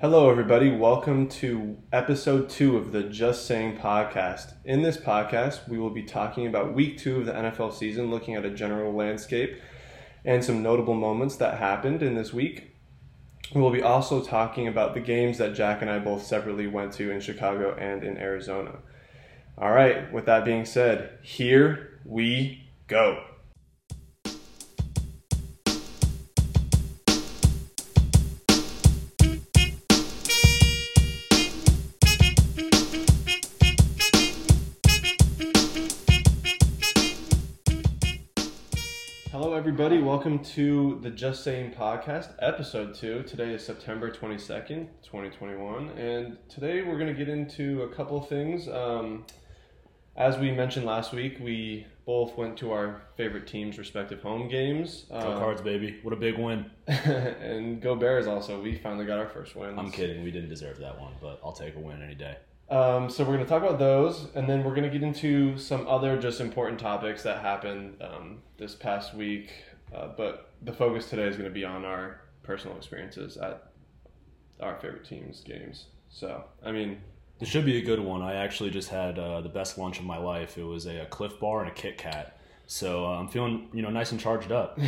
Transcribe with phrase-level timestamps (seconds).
[0.00, 0.70] Hello, everybody.
[0.70, 4.54] Welcome to episode two of the Just Saying podcast.
[4.64, 8.34] In this podcast, we will be talking about week two of the NFL season, looking
[8.34, 9.60] at a general landscape
[10.24, 12.74] and some notable moments that happened in this week.
[13.54, 16.94] We will be also talking about the games that Jack and I both separately went
[16.94, 18.78] to in Chicago and in Arizona.
[19.58, 23.22] All right, with that being said, here we go.
[40.20, 43.22] Welcome to the Just Saying podcast, episode two.
[43.22, 45.88] Today is September 22nd, 2021.
[45.96, 48.68] And today we're going to get into a couple of things.
[48.68, 49.24] Um,
[50.18, 55.06] as we mentioned last week, we both went to our favorite teams' respective home games.
[55.08, 55.98] Go Uh, Cards, baby.
[56.02, 56.70] What a big win.
[56.86, 58.60] and go Bears also.
[58.60, 59.78] We finally got our first win.
[59.78, 60.22] I'm kidding.
[60.22, 62.36] We didn't deserve that one, but I'll take a win any day.
[62.68, 65.56] Um, so we're going to talk about those, and then we're going to get into
[65.56, 69.50] some other just important topics that happened um, this past week.
[69.94, 73.70] Uh, but the focus today is going to be on our personal experiences at
[74.60, 75.86] our favorite teams' games.
[76.08, 77.00] So, I mean,
[77.38, 78.22] This should be a good one.
[78.22, 80.58] I actually just had uh, the best lunch of my life.
[80.58, 82.38] It was a, a Clif Bar and a Kit Kat.
[82.66, 84.78] So uh, I'm feeling, you know, nice and charged up.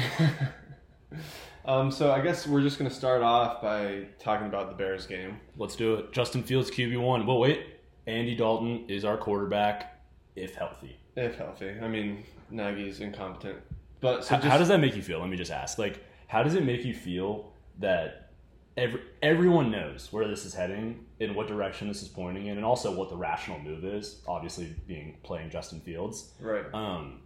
[1.65, 5.07] um, so I guess we're just going to start off by talking about the Bears
[5.07, 5.41] game.
[5.57, 6.13] Let's do it.
[6.13, 7.27] Justin Fields QB one.
[7.27, 7.67] Well, wait.
[8.07, 10.01] Andy Dalton is our quarterback
[10.35, 10.97] if healthy.
[11.15, 13.59] If healthy, I mean Nagy's incompetent,
[14.03, 15.21] but so How, just, how does that make you feel?
[15.21, 15.79] Let me just ask.
[15.79, 18.33] Like, how does it make you feel that
[18.77, 22.67] every, everyone knows where this is heading, in what direction this is pointing in, and
[22.67, 24.21] also what the rational move is?
[24.29, 26.33] Obviously, being playing Justin Fields.
[26.41, 26.65] right?
[26.75, 27.21] Um,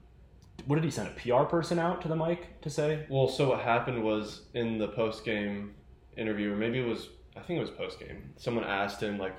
[0.67, 3.07] what did he send a PR person out to the mic to say?
[3.09, 5.75] Well, so what happened was in the post game
[6.17, 8.33] interview, or maybe it was, I think it was post game.
[8.37, 9.35] Someone asked him like,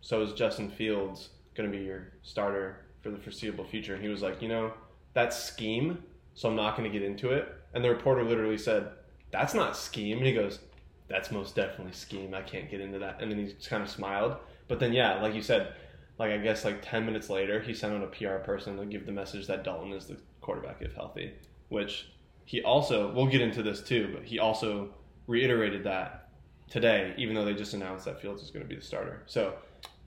[0.00, 4.08] "So is Justin Fields going to be your starter for the foreseeable future?" And he
[4.08, 4.72] was like, "You know,
[5.14, 6.02] that's scheme,
[6.36, 8.90] so I'm not going to get into it." And the reporter literally said,
[9.32, 10.60] "That's not scheme," and he goes,
[11.08, 12.32] "That's most definitely scheme.
[12.34, 14.36] I can't get into that." And then he just kind of smiled.
[14.68, 15.74] But then, yeah, like you said,
[16.18, 19.04] like I guess like ten minutes later, he sent out a PR person to give
[19.06, 21.32] the message that Dalton is the quarterback if healthy,
[21.70, 22.08] which
[22.44, 24.90] he also we'll get into this too, but he also
[25.26, 26.28] reiterated that
[26.70, 29.22] today, even though they just announced that Fields is going to be the starter.
[29.26, 29.54] So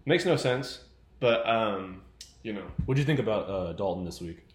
[0.05, 0.85] makes no sense,
[1.19, 2.01] but um,
[2.43, 4.45] you know, What do you think about uh, Dalton this week?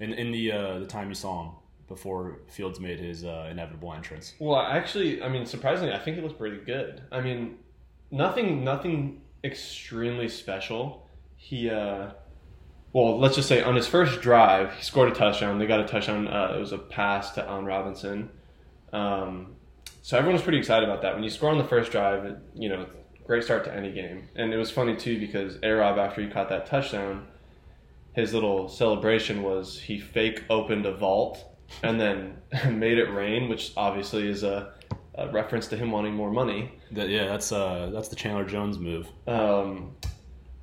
[0.00, 1.52] In in the uh, the time you saw him
[1.88, 4.34] before Fields made his uh, inevitable entrance.
[4.38, 7.02] well, actually, I mean, surprisingly, I think he looked pretty good.
[7.10, 7.56] I mean,
[8.10, 11.08] nothing, nothing extremely special.
[11.36, 12.10] He, uh,
[12.92, 15.58] well, let's just say on his first drive, he scored a touchdown.
[15.58, 16.28] They got a touchdown.
[16.28, 18.30] Uh, it was a pass to Allen Robinson.
[18.92, 19.54] Um,
[20.02, 21.14] so everyone was pretty excited about that.
[21.14, 22.86] When you score on the first drive, it, you know,
[23.26, 24.28] great start to any game.
[24.36, 27.26] And it was funny too because A Rob, after he caught that touchdown,
[28.18, 31.44] his little celebration was he fake opened a vault
[31.84, 32.36] and then
[32.70, 34.72] made it rain, which obviously is a,
[35.14, 36.72] a reference to him wanting more money.
[36.90, 39.06] That, yeah, that's uh, that's the Chandler Jones move.
[39.28, 39.94] Um,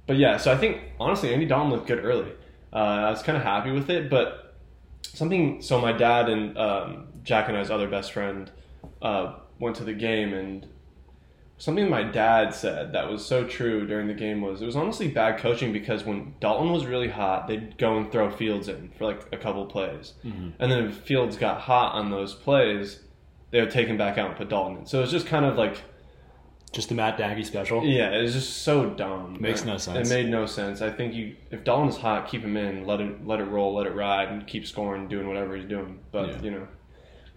[0.05, 2.31] but yeah, so I think honestly, Andy Dalton looked good early.
[2.73, 4.57] Uh, I was kind of happy with it, but
[5.01, 5.61] something.
[5.61, 8.51] So my dad and um, Jack and I's other best friend
[9.01, 10.67] uh, went to the game, and
[11.57, 15.07] something my dad said that was so true during the game was it was honestly
[15.07, 19.05] bad coaching because when Dalton was really hot, they'd go and throw Fields in for
[19.05, 20.49] like a couple plays, mm-hmm.
[20.59, 22.99] and then if Fields got hot on those plays,
[23.51, 24.85] they would take him back out and put Dalton in.
[24.85, 25.77] So it was just kind of like.
[26.73, 27.85] Just the Matt Nagy special.
[27.85, 29.37] Yeah, it was just so dumb.
[29.39, 30.09] Makes It- no sense.
[30.09, 30.81] It made no sense.
[30.81, 33.87] I think you, if Dalton's hot, keep him in, let it let it roll, let
[33.87, 35.99] it ride, and keep scoring, doing whatever he's doing.
[36.11, 36.41] But Yeah.
[36.41, 36.67] you know,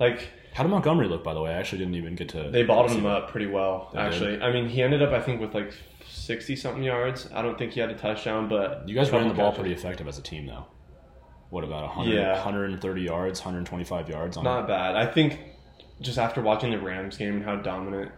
[0.00, 1.52] like How did Montgomery look, by the way?
[1.52, 2.50] I actually didn't even get to.
[2.50, 3.90] they bottled him up pretty well.
[3.92, 5.72] They actually, I mean, he ended up I think with like
[6.08, 7.28] sixty something yards.
[7.32, 9.60] I don't think he had a touchdown, but You guys ran the ball catches.
[9.60, 10.66] pretty effective as a team, though.
[11.50, 12.32] What about 100, Yeah.
[12.32, 14.96] 130 yards, 125 yards on Not bad.
[14.96, 15.38] I think
[16.00, 18.10] just after watching the Rams game and how dominant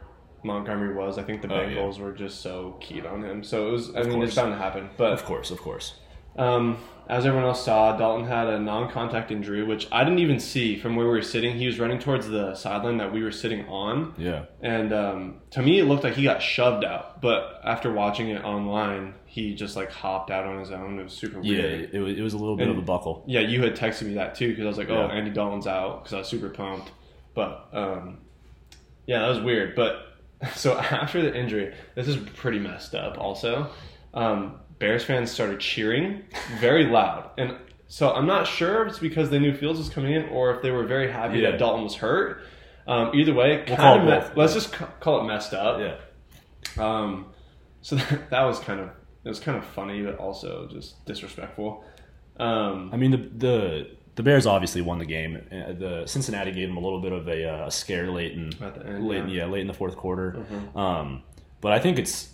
[0.42, 1.76] Montgomery was, I think the Oh, yeah.
[1.76, 3.44] Bengals were just so keyed on him.
[3.44, 3.94] So it was.
[3.94, 4.88] I Of mean, it's bound to happen.
[4.96, 5.92] But Of course, of course.
[6.36, 6.78] Um,
[7.10, 10.94] as everyone else saw, Dalton had a non-contact injury, which I didn't even see from
[10.96, 11.56] where we were sitting.
[11.56, 14.44] He was running towards the sideline that we were sitting on, Yeah.
[14.62, 17.20] and um, to me, it looked like he got shoved out.
[17.20, 20.98] But after watching it online, he just like hopped out on his own.
[21.00, 21.90] It was super Yeah, weird.
[21.94, 23.24] it, was, it was a little bit And- of a buckle.
[23.26, 25.12] Yeah, you had texted me that too because I was like, "Oh, Yeah.
[25.12, 26.92] Andy Dalton's out," because I was super pumped.
[27.34, 28.18] But um,
[29.06, 29.74] yeah, that was weird.
[29.74, 30.06] But
[30.54, 33.18] so after the injury, this is pretty messed up.
[33.18, 33.68] Also,
[34.14, 36.22] um, Bears fans started cheering
[36.58, 37.56] very loud, and
[37.86, 40.62] so I'm not sure if it's because they knew Fields was coming in or if
[40.62, 41.52] they were very happy Yeah.
[41.52, 42.42] that Dalton was hurt.
[42.88, 44.36] Um, either way, We'll kind call of me- both.
[44.36, 45.78] let's just ca- call it messed up.
[45.80, 45.96] Yeah.
[46.82, 47.26] Um,
[47.82, 48.88] so that, that was kind of
[49.24, 51.84] it was kind of funny, but also just disrespectful.
[52.38, 55.36] Um, I mean, the the the Bears obviously won the game.
[55.52, 58.50] Uh, The Cincinnati gave them a little bit of a, uh, a scare late in
[58.50, 59.20] the end, late, yeah.
[59.22, 59.28] Mm-hmm.
[59.30, 59.44] yeah.
[59.46, 60.44] late in the fourth quarter.
[60.74, 61.22] Um,
[61.60, 62.32] but I think it's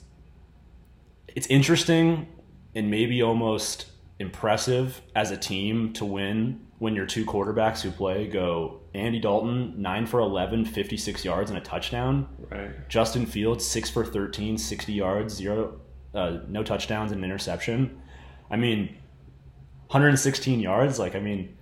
[1.35, 2.29] it's interesting
[2.77, 3.87] and maybe almost
[4.21, 9.81] impressive as a team to win when your two quarterbacks who play go Andy Dalton
[9.81, 12.89] 9 for 11 56 yards and a touchdown right.
[12.89, 15.81] Justin Fields, six for 13, 60 yards, zero,
[16.15, 18.01] uh, no touchdowns, and an interception.
[18.51, 18.97] I mean,
[19.89, 20.99] 116 yards.
[20.99, 21.57] Like, I mean,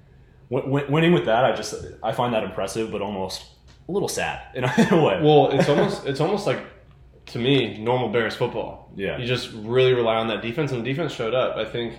[0.51, 3.45] w- w- winning with that, I just I find that impressive, but almost
[3.89, 4.69] a little sad in a
[5.05, 5.21] way.
[5.23, 6.61] Well, it's almost it's almost like
[7.27, 8.91] to me normal Bears football.
[8.97, 9.19] Yeah.
[9.19, 11.57] you just really rely on that defense, and the defense showed up.
[11.57, 11.95] I think,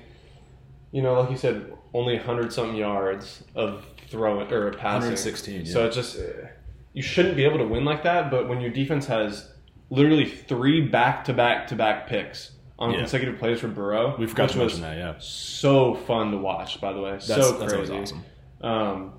[0.92, 5.10] you know, like you said, only hundred something yards of throwing or passing.
[5.10, 5.86] 116, So yeah.
[5.88, 6.19] it's just
[6.94, 8.30] you shouldn't be able to win like that.
[8.31, 9.51] But when your defense has
[9.89, 13.00] literally three back to back to back picks on Yeah.
[13.00, 14.98] consecutive plays for Burrow, we forgot to mention that.
[14.98, 16.80] Yeah, so fun to watch.
[16.81, 17.94] By the way, that's, so that's crazy.
[17.94, 18.24] awesome.
[18.62, 19.13] Um,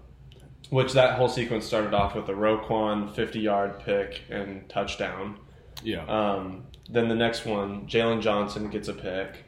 [0.71, 5.39] which that whole sequence started off with a Roquan 50 yard pick and touchdown.
[5.83, 9.45] Yeah, Um, then the next one, Jaylon Johnson gets a pick,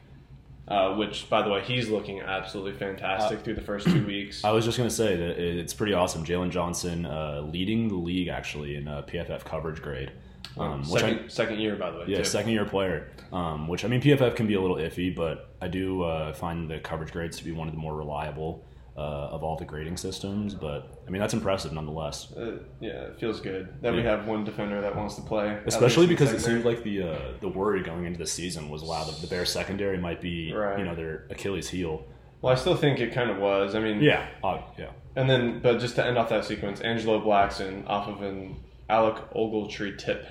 [0.67, 4.43] uh, which, by the way, he's looking absolutely fantastic through the first two weeks.
[4.43, 6.23] I was just gonna say that it's pretty awesome.
[6.23, 10.11] Jaylon Johnson uh, leading the league actually in uh, PFF coverage grade.
[10.57, 12.05] Um, which I- second, second year, by the way.
[12.07, 12.23] Yeah, too.
[12.23, 13.09] second year player.
[13.31, 16.69] Um, which I mean, PFF can be a little iffy, but I do uh, find
[16.69, 18.63] the coverage grades to be one of the more reliable
[18.99, 20.53] uh, of all the grading systems.
[20.53, 22.33] But I mean, that's impressive nonetheless.
[22.35, 25.57] Uh, yeah, it feels good that we have one defender that wants to play.
[25.65, 29.05] Especially because it seemed like the uh, the worry going into the season was wow,
[29.05, 30.77] the, the Bears secondary might be Right.
[30.79, 32.05] you know their Achilles heel.
[32.41, 33.75] Well, I still think it kind of was.
[33.75, 34.91] I mean, Yeah, uh, yeah.
[35.15, 38.55] And then, but just to end off that sequence, Angelo Blackson off of an
[38.89, 40.25] Alec Ogletree tip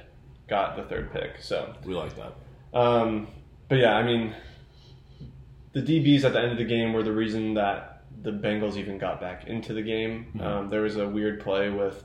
[0.49, 1.33] got the third pick.
[1.43, 2.33] So, We like that.
[2.73, 3.29] um,
[3.69, 4.35] but yeah, I mean,
[5.75, 8.99] the DBs at the end of the game were the reason that the Bengals even
[8.99, 10.27] got back into the game.
[10.37, 10.43] Mhm.
[10.43, 12.05] Um, there was a weird play with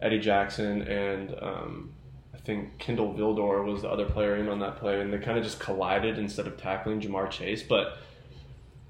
[0.00, 1.92] Eddie Jackson and um,
[2.34, 5.36] I think Kindle Vildor was the other player in on that play, and they kind
[5.36, 7.62] of just collided instead of tackling Ja'Marr Chase.
[7.62, 7.98] But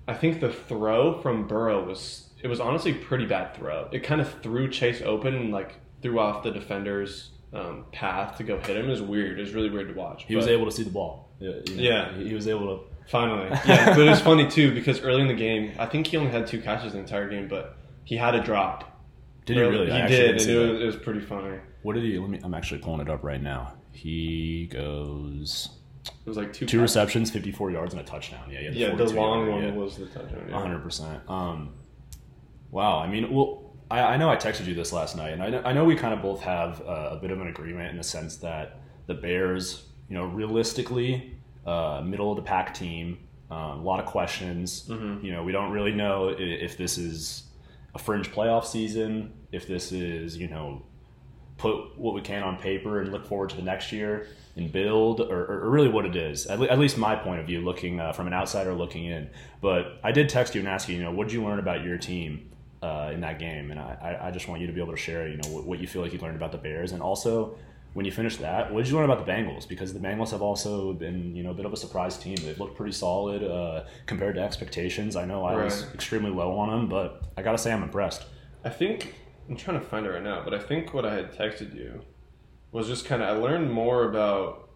[0.07, 3.89] I think the throw from Burrow was it was honestly a pretty bad throw.
[3.91, 8.45] It kind of threw Chase open and like threw off the defender's um, path to
[8.45, 8.87] go hit him.
[8.87, 9.39] It was weird.
[9.39, 10.25] It was really weird to watch.
[10.29, 11.29] He was able to see the ball.
[11.41, 12.13] Yeah, you know, Yeah.
[12.15, 12.85] he was able to.
[13.09, 13.95] Finally, yeah.
[13.95, 16.47] but it was funny too because early in the game, I think he only had
[16.47, 19.03] two catches the entire game, but he had a drop.
[19.47, 19.91] Did he really?
[19.91, 21.59] He did, and it was, it was pretty funny.
[21.83, 22.19] What did he?
[22.19, 22.39] Let me.
[22.45, 23.73] I'm actually pulling it up right now.
[23.93, 25.71] He goes
[26.05, 26.67] It was like two.
[26.67, 28.51] two receptions, 54 yards, and a touchdown.
[28.51, 29.73] Yeah, Yeah, the long yarder, one yeah.
[29.73, 30.45] was the touchdown.
[30.47, 30.55] Yeah.
[30.55, 30.83] 100.
[30.83, 31.73] percent Um,
[32.71, 32.99] wow.
[32.99, 35.63] I mean, well, I, I know I texted you this last night, and I know,
[35.65, 38.05] I know we kind of both have uh, a bit of an agreement in the
[38.05, 41.38] sense that the Bears, you know, realistically,
[41.69, 43.19] uh, middle of the pack team,
[43.51, 44.89] um, a lot of questions.
[44.89, 45.23] Mhm.
[45.25, 47.45] You know, we don't really know if this is
[47.95, 50.83] a fringe playoff season, if this is, you know,
[51.57, 54.27] put what we can on paper and look forward to the next year
[54.57, 56.47] and build, or, or really what it is.
[56.47, 59.29] At, le- at least my point of view, looking uh, from an outsider looking in.
[59.61, 61.83] But I did text you and ask you, you know, what did you learn about
[61.85, 62.51] your team
[62.83, 63.71] uh, in that game?
[63.73, 65.65] And I, I- I just want you to be able to share, you know, what,
[65.65, 67.57] what you feel like you learned about the Bears, and also
[67.99, 69.67] when you finish that, what did you learn about the Bengals?
[69.67, 72.37] Because the Bengals have also been, you know, a bit of a surprise team.
[72.37, 75.17] They've looked pretty solid uh, compared to expectations.
[75.17, 78.27] I know I was extremely low on them, but I gotta say I'm impressed.
[78.65, 79.17] I think
[79.49, 82.03] I'm trying to find it right now, but I think what I had texted you
[82.71, 84.71] was just kind of I learned more about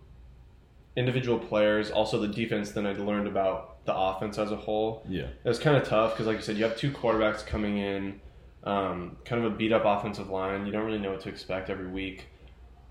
[0.97, 5.07] individual players, also the defense, than I'd learned about the offense as a whole.
[5.09, 5.29] Yeah.
[5.45, 8.21] It was kind of tough because, like you said, you have two quarterbacks coming in,
[8.65, 10.67] um, kind of a beat up offensive line.
[10.67, 12.27] You don't really know what to expect every week.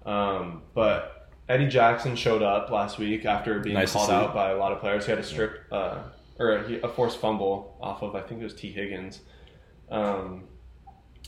[0.06, 4.58] Um, but Eddie Jackson showed up last week after being Nice called out by a
[4.58, 5.06] lot of players.
[5.06, 6.00] He had a strip uh,
[6.40, 9.20] or a, a forced fumble off of I think it was Tee Higgins.
[9.90, 10.46] Um,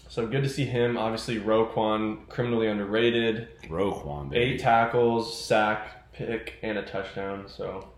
[0.07, 0.97] so good to see him.
[0.97, 3.47] Obviously, Roquan criminally underrated.
[3.63, 4.53] Roquan, baby.
[4.53, 7.45] Eight tackles, sack, pick, and a touchdown.
[7.47, 7.89] So,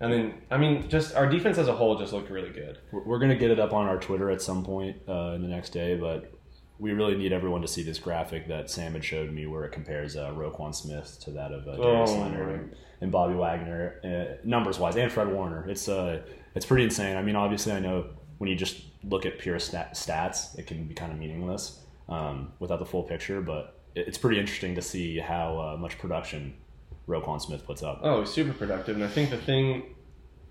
[0.00, 2.78] and then I mean, just our defense as a whole just looked really good.
[2.90, 5.48] We're, we're gonna get it up on our Twitter at some point uh, in the
[5.48, 6.32] next day, but
[6.78, 9.72] we really need everyone to see this graphic that Sam had showed me, where it
[9.72, 14.00] compares uh, Roquan Smith to that of uh, Darius Oh, Leonard and, and Bobby Wagner,
[14.04, 15.68] uh, numbers wise, and Fred Warner.
[15.68, 16.22] It's uh,
[16.54, 17.16] it's pretty insane.
[17.16, 18.06] I mean, obviously, I know
[18.38, 22.52] when you just look at pure stat- stats, it can be kind of meaningless um,
[22.58, 26.54] without the full picture, but it, it's pretty interesting to see how uh, much production
[27.08, 28.00] Roquan Smith puts up.
[28.02, 29.94] Oh, he's super productive, and I think the thing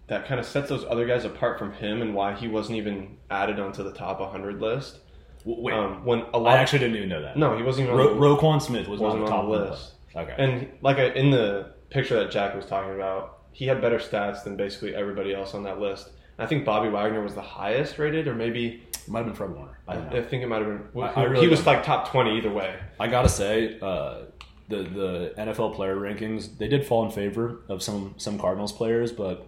[0.08, 3.18] that kind of sets those other guys apart from him and why he wasn't even
[3.30, 4.98] added onto the top 100 list.
[5.46, 7.38] W- Wait, Um, when a lot, I actually didn't even know that.
[7.38, 9.52] no, he wasn't even Ro- on the, Roquan Smith was wasn't on the top on
[9.52, 9.70] the one.
[9.70, 9.92] list.
[10.16, 10.36] Okay.
[10.38, 14.44] And like I, in the picture that Jack was talking about, he had better stats
[14.44, 16.10] than basically everybody else on that list.
[16.40, 19.52] I think Bobby Wagner was the highest rated, or maybe It might have been Fred
[19.52, 19.78] Warner.
[19.88, 20.14] I don't.
[20.14, 21.02] I think it might have been.
[21.04, 22.76] I- who- I really he was like top twenty either way.
[23.00, 24.22] I gotta say, uh,
[24.70, 29.12] the the NFL player rankings they did fall in favor of some some Cardinals players,
[29.12, 29.48] but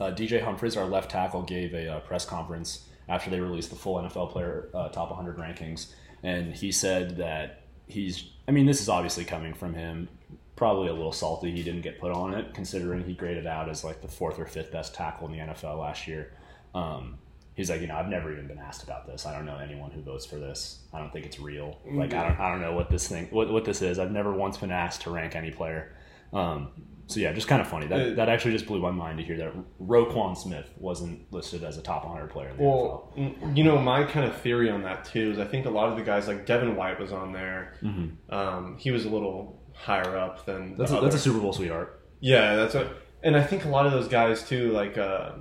[0.00, 3.76] uh, DJ Humphries, our left tackle, gave a uh, press conference after they released the
[3.76, 8.24] full NFL player uh, top 100 rankings, and he said that he's.
[8.48, 10.08] I mean, this is obviously coming from him.
[10.56, 13.82] Probably a little salty he didn't get put on it, considering he graded out as
[13.84, 16.32] like the fourth or fifth best tackle in the NFL last year.
[16.74, 17.18] Um,
[17.54, 19.26] he's like, you know, I've never even been asked about this.
[19.26, 20.80] I don't know anyone who votes for this.
[20.92, 21.78] I don't think it's real.
[21.90, 23.98] Like, I don't, I don't know what this thing, what, what this is.
[23.98, 25.92] I've never once been asked to rank any player.
[26.32, 26.68] Um,
[27.10, 27.86] so yeah, just kind of funny.
[27.86, 29.52] That Uh, that actually just blew my mind to hear that
[29.82, 33.78] Roquan Smith wasn't listed as a top 100 player in the Well, n- you know,
[33.78, 36.28] my kind of theory on that too is I think a lot of the guys
[36.28, 37.74] like Devin White was on there.
[37.82, 38.32] NFL.
[38.32, 42.00] Um, he was a little higher up than That's a, that's a Super Bowl sweetheart.
[42.20, 42.56] yeah.
[42.56, 45.32] That's a, and I think a lot of those guys too, like uh,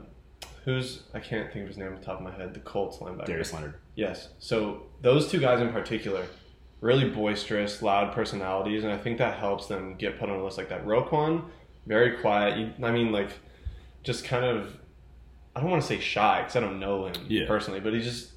[0.65, 2.97] who's I can't think of his name off the top of my head, the Colts
[2.97, 3.25] linebacker.
[3.25, 3.75] Darius Leonard.
[3.95, 4.29] Yes.
[4.39, 6.25] So those two guys in particular,
[6.81, 10.57] really boisterous, loud personalities, and I think that helps them get put on a list
[10.57, 10.85] like that.
[10.85, 11.43] Roquan,
[11.85, 12.73] very quiet.
[12.83, 13.31] I mean, like,
[14.03, 14.75] just kind of.
[15.55, 17.47] I don't want to say shy because I don't know him Yeah.
[17.47, 18.31] personally, but he's just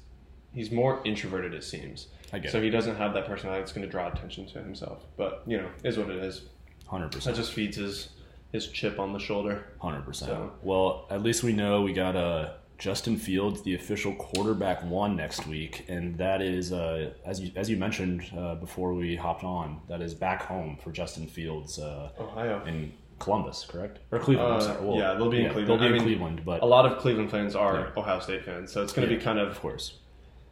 [0.53, 1.53] he's more introverted.
[1.53, 2.07] It seems.
[2.33, 2.63] I get So it.
[2.63, 5.05] he doesn't have that personality that's going to draw attention to himself.
[5.17, 6.41] But you know, is what it is.
[6.89, 7.23] 100%.
[7.23, 8.09] That just feeds his
[8.51, 9.65] his chip on the shoulder.
[9.79, 10.31] Hundred percent.
[10.31, 15.15] So- Well, at least we know we got uh, Justin Fields, the official quarterback one
[15.15, 19.43] next week, and that is uh, as you as you mentioned uh, before we hopped
[19.43, 19.79] on.
[19.87, 22.63] That is back home for Justin Fields uh, Ohio.
[22.65, 23.99] in Columbus, correct?
[24.11, 24.63] Or Cleveland?
[24.63, 24.77] Uh.
[24.81, 25.67] Well, yeah, they'll be in Cleveland.
[25.69, 28.01] They'll be I in mean, Cleveland, but A lot of Cleveland fans are Yeah.
[28.01, 29.99] Ohio State fans, so it's going to Yeah, be kind of of course,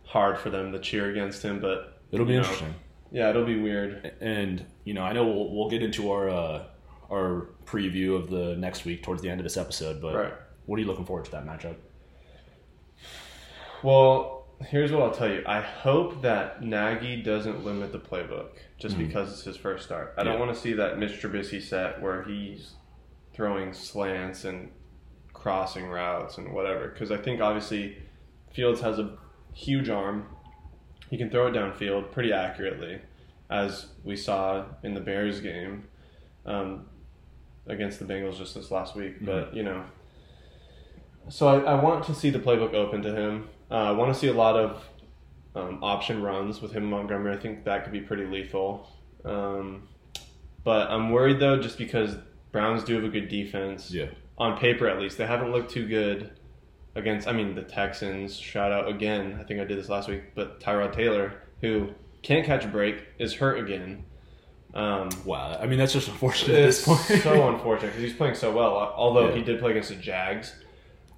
[0.05, 1.59] hard for them to cheer against him.
[1.59, 2.73] But it'll be know, interesting.
[3.11, 4.13] Yeah, it'll be weird.
[4.21, 6.63] And you know, I know we'll, we'll get into our uh,
[7.11, 10.33] our preview of the next week towards the end of this episode, but Right.
[10.65, 11.75] what are you looking forward to that matchup?
[13.83, 15.43] Well, here's what I'll tell you.
[15.45, 18.49] I hope that Nagy doesn't limit the playbook
[18.81, 20.15] just because it's his first start.
[20.17, 22.71] I don't want to see that Mitch Trubisky set where he's
[23.31, 24.71] throwing slants and
[25.33, 26.87] crossing routes and whatever.
[26.87, 27.97] Because I think obviously
[28.51, 29.17] Fields has a
[29.53, 30.25] huge arm.
[31.11, 33.01] He can throw it downfield pretty accurately,
[33.51, 35.83] as we saw in the Bears game
[36.47, 36.87] um,
[37.67, 39.23] against the Bengals just this last week.
[39.23, 39.83] But you know,
[41.29, 43.47] so I, I want to see the playbook open to him.
[43.69, 44.83] Uh, I want to see a lot of
[45.55, 47.33] um, option runs with him and Montgomery.
[47.35, 48.87] I think that could be pretty lethal.
[49.25, 49.87] Um,
[50.63, 52.15] but I'm worried though, just because
[52.51, 53.91] Browns do have a good defense.
[53.91, 54.07] Yeah.
[54.37, 56.31] On paper, at least, they haven't looked too good
[56.95, 57.27] against.
[57.27, 58.35] I mean, the Texans.
[58.37, 59.37] Shout out again.
[59.39, 61.89] I think I did this last week, but Tyrod Taylor, who
[62.23, 64.05] can't catch a break, is hurt again.
[64.73, 66.99] Um, Wow, I mean that's just unfortunate at this point.
[67.21, 68.73] so unfortunate because he's playing so well.
[68.95, 69.35] Although Yeah.
[69.35, 70.55] he did play against the Jags,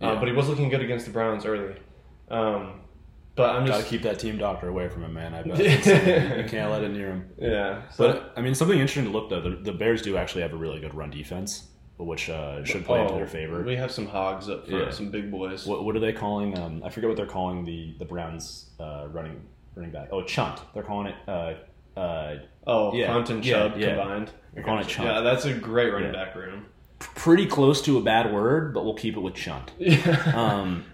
[0.02, 0.16] uh, Yeah.
[0.20, 1.76] but he was looking good against the Browns early.
[2.32, 2.82] Um,
[3.36, 5.34] but I'm just Gotta keep that team doctor away from him, man.
[5.34, 5.60] I bet
[6.38, 7.30] you can't let it near him.
[7.38, 7.88] yeah.
[7.90, 9.42] So, But I mean, something interesting to look though.
[9.42, 13.02] The, the Bears do actually have a really good run defense, which uh, should play
[13.02, 13.64] into oh, their favor.
[13.64, 14.92] We have some hogs up front, Yeah.
[14.92, 15.66] some big boys.
[15.66, 16.58] What, what are they calling?
[16.58, 19.42] Um, I forget what they're calling the the Browns uh, running
[19.76, 20.10] running back.
[20.12, 20.60] Oh, chunt.
[20.74, 21.16] They're calling it.
[21.28, 21.54] Uh,
[22.00, 22.36] uh,
[22.66, 23.96] Oh, Yeah, Hunt and Chubb yeah.
[23.98, 24.32] combined.
[24.54, 25.06] They're calling it Chubb.
[25.06, 26.68] Yeah, that's a great running back room.
[27.00, 29.72] pretty close to a bad word, but we'll keep it with chunt.
[30.34, 30.86] Um,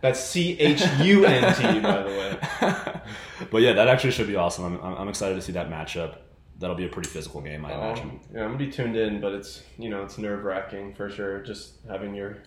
[0.00, 3.00] That's C H U N T, by the way.
[3.50, 4.78] but yeah, that actually should be awesome.
[4.82, 6.16] I'm, I'm excited to see that matchup.
[6.58, 8.10] That'll be a pretty physical game, I imagine.
[8.10, 11.10] Um, yeah, I'm gonna be tuned in, but it's you know it's nerve wracking for
[11.10, 11.40] sure.
[11.40, 12.38] Just having your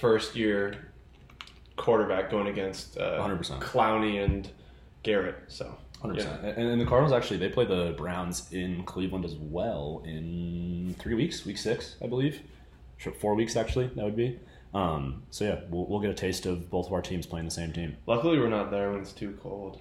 [0.00, 0.92] first year
[1.76, 3.60] quarterback going against uh, 100%.
[3.60, 4.50] Clowney and
[5.02, 5.36] Garrett.
[5.48, 6.36] So Hundred yeah.
[6.36, 6.58] percent.
[6.58, 11.14] And, and the Cardinals actually they play the Browns in Cleveland as well in three
[11.14, 12.40] weeks, week six, I believe.
[13.20, 14.38] Four weeks actually, that would be.
[14.74, 17.50] Um, so yeah, we'll, we'll get a taste of both of our teams playing the
[17.50, 17.96] same team.
[18.06, 19.80] Luckily, we're not there when it's too cold.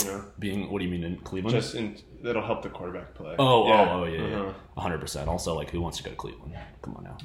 [0.00, 1.54] You know, Being what do you mean in Cleveland?
[1.54, 3.36] just in, that'll help the quarterback play.
[3.38, 3.88] oh, Yeah.
[3.92, 4.80] oh, oh, yeah, yeah, Uh-huh.
[4.80, 5.28] hundred percent.
[5.28, 6.54] Also, like, who wants to go to Cleveland?
[6.82, 7.18] Come on now.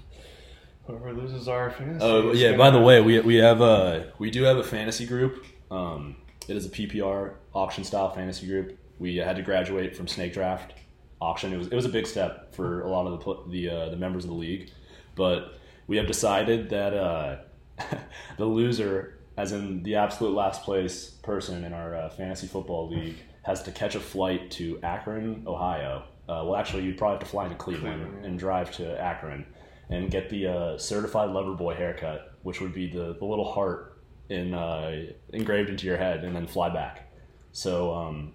[0.86, 2.00] Whoever loses our fantasy.
[2.04, 2.56] Oh is yeah.
[2.58, 5.46] By the way, we we have a we do have a fantasy group.
[5.72, 6.16] Um,
[6.48, 8.78] it is a PPR auction style fantasy group.
[8.98, 10.74] We had to graduate from snake draft
[11.22, 11.54] auction.
[11.54, 13.98] It was it was a big step for a lot of the the uh, the
[13.98, 14.72] members of the league,
[15.16, 15.59] but
[15.90, 17.38] we have decided that uh,
[18.38, 23.18] the loser, as in the absolute last place person in our uh, fantasy football league,
[23.42, 26.04] has to catch a flight to Akron, Ohio.
[26.30, 29.48] Uh, well, actually, you'd probably have to fly into Cleveland Cleveland, and drive to Akron
[29.90, 34.00] and get the uh, certified lover boy haircut, which would be the, the little heart
[34.30, 37.12] in uh, engraved into your head, and then fly back.
[37.52, 38.34] So um,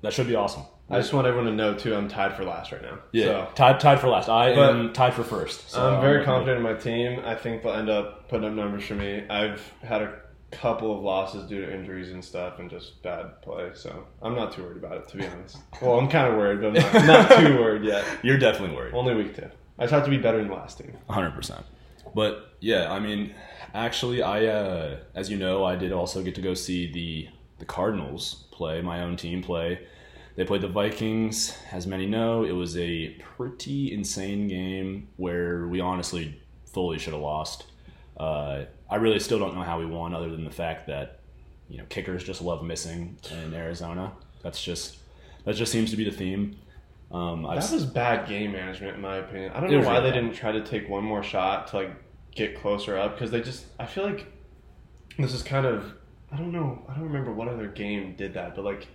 [0.00, 0.62] that should be awesome.
[0.90, 1.94] I just want everyone to know too.
[1.94, 2.98] I'm tied for last right now.
[3.12, 4.28] Yeah, So tied tied for last.
[4.28, 5.70] I But- am tied for first.
[5.70, 7.20] So I'm very looking- confident in my team.
[7.24, 9.24] I think they'll end up putting up numbers for me.
[9.30, 10.12] I've had a
[10.50, 14.52] couple of losses due to injuries and stuff and just bad play, so I'm not
[14.52, 15.56] too worried about it to be honest.
[15.82, 18.04] Well, I'm kind of worried, but I'm not, not too worried yet.
[18.22, 18.94] You're definitely worried.
[18.94, 19.48] Only week two.
[19.78, 20.96] I just have to be better than the last team.
[21.08, 21.64] hundred percent.
[22.14, 23.34] But yeah, I mean,
[23.74, 27.64] actually, I uh, as you know, I did also get to go see the the
[27.64, 29.80] Cardinals play, my own team play.
[30.36, 31.56] They played the Vikings.
[31.70, 36.40] As many know, it was a pretty insane game where we honestly
[36.72, 37.66] fully should have lost.
[38.16, 41.20] Uh, I really still don't know how we won, other than the fact that
[41.68, 44.12] you know kickers just love missing in Arizona.
[44.42, 44.98] That's just
[45.44, 46.56] that just seems to be the theme.
[47.12, 49.52] Um, That was bad game management, in my opinion.
[49.52, 50.20] I don't know why really they bad.
[50.22, 51.90] didn't try to take one more shot to like
[52.34, 53.66] get closer up because they just.
[53.78, 54.26] I feel like
[55.18, 55.92] this is kind of.
[56.32, 56.82] I don't know.
[56.88, 58.88] I don't remember what other game did that, but like,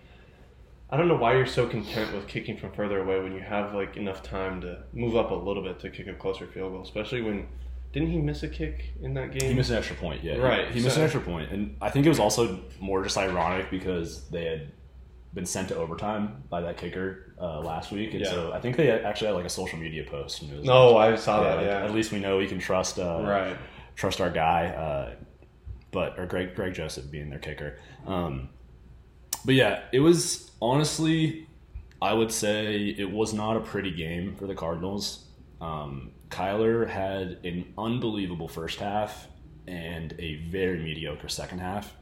[0.91, 3.73] I don't know why you're so content with kicking from further away when you have
[3.75, 6.81] like enough time to move up a little bit to kick a closer field goal,
[6.81, 7.47] especially when.
[7.91, 9.49] Didn't he miss a kick in that game?
[9.49, 10.35] He missed an extra point, yeah.
[10.37, 13.17] Right, He, missed so- an extra point, and I think it was also more just
[13.17, 14.71] ironic because they had
[15.33, 18.29] been sent to overtime by that kicker uh, last week, and Yeah.
[18.29, 20.43] so I think they actually had like a social media post.
[20.43, 21.55] And it was No, I saw yeah, that.
[21.57, 21.83] like, Yeah.
[21.85, 23.57] At least we know we can trust uh, right.
[23.95, 25.15] trust our guy, uh,
[25.91, 27.79] but or Greg Greg Joseph being their kicker.
[28.05, 28.49] Um,
[29.45, 31.47] but yeah, it was honestly,
[32.01, 35.25] I would say it was not a pretty game for the Cardinals.
[35.61, 39.27] Um, Kyler had an unbelievable first half
[39.67, 41.93] and a very mediocre second half.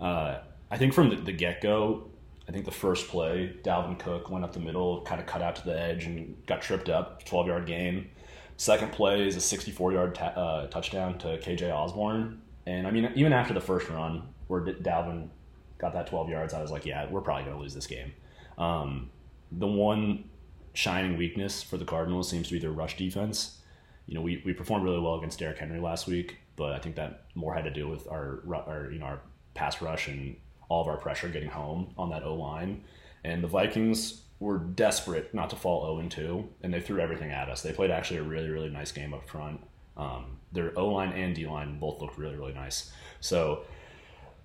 [0.00, 0.38] Uh,
[0.70, 2.10] I think from the, the get go,
[2.48, 5.56] I think the first play, Dalvin Cook went up the middle, kind of cut out
[5.56, 8.08] to the edge and got tripped up, 12 yard gain.
[8.56, 12.40] Second play is a 64 yard ta- uh, touchdown to KJ Osborn.
[12.66, 15.28] And I mean, even after the first run where Dalvin
[15.78, 18.12] got that 12 yards, I was like, yeah, we're probably going to lose this game.
[18.58, 19.10] Um,
[19.52, 20.24] the one
[20.72, 23.58] shining weakness for the Cardinals seems to be their rush defense.
[24.06, 26.96] You know, we, we performed really well against Derrick Henry last week, but I think
[26.96, 29.20] that more had to do with our, our you know our
[29.54, 30.36] pass rush and
[30.68, 32.84] all of our pressure getting home on that O line.
[33.24, 37.48] And the Vikings were desperate not to fall 0 2, and they threw everything at
[37.48, 37.62] us.
[37.62, 39.60] They played actually a really really nice game up front.
[39.96, 42.92] Um, their O line and D line both looked really really nice.
[43.20, 43.64] So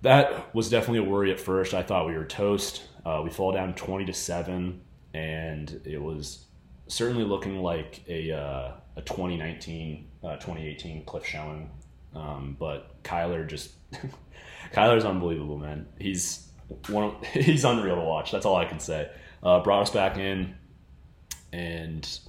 [0.01, 1.73] that was definitely a worry at first.
[1.73, 2.83] I thought we were toast.
[3.05, 4.81] Uh, we fall down 20 to 7,
[5.13, 6.45] and it was
[6.87, 11.69] certainly looking like a, uh, a 2019, uh, 2018 Kliff Showing.
[12.15, 13.71] Um, but Kyler just,
[14.73, 15.87] Kyler's unbelievable, man.
[15.99, 16.47] He's
[16.87, 18.31] one he's unreal to watch.
[18.31, 19.09] That's all I can say.
[19.43, 20.55] Uh, brought us back in
[21.53, 22.19] and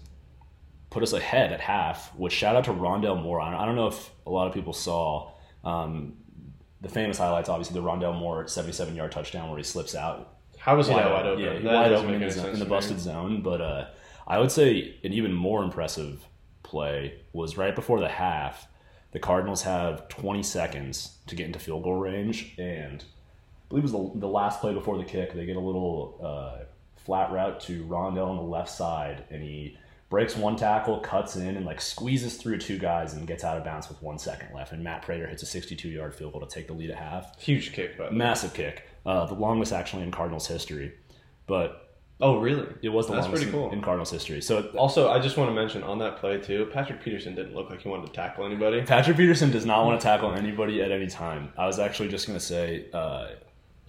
[0.90, 3.40] put us ahead at half, which shout out to Rondale Moore.
[3.40, 5.32] I don't, I don't know if a lot of people saw
[5.64, 6.14] um,
[6.82, 10.76] the famous highlights, obviously the Rondale Moore 77 yard touchdown where he slips out How
[10.76, 11.42] was he that wide open?
[11.44, 13.40] yeah, That wide open in the, any zone- sense in the busted zone.
[13.42, 13.86] But uh,
[14.26, 16.24] I would say an even more impressive
[16.62, 18.66] play was right before the half.
[19.12, 23.92] The Cardinals have 20 seconds to get into field goal range, and I believe it
[23.92, 25.34] was the, the last play before the kick.
[25.34, 26.64] They get a little uh,
[27.04, 29.76] flat route to Rondale on the left side, and he
[30.12, 33.64] breaks one tackle, cuts in, and like squeezes through two guys and gets out of
[33.64, 34.70] bounds with one second left.
[34.72, 37.40] And Matt Prater hits a 62 yard field goal to take the lead at half.
[37.40, 40.92] Huge kick, but Massive kick, uh, the longest actually in Cardinals history,
[41.46, 42.68] but oh really?
[42.82, 43.72] it was the That's longest pretty in- cool.
[43.72, 44.42] in, Cardinals history.
[44.42, 47.70] So Also, I just want to mention on that play too, Patrick Peterson didn't look
[47.70, 48.82] like he wanted to tackle anybody.
[48.82, 51.54] Patrick Peterson does not want to tackle anybody at any time.
[51.56, 53.28] I was actually just going to say, uh,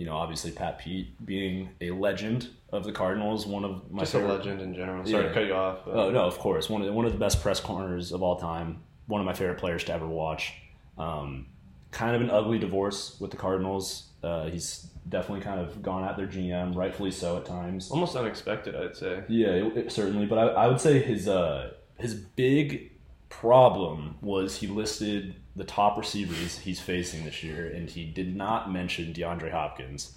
[0.03, 4.15] you know, obviously Pat Pete being a legend of the Cardinals, one of my Just
[4.15, 5.05] a legend in general.
[5.05, 5.29] Sorry Yeah.
[5.29, 5.85] to cut you off.
[5.85, 8.21] but- Oh no, of course, one of the, one of the best press corners of
[8.21, 8.83] all time.
[9.07, 10.53] One of my favorite players to ever watch.
[10.97, 11.45] Um,
[11.91, 14.09] kind of an ugly divorce with the Cardinals.
[14.21, 17.89] Uh, he's definitely kind of gone at their GM, rightfully so at times.
[17.89, 19.23] Almost unexpected, I'd say.
[19.29, 20.25] Yeah, it, it- certainly.
[20.25, 22.91] But I, I would say his uh, his big
[23.29, 28.71] problem was he listed the top receivers he's facing this year, and he did not
[28.71, 30.13] mention DeAndre Hopkins.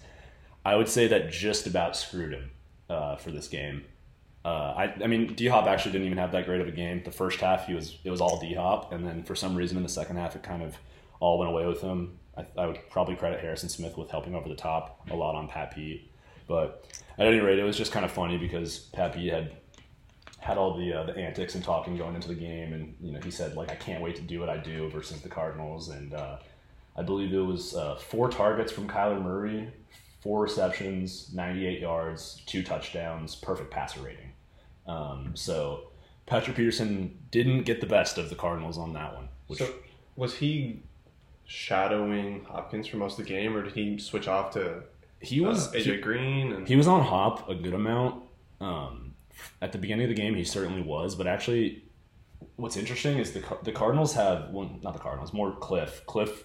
[0.65, 2.51] I would say that just about screwed him
[2.89, 3.85] uh, for this game.
[4.45, 7.03] Uh, I, I mean, D Hop actually didn't even have that great of a game.
[7.05, 9.77] The first half, he was it was all D Hop, and then for some reason
[9.77, 10.77] in the second half, it kind of
[11.21, 12.19] all went away with him.
[12.37, 15.49] I, I would probably credit Harrison Smith with helping over the top a lot on
[15.49, 16.11] Pat Pete,
[16.47, 16.87] but
[17.19, 19.53] at any rate, it was just kind of funny because Pat Pete had
[20.47, 23.21] had all the uh, the antics and talking going into the game, and you know
[23.21, 26.15] he said like I can't wait to do what I do versus the Cardinals, and
[26.15, 26.37] uh,
[26.97, 29.69] I believe it was uh, four targets from Kyler Murray,
[30.21, 34.33] four receptions, 98 yards, two touchdowns, perfect passer rating.
[34.87, 35.89] Um, so
[36.27, 39.29] Patrick Peterson didn't get the best of the Cardinals on that one.
[39.49, 39.75] Which So,
[40.15, 40.81] was he
[41.45, 44.85] shadowing Hopkins for most of the game, or did he switch off to
[45.19, 46.53] he uh, was AJ he, Green?
[46.53, 48.23] And he was on Hop a good amount.
[48.61, 49.06] Um,
[49.61, 51.85] at the beginning of the game, he certainly was, but actually,
[52.57, 56.05] what's interesting is the the Cardinals have well, not the Cardinals, more Kliff.
[56.07, 56.45] Kliff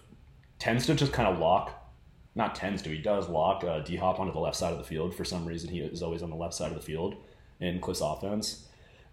[0.59, 1.93] tends to just kind of lock,
[2.35, 4.83] not tends to, he does lock uh, D Hop onto the left side of the
[4.83, 5.69] field for some reason.
[5.69, 7.15] He is always on the left side of the field
[7.59, 8.67] in Kliff's offense.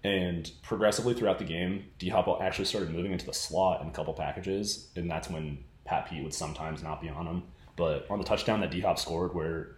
[0.04, 3.90] And progressively throughout the game, D Hop actually started moving into the slot in a
[3.90, 7.42] couple packages, and that's when Pat Pete would sometimes not be on him.
[7.74, 9.76] But on the touchdown that D Hop scored, where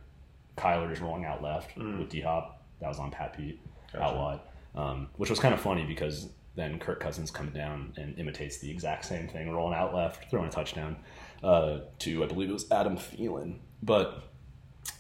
[0.59, 1.99] Kyler is rolling out left mm.
[1.99, 3.61] with D Hop, that was on Pat Pete
[3.93, 4.05] gotcha.
[4.05, 4.41] out wide,
[4.75, 8.71] um, which was kind of funny because then Kirk Cousins comes down and imitates the
[8.71, 10.97] exact same thing, rolling out left, throwing a touchdown
[11.43, 13.59] uh, to I believe it was Adam Thielen.
[13.83, 14.25] But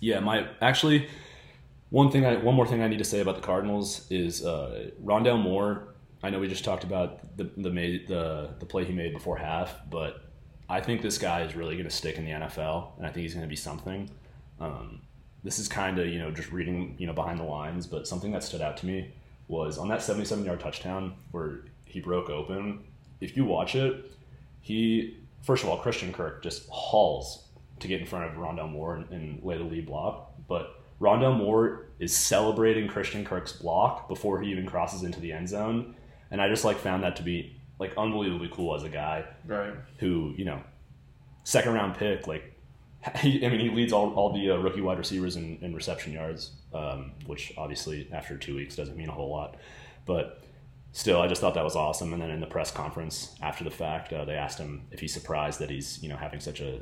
[0.00, 1.08] yeah, my actually
[1.90, 4.90] one thing I one more thing I need to say about the Cardinals is uh,
[5.02, 5.94] Rondale Moore.
[6.22, 9.36] I know we just talked about the the made, the the play he made before
[9.36, 10.24] half, but
[10.68, 13.22] I think this guy is really going to stick in the NFL, and I think
[13.22, 14.08] he's going to be something.
[14.60, 15.02] Um,
[15.42, 18.32] this is kind of you know just reading you know behind the lines, but something
[18.32, 19.12] that stood out to me
[19.48, 22.84] was on that 77 yard touchdown where he broke open.
[23.20, 24.12] If you watch it,
[24.60, 27.44] he first of all Christian Kirk just hauls
[27.80, 31.36] to get in front of Rondale Moore and, and lay the lead block, but Rondale
[31.36, 35.94] Moore is celebrating Christian Kirk's block before he even crosses into the end zone,
[36.30, 39.72] and I just like found that to be like unbelievably cool as a guy, right?
[39.98, 40.62] Who you know,
[41.44, 42.26] second round pick.
[42.26, 42.54] Like,
[43.16, 46.12] he, I mean, he leads all, all the uh, rookie wide receivers in, in reception
[46.12, 49.56] yards, um, which obviously after two weeks doesn't mean a whole lot,
[50.06, 50.42] but
[50.92, 52.12] still, I just thought that was awesome.
[52.12, 55.14] And then in the press conference after the fact, uh, they asked him if he's
[55.14, 56.80] surprised that he's you know having such a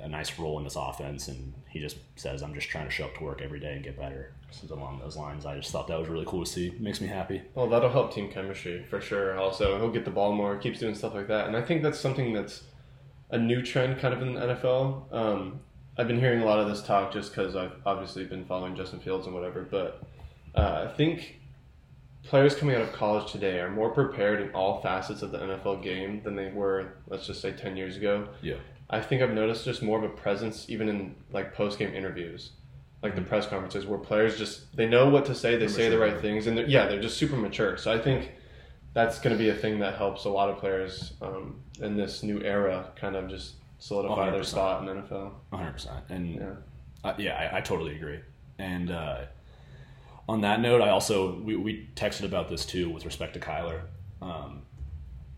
[0.00, 3.04] a nice role in this offense, and he just says, "I'm just trying to show
[3.04, 5.86] up to work every day and get better." So along those lines, I just thought
[5.88, 6.74] that was really cool to see.
[6.80, 7.42] makes me happy.
[7.54, 9.38] Well, that'll help team chemistry for sure.
[9.38, 12.00] Also, he'll get the ball more, keeps doing stuff like that, and I think that's
[12.00, 12.62] something that's
[13.30, 15.12] a new trend kind of in the NFL.
[15.12, 15.60] Um,
[15.96, 19.00] I've been hearing a lot of this talk just because I've obviously been following Justin
[19.00, 20.02] Fields and whatever, but
[20.54, 21.40] uh, I think
[22.22, 25.82] players coming out of college today are more prepared in all facets of the NFL
[25.82, 28.28] game than they were, let's just say, 10 years ago.
[28.42, 28.56] Yeah.
[28.88, 32.50] I think I've noticed just more of a presence even in like post game interviews,
[33.02, 33.28] like the mm-hmm.
[33.28, 36.46] press conferences where players just they know what to say, they say the right things,
[36.46, 37.76] and they're, yeah, they're just super mature.
[37.76, 38.32] So I think
[38.92, 42.22] that's going to be a thing that helps a lot of players um, in this
[42.22, 44.32] new era kind of just solidify 100%.
[44.32, 45.32] their spot in NFL.
[45.50, 45.72] 100.
[45.72, 46.50] percent And yeah,
[47.04, 48.20] uh, yeah, I, I, totally agree.
[48.58, 49.22] And uh,
[50.28, 53.82] on that note, I also we, we texted about this too with respect to Kyler.
[54.20, 54.62] Um,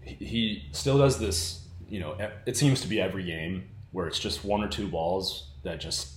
[0.00, 4.18] he, he still does this you know, it seems to be every game where it's
[4.18, 6.14] just one or two balls that just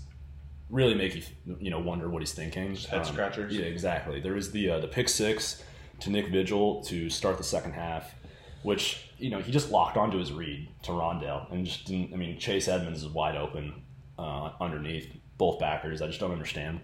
[0.70, 1.22] really make you,
[1.60, 2.76] you know, wonder what he's thinking.
[2.76, 3.54] Just head um, scratchers.
[3.54, 4.22] Yeah, exactly.
[4.22, 5.62] There was the uh, the pick six
[6.00, 8.16] to Nick Vigil to start the second half,
[8.64, 12.14] which you know he just locked onto his read to Rondale and just didn't.
[12.14, 13.82] I mean, Chase Edmonds is wide open
[14.18, 16.02] uh, underneath both backers.
[16.02, 16.82] I just don't understand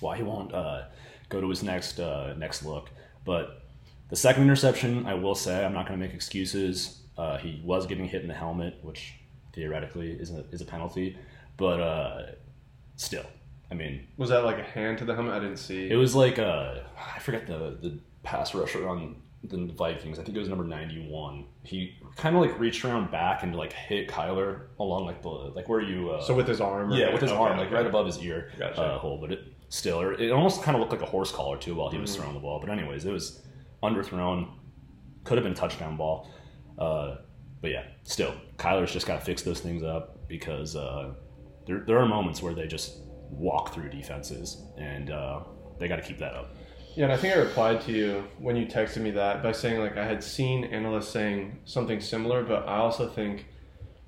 [0.00, 0.84] why he won't uh,
[1.28, 2.90] go to his next uh, next look.
[3.24, 3.62] But
[4.08, 7.02] the second interception, I will say, I'm not going to make excuses.
[7.18, 9.14] Uh, he was getting hit in the helmet, which
[9.54, 11.16] theoretically is a, is a penalty,
[11.56, 12.22] but uh,
[12.96, 13.24] still,
[13.70, 15.32] I mean, was that like a hand to the helmet?
[15.32, 15.90] I didn't see.
[15.90, 16.84] It was like a
[17.16, 19.16] I forget the the pass rusher on
[19.48, 20.18] the Vikings.
[20.18, 21.46] I think it was number ninety one.
[21.62, 25.68] He kind of like reached around back and like hit Kyler along like the like
[25.68, 26.10] where you.
[26.10, 26.90] Uh, so with his arm.
[26.92, 28.80] Yeah, with his okay, arm, like right above his ear gotcha.
[28.80, 29.18] uh, hole.
[29.20, 31.98] But it still, it almost kind of looked like a horse collar too while he
[31.98, 32.22] was mm-hmm.
[32.22, 32.60] throwing the ball.
[32.60, 33.42] But anyways, it was
[33.82, 34.50] underthrown.
[35.24, 36.30] Could have been a touchdown ball.
[36.78, 37.16] Uh,
[37.60, 41.14] but yeah, still, Kyler's just got to fix those things up because uh,
[41.66, 42.98] there, there are moments where they just
[43.30, 45.40] walk through defenses, and uh,
[45.78, 46.54] they got to keep that up.
[46.96, 49.80] Yeah, and I think I replied to you when you texted me that by saying
[49.80, 53.46] like I had seen analysts saying something similar, but I also think,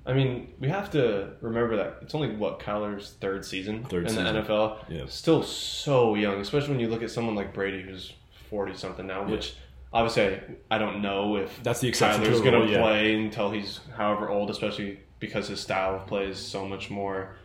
[0.07, 4.09] I mean, we have to remember that it's only what Kyler's third season third in
[4.09, 4.25] season.
[4.25, 4.77] the NFL.
[4.89, 5.05] Yeah.
[5.07, 8.11] Still so young, especially when you look at someone like Brady who's
[8.49, 9.31] forty something now, yeah.
[9.31, 9.53] which
[9.93, 10.39] obviously
[10.71, 13.19] I, don't know if that's the exception Kyler's going to play yeah.
[13.19, 17.35] until he's however old, especially because his style of play is so much more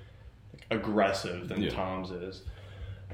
[0.70, 1.70] aggressive than yeah.
[1.70, 2.42] Tom's is.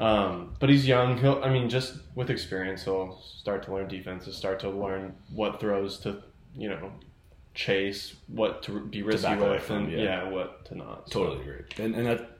[0.01, 1.19] Um, but he's young.
[1.19, 5.61] He'll, I mean, just with experience, he'll start to learn defenses, start to learn what
[5.61, 6.23] throws to,
[6.57, 6.91] you know,
[7.55, 9.99] chase, what to be risky to with, and yeah.
[9.99, 10.29] yeah.
[10.29, 11.11] what to not.
[11.11, 11.85] Totally agree.
[11.85, 12.39] And, and that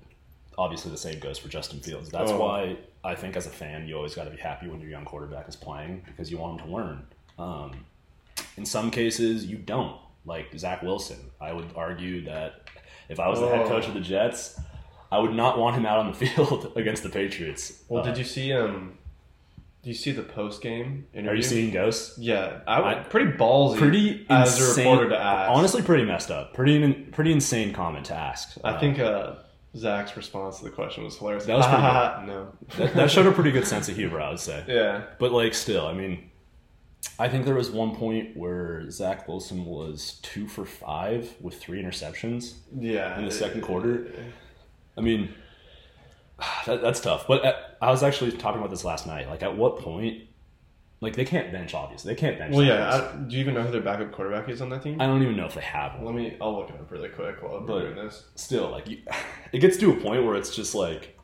[0.57, 2.09] obviously the same goes for Justin Fields.
[2.09, 2.39] That's oh.
[2.39, 5.05] why I think as a fan, you always got to be happy when your young
[5.05, 7.07] quarterback is playing because you want him to learn.
[7.39, 7.85] Um,
[8.57, 9.97] in some cases, you don't.
[10.27, 12.69] Like Zach Wilson, I would argue that
[13.09, 13.49] if I was oh.
[13.49, 14.61] the head coach of the Jets,
[15.13, 17.83] I would not want him out on the field against the Patriots.
[17.89, 18.97] Well, uh, did you see um?
[19.83, 21.31] Do you see the post game interview?
[21.31, 22.19] Are you seeing ghosts?
[22.19, 23.79] Yeah, I, I pretty ballsy.
[23.79, 25.51] Pretty as insane, a reporter to ask.
[25.51, 26.53] Honestly, pretty messed up.
[26.53, 28.59] Pretty pretty insane comment to ask.
[28.63, 29.37] I uh, think uh,
[29.77, 31.47] Zach's response to the question was hilarious.
[31.47, 32.27] That was pretty good.
[32.27, 32.53] no.
[32.77, 34.65] That, that showed a pretty good sense of humor, I would say.
[34.69, 35.05] yeah.
[35.19, 36.31] But like, still, I mean,
[37.19, 41.83] I think there was one point where Zach Wilson was two for five with three
[41.83, 42.55] interceptions.
[42.79, 43.19] Yeah.
[43.19, 44.09] In the second quarter?
[45.01, 45.35] I mean,
[46.67, 47.27] that, that's tough.
[47.27, 49.29] But at, I was actually talking about this last night.
[49.29, 50.25] Like, at what point?
[51.01, 51.73] Like, they can't bench.
[51.73, 52.55] Obviously, they can't bench.
[52.55, 53.13] Well, yeah.
[53.15, 55.01] I, do you even know who their backup quarterback is on that team?
[55.01, 56.05] I, don't even know if they have one.
[56.05, 56.37] Let me.
[56.41, 58.27] I'll look it up really quick while But- we're doing this.
[58.35, 58.99] Still, like, you,
[59.53, 61.19] it gets to a point where it's just like,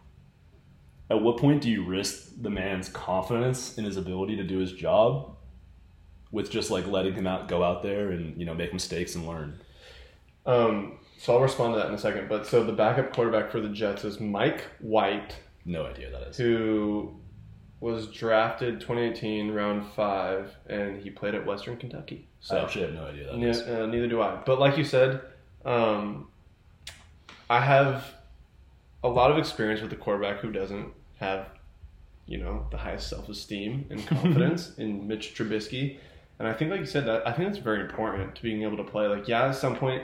[1.10, 4.72] at what point do you risk the man's confidence in his ability to do his
[4.72, 5.36] job
[6.32, 9.26] with just like letting him out, go out there and you know make mistakes and
[9.26, 9.60] learn?
[10.46, 10.98] Um.
[11.18, 12.28] So I'll respond to that in a second.
[12.28, 16.28] But so the backup quarterback for the Jets is Mike White, No idea who that
[16.28, 16.36] is.
[16.36, 17.16] who
[17.80, 22.26] was drafted 2018 round five, and he played at Western Kentucky.
[22.26, 23.62] I So actually have no idea that Ne- is.
[23.62, 24.36] uh, neither do I.
[24.46, 25.20] But like you said,
[25.64, 26.28] um,
[27.50, 28.04] I have
[29.04, 31.46] a lot of experience with a quarterback who doesn't have,
[32.26, 35.98] you know, the highest self esteem and confidence in Mitch Trubisky.
[36.38, 38.76] And I think, like you said, that I think that's very important to being able
[38.78, 39.06] to play.
[39.06, 40.02] Like, yeah, at some point,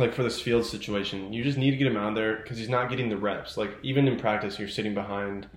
[0.00, 2.68] like for this field situation, you just need to get him out there because he's
[2.68, 3.56] not getting the reps.
[3.56, 5.48] Like even in practice, you're sitting behind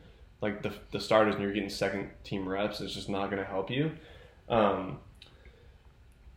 [0.41, 2.81] like the the starters and you're getting second team reps.
[2.81, 3.91] It's just not going to help you.
[4.49, 4.99] Um,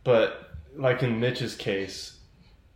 [0.03, 2.19] but like in Mitch's case,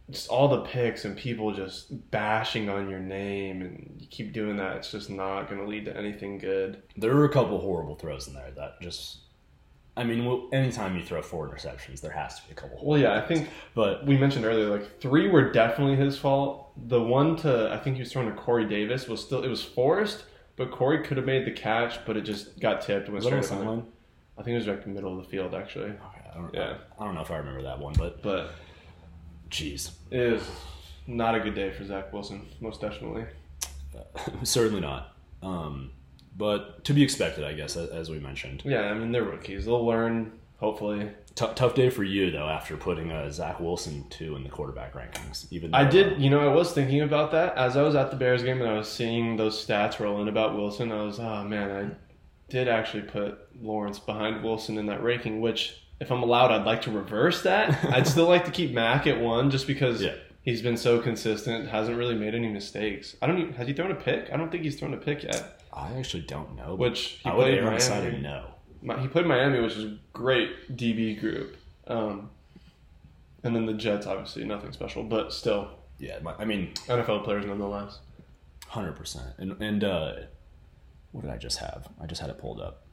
[0.10, 4.58] just all the picks and people just bashing on your name and you keep doing
[4.58, 6.84] that, it's just not going to lead to anything good.
[6.98, 9.20] There were a couple horrible throws in there that just.
[9.98, 12.80] I mean, anytime you throw four interceptions, there has to be a couple.
[12.82, 16.72] Well, yeah, I think But we mentioned earlier, like three were definitely his fault.
[16.88, 19.62] The one to I think he was throwing to Corey Davis was still it was
[19.64, 20.24] forced,
[20.56, 23.50] but Corey could have made the catch, but it just got tipped and went was
[23.50, 23.86] that on straight in?
[24.38, 26.00] I think it was like the middle of the field actually, Okay,
[26.32, 26.78] I don't, Yeah.
[26.98, 28.52] I don't know if I remember that one, but but
[29.50, 30.50] jeez, it is
[31.06, 33.26] not a good day for Zach Wilson, most definitely.
[34.44, 35.14] certainly not.
[35.44, 35.92] Um,
[36.36, 38.64] but to be expected, I guess, as, we mentioned.
[38.66, 40.34] Yeah, I mean they're rookies; they'll learn.
[40.60, 44.50] Hopefully, T- tough day for you though after putting uh, Zach Wilson two in the
[44.50, 45.48] quarterback rankings.
[45.52, 46.14] Even I did.
[46.14, 48.62] uh, You know, I was thinking about that as I was at the Bears game
[48.62, 50.92] and I was seeing those stats rolling about Wilson.
[50.92, 51.96] I was, oh man, I
[52.52, 55.42] did actually put Lawrence behind Wilson in that ranking.
[55.42, 57.84] Which, if I'm allowed, I'd like to reverse that.
[57.92, 60.14] I'd still like to keep Mac at one, just because Yeah.
[60.44, 63.16] he's been so consistent, hasn't really made any mistakes.
[63.20, 63.40] I don't.
[63.40, 64.30] Even, has he thrown a pick?
[64.32, 65.60] I don't think he's thrown a pick yet.
[65.74, 66.76] I actually don't know.
[66.76, 68.24] Which he I would played err on the side of Miami.
[68.84, 68.98] no.
[69.00, 71.56] He played Miami, which is a great DB group.
[71.88, 72.30] Um,
[73.44, 77.46] and then the Jets, obviously, nothing special, but still Yeah, my, I mean, NFL players
[77.46, 78.00] nonetheless.
[78.68, 79.28] hundred percent.
[79.38, 80.14] And and uh,
[81.12, 81.88] what did I just have?
[82.02, 82.86] I just had it pulled up.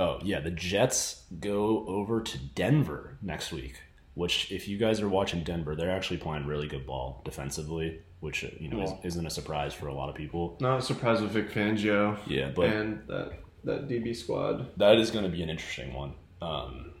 [0.00, 3.76] Oh yeah, the Jets go over to Denver next week.
[4.14, 8.44] Which, if you guys are watching Denver, they're actually playing really good ball defensively, which
[8.44, 9.00] uh, you know Well.
[9.02, 10.56] is, isn't a surprise for a lot of people.
[10.60, 13.32] Not a surprise with Vic Fangio Yeah, but and that
[13.64, 14.68] that DB squad.
[14.78, 16.14] that is going to be an interesting one.
[16.40, 16.92] Um,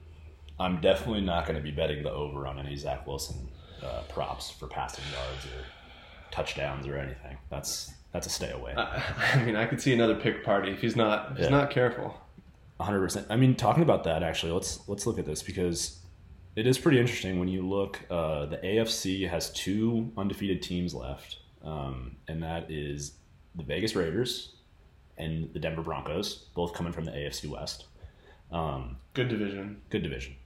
[0.60, 3.48] I'm definitely not going to be betting the over on any Zach Wilson
[3.82, 5.64] uh, props for passing yards or
[6.30, 7.38] touchdowns or anything.
[7.50, 8.74] That's that's a stay away.
[8.76, 9.02] I,
[9.34, 12.14] I mean, I could see another pick party if he's not if he's not careful.
[12.80, 13.26] hundred percent.
[13.30, 15.98] I mean, talking about that actually, let's let's look at this because
[16.56, 18.00] it is pretty interesting when you look.
[18.10, 23.12] Uh, the AFC has two undefeated teams left, um, and that is
[23.54, 24.54] the Vegas Raiders
[25.18, 27.86] and the Denver Broncos, both coming from the AFC West.
[28.50, 29.80] Um, Good division.
[29.90, 30.36] good division.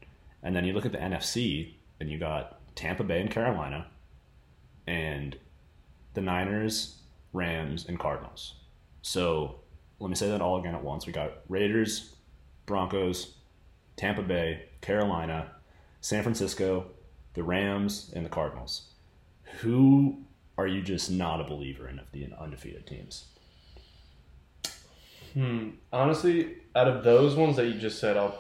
[0.43, 3.87] And then you look at the NFC, and you got Tampa Bay and Carolina,
[4.87, 5.37] and
[6.15, 6.99] the Niners,
[7.33, 8.55] Rams, and Cardinals.
[9.03, 9.57] So
[9.99, 11.07] let me say that all again at once.
[11.07, 12.15] We got Raiders,
[12.67, 13.35] Broncos,
[13.97, 15.53] Tampa Bay, Carolina,
[16.07, 16.87] San Francisco,
[17.35, 18.83] the Rams, and the Cardinals.
[19.59, 20.19] Who
[20.57, 23.25] are you just not a believer in of the undefeated teams?
[25.35, 25.71] Hmm.
[25.93, 28.39] Honestly, out of those ones that you just said, I'll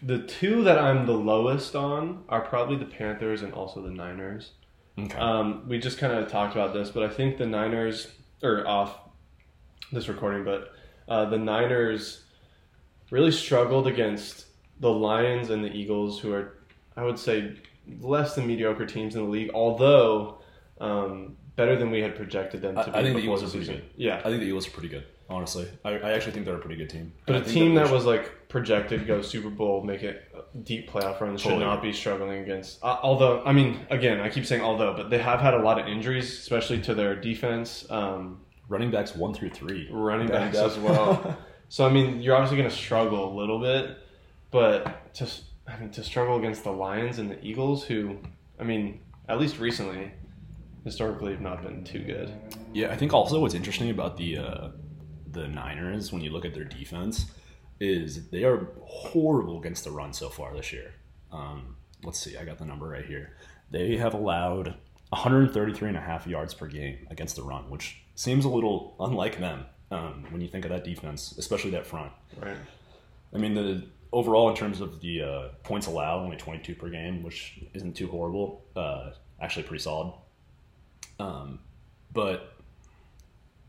[0.00, 4.52] the two that I'm the lowest on are probably the Panthers and also the Niners.
[4.98, 5.18] Okay.
[5.18, 8.10] Um, we just kind of talked about this, but I think the Niners
[8.42, 8.98] or off
[9.92, 10.72] this recording, but
[11.10, 12.24] uh, the Niners
[13.10, 14.46] really struggled against
[14.80, 16.54] the Lions and the Eagles, who are,
[16.96, 17.54] I would say,
[18.00, 19.50] less than mediocre teams in the league.
[19.54, 20.38] Although
[20.80, 22.90] um, better than we had projected them to I- be.
[22.92, 23.84] I think the Eagles are pretty good.
[23.96, 25.68] Yeah, I think the Eagles are pretty good, honestly.
[25.84, 27.12] I, I actually think they're a pretty good team.
[27.26, 30.28] but And a team that should- was like projected to go Super Bowl, make it
[30.64, 31.64] deep playoff run, should Totally.
[31.64, 32.82] not be struggling against.
[32.84, 35.78] Uh, although, I mean, again, I keep saying although, but they have had a lot
[35.80, 37.86] of injuries, especially to their defense.
[37.90, 39.88] Um, running backs one through three.
[39.90, 41.36] running backs as well.
[41.68, 43.96] so I mean, you're obviously going to struggle a little bit,
[44.50, 45.26] but to
[45.66, 48.18] I mean to struggle against the Lions and the Eagles, who
[48.58, 50.12] I mean, at least recently,
[50.84, 52.32] historically have not been too good.
[52.72, 54.68] Yeah, I think also what's interesting about the uh,
[55.30, 57.26] the Niners when you look at their defense
[57.80, 60.92] is they are horrible against the run so far this year.
[61.32, 63.36] Um, let's see, I got the number right here.
[63.70, 64.76] They have allowed
[65.08, 69.40] 133 and a half yards per game against the run, which seems a little unlike
[69.40, 72.12] them um, when you think of that defense, especially that front.
[72.40, 72.56] Right.
[73.34, 77.22] I mean, the overall in terms of the uh, points allowed, only 22 per game,
[77.22, 78.62] which isn't too horrible.
[78.76, 80.12] Uh, actually, pretty solid.
[81.18, 81.60] Um,
[82.12, 82.54] but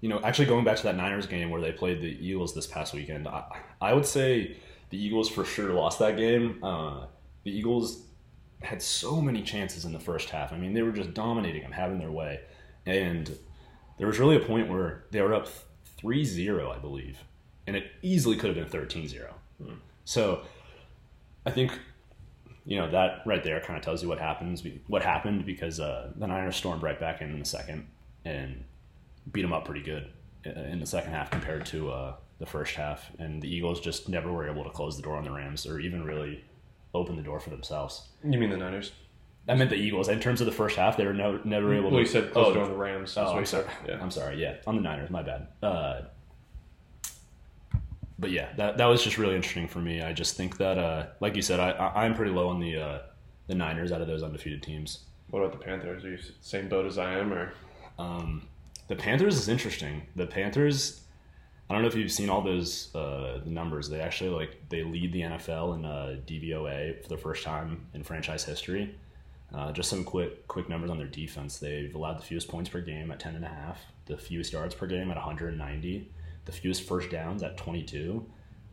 [0.02, 2.68] you know, actually going back to that Niners game where they played the Eagles this
[2.68, 3.46] past weekend, I,
[3.80, 4.58] I would say
[4.90, 6.62] the Eagles for sure lost that game.
[6.62, 7.06] Uh,
[7.44, 8.04] the Eagles
[8.62, 10.52] had so many chances in the first half.
[10.52, 12.42] I mean, they were just dominating them, having their way.
[12.86, 13.38] And
[13.98, 15.48] there was really a point where they were up
[15.98, 17.20] 3 0, I believe.
[17.66, 19.34] And it easily could have been 13 0.
[19.62, 19.74] Hmm.
[20.06, 20.42] So
[21.46, 21.78] I think,
[22.66, 26.12] you know, that right there kind of tells you what happens, what happened because uh,
[26.16, 27.88] the Niners stormed right back in in the second
[28.26, 28.64] and
[29.32, 30.10] beat them up pretty good
[30.46, 33.12] in the second half compared to uh, the first half.
[33.20, 35.80] And the Eagles just never were able to close the door on the Rams or
[35.80, 36.44] even really
[36.94, 38.10] open the door for themselves.
[38.24, 38.92] You mean the Niners?
[39.48, 40.08] I meant the Eagles.
[40.08, 42.00] In terms of the first half, they were no, never able well, to.
[42.00, 43.18] you said close oh, the door on the Rams.
[43.18, 43.66] Oh, I'm sorry.
[43.86, 44.02] Yeah.
[44.02, 44.42] I'm sorry.
[44.42, 45.10] Yeah, on the Niners.
[45.10, 45.48] My bad.
[45.62, 46.02] Uh,
[48.20, 50.02] but yeah, that that was just really interesting for me.
[50.02, 52.78] I just think that, uh, like you said, I, I am pretty low on the
[52.78, 53.00] uh,
[53.48, 55.06] the Niners out of those undefeated teams.
[55.30, 56.04] What about the Panthers?
[56.04, 57.54] Are you same boat as I am, or?
[57.98, 58.48] Um,
[58.88, 60.04] the Panthers is interesting.
[60.16, 61.02] The Panthers,
[61.70, 63.90] I don't know if you've seen all those uh, numbers.
[63.90, 68.04] They actually like they lead the NFL in uh, DVOA for the first time in
[68.04, 68.96] franchise history.
[69.54, 71.58] Uh, just some quick quick numbers on their defense.
[71.58, 74.76] They've allowed the fewest points per game at ten and a half, the fewest yards
[74.76, 76.12] per game at 190,
[76.46, 78.26] the fewest first downs at 22,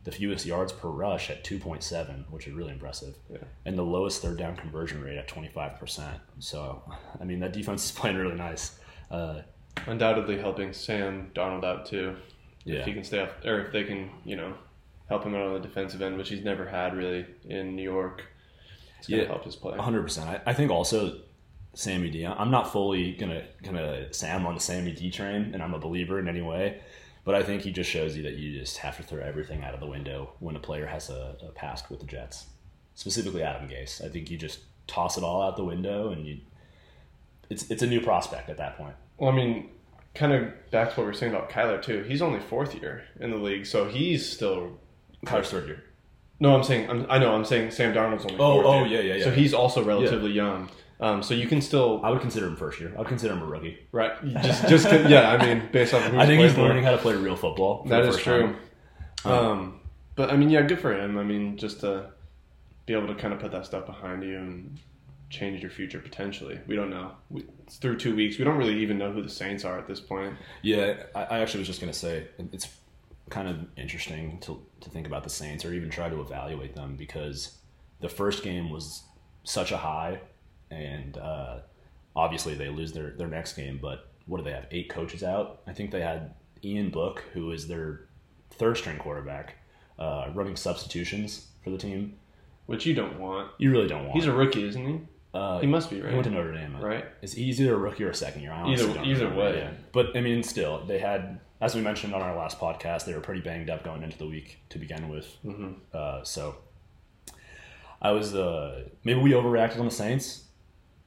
[0.03, 3.37] the fewest yards per rush at 2.7, which is really impressive, yeah.
[3.65, 6.19] and the lowest third down conversion rate at 25%.
[6.39, 6.81] So,
[7.19, 8.79] I mean, that defense is playing really nice.
[9.09, 9.41] Uh,
[9.87, 12.15] undoubtedly helping Sam Darnold out too.
[12.63, 12.79] Yeah.
[12.79, 14.53] If he can stay off, or if they can, you know,
[15.09, 18.23] help him out on the defensive end, which he's never had really in New York.
[18.99, 19.75] It's yeah, help his play.
[19.75, 20.03] 100.
[20.03, 21.21] percent I, I think also
[21.73, 22.25] Sammy D.
[22.25, 25.79] I'm not fully gonna gonna say I'm on the Sammy D train, and I'm a
[25.79, 26.81] believer in any way.
[27.23, 29.73] But I think he just shows you that you just have to throw everything out
[29.73, 32.47] of the window when a player has a, a past with the Jets,
[32.95, 34.03] specifically Adam Gase.
[34.03, 36.39] I think you just toss it all out the window, and you
[37.49, 38.95] it's it's a new prospect at that point.
[39.17, 39.69] Well, I mean,
[40.15, 42.03] kind of back to what we are saying about Kyler too.
[42.07, 44.79] He's only fourth year in the league, so he's still
[45.25, 45.83] Kyler's third year.
[46.39, 48.37] No, I'm saying I'm, i know I'm saying Sam Darnold's only.
[48.39, 49.01] Oh, fourth oh, year.
[49.01, 49.23] yeah, yeah, yeah.
[49.25, 50.43] So he's also relatively yeah.
[50.43, 50.69] young.
[51.01, 51.99] Um, so you can still.
[52.03, 52.93] I would consider him first year.
[52.95, 53.79] I would consider him a rookie.
[53.91, 54.13] Right.
[54.43, 55.31] Just, just yeah.
[55.31, 56.05] I mean, based off.
[56.05, 57.83] Of I think he's learning how to play real football.
[57.85, 58.55] That is true.
[59.25, 59.79] Um, um,
[60.15, 61.17] but I mean, yeah, good for him.
[61.17, 62.11] I mean, just to
[62.85, 64.79] be able to kind of put that stuff behind you and
[65.29, 66.59] change your future potentially.
[66.67, 67.13] We don't know.
[67.29, 68.37] We, it's through two weeks.
[68.37, 70.35] We don't really even know who the Saints are at this point.
[70.61, 72.67] Yeah, I, I actually was just going to say it's
[73.29, 76.95] kind of interesting to, to think about the Saints or even try to evaluate them
[76.95, 77.57] because
[78.01, 79.03] the first game was
[79.43, 80.19] such a high,
[80.71, 81.59] and uh,
[82.15, 83.79] obviously they lose their, their next game.
[83.81, 84.65] But what do they have?
[84.71, 85.61] Eight coaches out.
[85.67, 88.05] I think they had Ian Book, who is their
[88.51, 89.57] third string quarterback,
[89.99, 92.15] uh, running substitutions for the team.
[92.65, 93.51] Which you don't want.
[93.57, 94.13] You really don't want.
[94.13, 95.01] He's a rookie, isn't he?
[95.33, 96.09] Uh, he must be right.
[96.09, 97.05] He went to Notre Dame, right?
[97.21, 98.51] Is he's either a rookie or a second year?
[98.51, 99.35] I either either remember.
[99.35, 99.57] way.
[99.57, 99.71] Yeah.
[99.93, 103.21] But I mean, still, they had, as we mentioned on our last podcast, they were
[103.21, 105.27] pretty banged up going into the week to begin with.
[105.45, 105.71] Mm-hmm.
[105.93, 106.57] Uh, so
[108.01, 110.43] I was uh, maybe we overreacted on the Saints.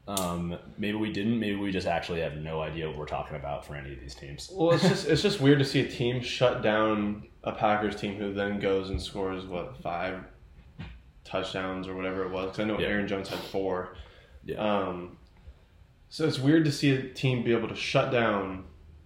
[0.06, 1.40] Um, maybe we didn't.
[1.40, 4.14] Maybe we just actually have no idea what we're talking about for any of these
[4.14, 4.50] teams.
[4.52, 8.16] Well, it's just it's just weird to see a team shut down a Packers team
[8.16, 10.24] who then goes and scores what five
[11.24, 12.46] touchdowns or whatever it was.
[12.46, 12.88] Because I know yeah.
[12.88, 13.96] Aaron Jones had four.
[14.44, 14.56] Yeah.
[14.56, 15.16] Um,
[16.10, 18.64] so it's weird to see a team be able to shut down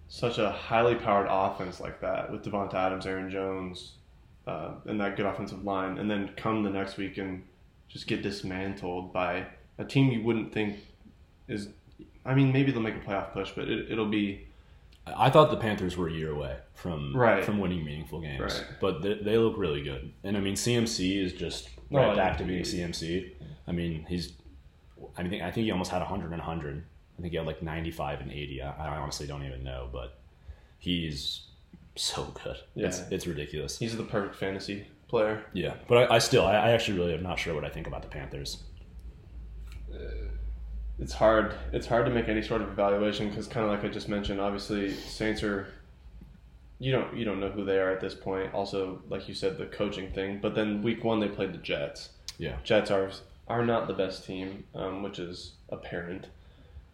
[0.09, 3.93] such a highly powered offense like that with Davante Adams, Aaron Jones,
[4.47, 7.43] uh, and that good offensive line, and then come the next week and
[7.87, 9.47] just get dismantled by
[9.79, 10.77] a team you wouldn't think
[11.47, 11.69] is.
[12.25, 14.45] I mean, maybe they'll make a playoff push, but it, it'll be.
[15.07, 17.43] I thought the Panthers were a year away from right.
[17.43, 18.63] from winning meaningful games, right.
[18.79, 20.13] but they, they, look really good.
[20.23, 23.31] And I mean, CMC is just right back to being CMC.
[23.67, 24.33] I mean, he's
[25.17, 26.83] I think I think he almost had 100 and 100.
[27.17, 28.61] I think he had like 95 and 80.
[28.61, 30.19] I, I honestly don't even know, but
[30.77, 31.41] he's
[31.95, 32.57] so good.
[32.75, 32.87] Yeah.
[32.87, 33.77] It's, it's ridiculous.
[33.77, 35.43] He's the perfect fantasy player.
[35.53, 37.87] Yeah, but I, I still, I, I, actually really am not sure what I think
[37.87, 38.63] about the Panthers.
[40.99, 41.53] It's hard.
[41.71, 44.39] It's hard to make any sort of evaluation because, kind of like I just mentioned,
[44.41, 45.67] obviously Saints are.
[46.81, 48.53] You don't you don't know who they are at this point.
[48.53, 50.39] Also, like you said, the coaching thing.
[50.41, 52.09] But then week one they played the Jets.
[52.37, 53.11] Yeah, Jets are
[53.47, 56.27] are not the best team, um, which is apparent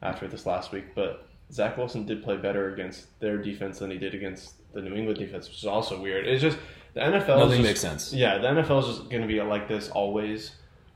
[0.01, 0.85] after this last week.
[0.95, 4.95] But Zach Wilson did play better against their defense than he did against the New
[4.95, 6.27] England defense, which is also weird.
[6.27, 6.57] It's just
[6.95, 7.21] the NFL.
[7.21, 8.13] is Nothing just- makes sense.
[8.13, 10.51] Yeah, the NFL is just going to be like this always.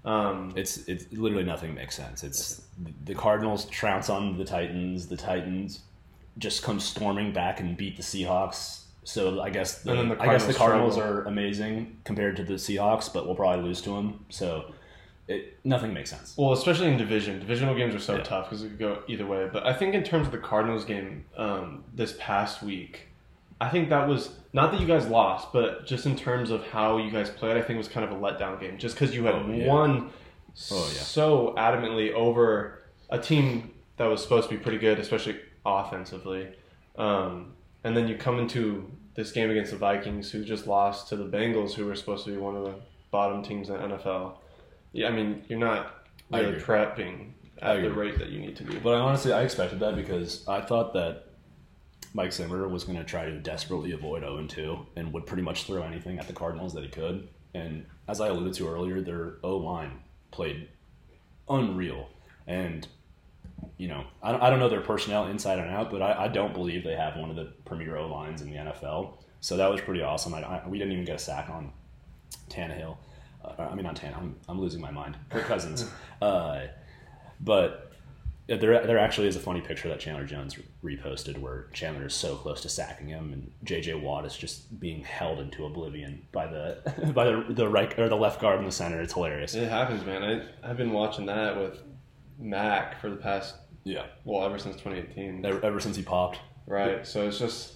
[0.10, 2.24] Um, It's it's literally nothing makes sense.
[2.24, 2.62] It's
[3.06, 5.08] the Cardinals trounce on the Titans.
[5.08, 5.82] The Titans
[6.38, 8.84] just come storming back and beat the Seahawks.
[9.04, 11.18] So I guess the, the I guess the Cardinals Cardinals struggle.
[11.20, 14.26] are amazing compared to the Seahawks, but we'll probably lose to them.
[14.30, 14.74] So
[15.28, 16.36] it nothing makes sense.
[16.38, 18.24] Well, especially in division, divisional games are so Yeah.
[18.24, 19.48] tough because it could go either way.
[19.52, 23.09] But I think in terms of the Cardinals game um, this past week,
[23.62, 26.98] I think that was not that you guys lost, but just in terms of how
[26.98, 28.78] you guys played, I think it was kind of a letdown game.
[28.78, 29.68] Just because you had Oh, yeah.
[29.68, 30.10] won
[30.72, 31.02] Oh, yeah.
[31.02, 36.50] so adamantly over a team that was supposed to be pretty good, especially offensively,
[36.98, 37.54] um,
[37.84, 41.26] and then you come into this game against the Vikings, who just lost to the
[41.26, 42.76] Bengals, who were supposed to be one of the
[43.12, 44.34] bottom teams in the NFL.
[44.94, 47.32] Yeah, I mean, you're not really prepping
[47.62, 48.78] at the rate that you need to be.
[48.78, 51.26] But I honestly I expected that because I thought that
[52.14, 55.66] Mike Zimmer was going to try to desperately avoid 0 2 and would pretty much
[55.66, 57.28] throw anything at the Cardinals that he could.
[57.54, 60.00] And as I alluded to earlier, their O line
[60.32, 60.70] played
[61.50, 62.10] unreal.
[62.48, 62.88] And,
[63.78, 66.28] you know, I don't, I don't know their personnel inside and out, but I, I
[66.28, 69.14] don't believe they have one of the premier O lines in the NFL.
[69.42, 70.34] So that was pretty awesome.
[70.34, 71.72] I, I, we didn't even get a sack on
[72.50, 72.98] Tannehill.
[73.44, 74.14] Uh, I mean, not Tan.
[74.14, 75.16] I'm, I'm losing my mind.
[75.30, 75.90] Kirk Cousins.
[76.22, 76.64] uh,
[77.40, 77.89] but
[78.58, 82.36] there, there actually is a funny picture that Chandler Jones reposted where Chandler is so
[82.36, 83.96] close to sacking him, and J.J.
[83.96, 88.16] Watt is just being held into oblivion by the by the, the right or the
[88.16, 89.02] left guard in the center.
[89.02, 89.56] It's hilarious.
[89.56, 90.24] it happens, man.
[90.24, 91.80] I, I've been watching that with
[92.38, 95.46] Mac for the past, Yeah, well, ever since 2018.
[95.46, 96.40] ever, ever since he popped.
[96.68, 97.06] Right.
[97.06, 97.76] So it's just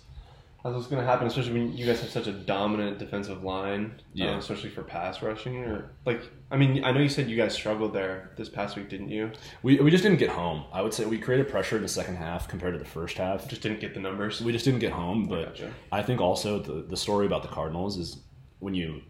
[0.64, 4.00] that's what's going to happen, especially when you guys have such a dominant defensive line,
[4.14, 4.36] Yeah.
[4.36, 5.58] uh, especially for pass rushing.
[5.58, 8.90] Or like, I mean, I know you said you guys struggled there this past week,
[8.90, 9.32] didn't you?
[9.62, 10.64] We, we just didn't get home.
[10.72, 13.48] I would say we created pressure in the second half compared to the first half.
[13.48, 14.42] Just didn't get the numbers.
[14.42, 15.74] We just didn't get home, but Gotcha.
[15.92, 18.24] I think also the the story about the Cardinals is
[18.60, 19.02] when you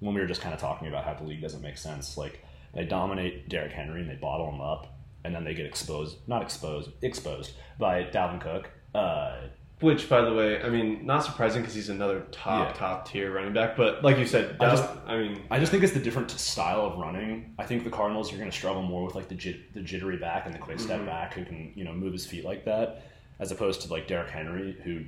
[0.00, 2.18] when we were just kind of talking about how the league doesn't make sense.
[2.18, 2.44] Like
[2.74, 6.42] they dominate Derrick Henry and they bottle him up, and then they get exposed, not
[6.42, 8.70] exposed, exposed by Dalvin Cook.
[8.94, 9.36] Uh,
[9.80, 12.72] Which, by the way, I mean, not surprising because he's another top Yeah.
[12.74, 13.76] top tier running back.
[13.76, 16.82] But like you said, I just- I mean, I just think it's the different style
[16.82, 17.54] of running.
[17.58, 20.18] I think the Cardinals are going to struggle more with like the jit, the jittery
[20.18, 21.06] back and the quick step Mhm.
[21.06, 23.04] back who can you know move his feet like that,
[23.38, 25.04] as opposed to like Derrick Henry who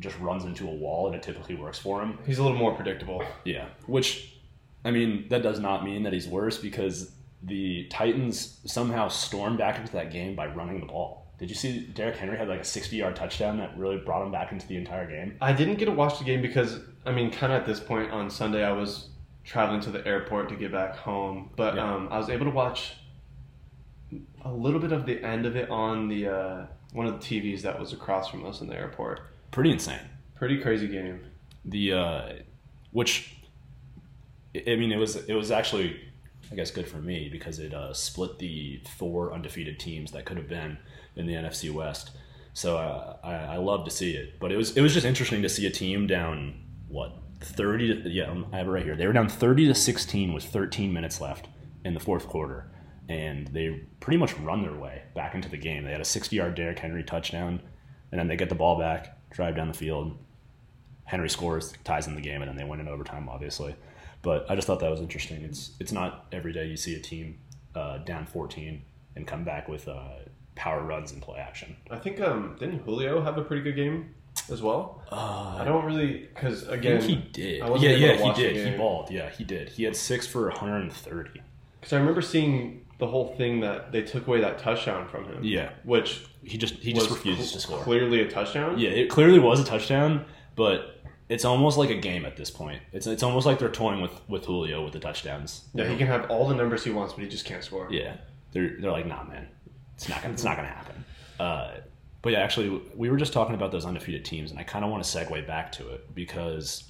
[0.00, 2.18] just runs into a wall and it typically works for him.
[2.26, 3.22] he's a little more predictable.
[3.44, 4.36] Yeah, which
[4.86, 9.78] I mean that does not mean that he's worse because the Titans somehow stormed back
[9.78, 11.23] into that game by running the ball.
[11.44, 14.50] Did you see Derrick Henry had like a sixty-yard touchdown that really brought him back
[14.50, 15.36] into the entire game?
[15.42, 18.10] I didn't get to watch the game because I mean, kind of at this point
[18.10, 19.08] on Sunday, I was
[19.44, 21.94] traveling to the airport to get back home, but Yeah.
[21.96, 22.94] um, I was able to watch
[24.42, 27.60] a little bit of the end of it on the uh, one of the TVs
[27.60, 29.20] that was across from us in the airport.
[29.50, 30.00] Pretty insane.
[30.36, 31.20] Pretty crazy game.
[31.66, 32.32] The uh,
[32.92, 33.36] which
[34.54, 36.00] I I mean it was it was actually
[36.50, 40.36] I guess good for me because it uh, split the four undefeated teams that could
[40.38, 40.78] have been
[41.16, 42.10] in the NFC West.
[42.52, 45.42] So uh, I, I love to see it, but it was it was just interesting
[45.42, 46.54] to see a team down
[46.88, 48.96] what thirty to yeah um, I have it right here.
[48.96, 51.48] They were down thirty to sixteen with thirteen minutes left
[51.84, 52.70] in the fourth quarter,
[53.08, 55.84] and they pretty much run their way back into the game.
[55.84, 57.60] They had a sixty yard Derrick Henry touchdown,
[58.12, 60.16] and then they get the ball back, drive down the field.
[61.06, 63.76] Henry scores, ties in the game, and then they win in overtime, obviously.
[64.22, 65.42] But I just thought that was interesting.
[65.42, 67.38] It's it's not every day you see a team
[67.74, 68.80] uh, down 14
[69.16, 70.08] and come back with uh,
[70.54, 71.76] power runs and play action.
[71.90, 74.14] I think um, didn't Julio have a pretty good game
[74.50, 75.02] as well?
[75.10, 77.62] Uh, I don't really because I again think he did.
[77.62, 78.70] I Yeah, yeah, he did.
[78.72, 79.10] He balled.
[79.10, 79.68] Yeah, he did.
[79.70, 81.40] He had six for 130.
[81.80, 85.42] because I remember seeing the whole thing that they took away that touchdown from him.
[85.42, 87.78] Yeah, which he just he just was refuses cl- to score.
[87.80, 88.78] Clearly a touchdown.
[88.78, 90.24] Yeah, it clearly was a touchdown,
[90.56, 92.80] but it's almost like a game at this point.
[92.92, 95.64] It's it's almost like they're toying with with Julio with the touchdowns.
[95.74, 97.88] Yeah, he can have all the numbers he wants, but he just can't score.
[97.90, 98.16] Yeah,
[98.52, 99.48] they're they're like, nah, man,
[99.96, 101.04] it's not gonna it's not gonna happen.
[101.38, 101.70] Uh,
[102.22, 104.90] but yeah, actually, we were just talking about those undefeated teams, and I kind of
[104.90, 106.84] want to segue back to it because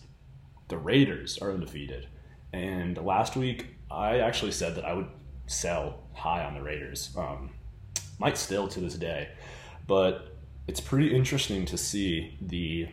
[0.69, 2.07] the Raiders are undefeated,
[2.53, 5.09] and last week I actually said that I would
[5.47, 7.15] sell high on the Raiders.
[7.17, 7.51] Um,
[8.19, 9.29] might still to this day,
[9.89, 10.37] but
[10.69, 12.89] it's pretty interesting to see the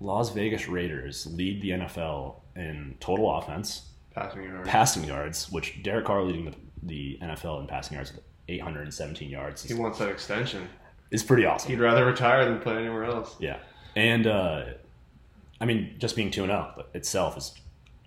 [0.00, 4.68] Las Vegas Raiders lead the NFL in total offense, Passing yards.
[4.68, 8.12] passing yards, which Derek Carr leading the, the NFL in passing yards
[8.54, 10.68] 817 yards he wants that extension.
[11.10, 11.70] It's pretty awesome.
[11.70, 13.36] He'd rather retire than play anywhere else.
[13.38, 13.58] Yeah.
[13.94, 14.64] And, uh,
[15.60, 17.52] I mean, just being 2 0 itself is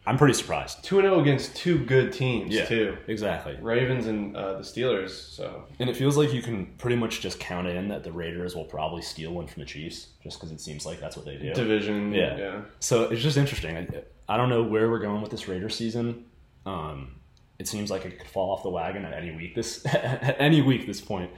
[0.08, 0.84] I'm pretty surprised.
[0.84, 2.66] Two and zero against two good teams Yeah.
[2.66, 2.98] too.
[3.08, 3.58] Exactly.
[3.60, 5.10] Ravens and uh, the Steelers.
[5.10, 8.56] So And it feels like you can pretty much just count in that the Raiders
[8.56, 11.38] will probably steal one from the Chiefs, just because it seems like that's what they
[11.38, 11.54] do.
[11.56, 12.14] division.
[12.14, 12.38] Yeah.
[12.38, 12.62] yeah.
[12.80, 13.78] So it's just interesting.
[13.78, 13.88] I,
[14.30, 16.26] I don't know where we're going with this Raider season.
[16.68, 17.16] Um,
[17.60, 20.62] it seems like it could fall off the wagon at any week this at any
[20.62, 21.32] week this point.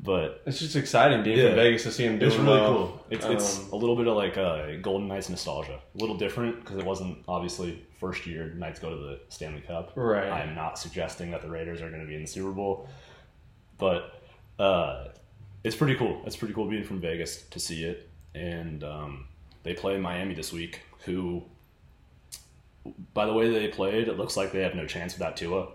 [0.00, 1.48] But It's just exciting being Yeah.
[1.48, 2.24] from Vegas to see him it.
[2.24, 2.72] it's really well.
[2.74, 3.06] cool.
[3.10, 5.78] It's, it's Um, a little bit of like uh, Golden Knights nostalgia.
[5.94, 9.92] A little different because it wasn't obviously first year Knights go to the Stanley Cup.
[9.94, 10.28] Right.
[10.28, 12.88] I am not suggesting that the Raiders are going to be in the Super Bowl,
[13.78, 14.20] but
[14.58, 15.08] uh,
[15.62, 16.20] it's pretty cool.
[16.26, 18.08] It's pretty cool being from Vegas to see it.
[18.34, 19.26] And um,
[19.62, 21.44] they play Miami this week, who,
[23.14, 25.68] by the way they played, it looks like they have no chance without Tua.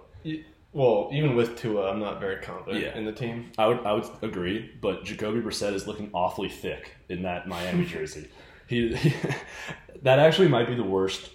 [0.73, 2.97] well, even with Tua, I'm not very confident Yeah.
[2.97, 3.51] in the team.
[3.57, 7.85] I would I would agree, but Jacoby Brissett is looking awfully thick in that Miami
[7.95, 8.27] jersey.
[8.67, 9.13] He, he
[10.01, 11.29] that actually might be the worst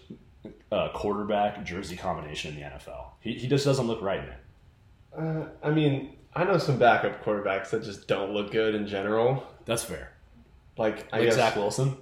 [0.71, 3.07] uh, quarterback jersey combination in the NFL.
[3.21, 4.39] He, he just doesn't look right in it.
[5.17, 9.47] Uh, I mean, I know some backup quarterbacks that just don't look good in general.
[9.65, 10.13] That's fair.
[10.79, 11.97] Like I Like guess Zach Wilson.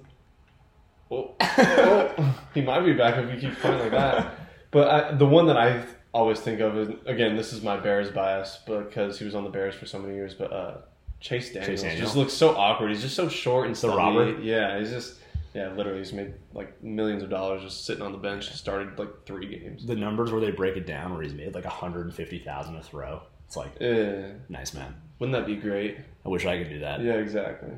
[2.53, 4.33] He might be back if he keeps playing like that.
[4.71, 5.83] But I, the one that I
[6.13, 9.49] always think of is again, this is my Bears bias because he was on the
[9.49, 10.33] Bears for so many years.
[10.33, 10.77] But uh,
[11.19, 12.01] Chase Daniels Daniel.
[12.01, 12.89] just looks so awkward.
[12.91, 13.95] He's just so short and stubby.
[13.97, 14.39] robber?
[14.41, 15.19] Yeah, he's just
[15.53, 18.47] yeah, literally, he's made like millions of dollars just sitting on the bench.
[18.47, 19.85] and started like three games.
[19.85, 23.21] The numbers where they break it down, where he's made like 150,000 a throw.
[23.47, 24.95] It's like Yeah, nice man.
[25.19, 25.97] wouldn't that be great?
[26.25, 27.01] I wish I could do that.
[27.01, 27.71] Yeah, exactly.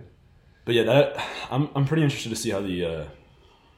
[0.66, 3.06] But yeah, that I'm I'm pretty interested to see how the uh,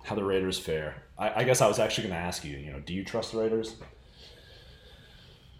[0.05, 1.03] how the Raiders fare.
[1.17, 2.57] I, I guess I was actually going to ask you.
[2.57, 3.75] You know, do you trust the Raiders?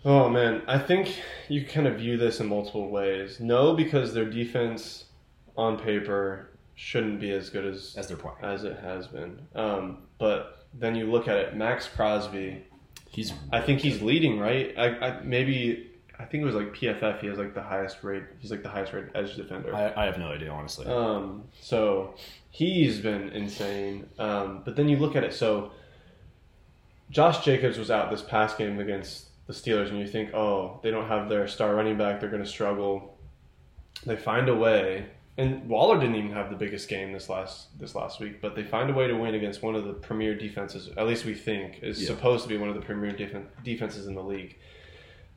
[0.04, 1.20] Oh man, I think
[1.50, 3.39] you kind of view this in multiple ways.
[3.39, 5.06] No, because their defense
[5.58, 9.39] on paper shouldn't be as good as As they're playing, as it has been.
[9.56, 12.64] Um, but then you look at it, Maxx Crosby.
[13.10, 14.76] he's I think he's leading, right?
[14.78, 17.20] I, I maybe I think it was like PFF.
[17.20, 18.24] He has like the highest rate.
[18.39, 19.76] He's like the highest rate edge defender.
[19.76, 20.86] I, I have no idea honestly.
[20.86, 22.14] Um, so
[22.56, 24.08] he's been insane.
[24.18, 25.34] Um, but then you look at it.
[25.34, 25.72] So
[27.10, 30.89] Josh Jacobs was out this past game against the Steelers, and you think, oh, they
[30.89, 32.20] don't have their star running back.
[32.22, 33.18] They're going to struggle.
[34.06, 35.08] They find a way.
[35.38, 38.64] And Waller didn't even have the biggest game this last this last week, but they
[38.64, 40.89] find a way to win against one of the premier defenses.
[40.95, 42.08] At least we think is Yeah.
[42.08, 44.56] supposed to be one of the premier defen defenses in the league.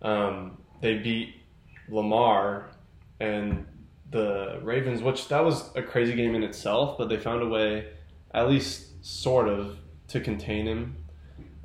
[0.00, 1.34] Um, they beat
[1.88, 2.70] Lamar
[3.18, 3.66] and
[4.10, 7.88] the Ravens, which that was a crazy game in itself, but they found a way,
[8.32, 9.76] at least sort of,
[10.08, 10.96] to contain him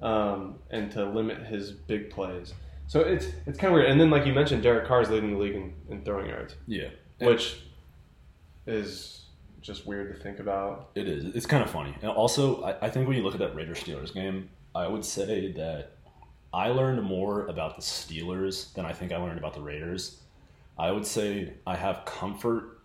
[0.01, 2.53] um, and to limit his big plays.
[2.87, 3.89] So it's it's kind of weird.
[3.89, 6.55] And then, like you mentioned, Derek Carr is leading the league in, in throwing yards,
[6.67, 6.89] yeah,
[7.19, 7.61] which
[8.67, 9.21] is
[9.61, 10.89] just weird to think about.
[10.95, 11.23] it is.
[11.35, 11.95] It's kind of funny.
[12.01, 15.05] And also, I, I think when you look at that Raiders Steelers game, I would
[15.05, 15.93] say that
[16.53, 20.19] I learned more about the Steelers than I think I learned about the Raiders.
[20.77, 22.79] I would say I have comfort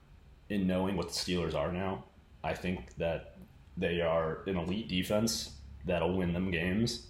[0.49, 2.05] in knowing what the Steelers are now.
[2.45, 3.37] I think that
[3.77, 5.53] they are an elite defense
[5.85, 7.07] that'll win them games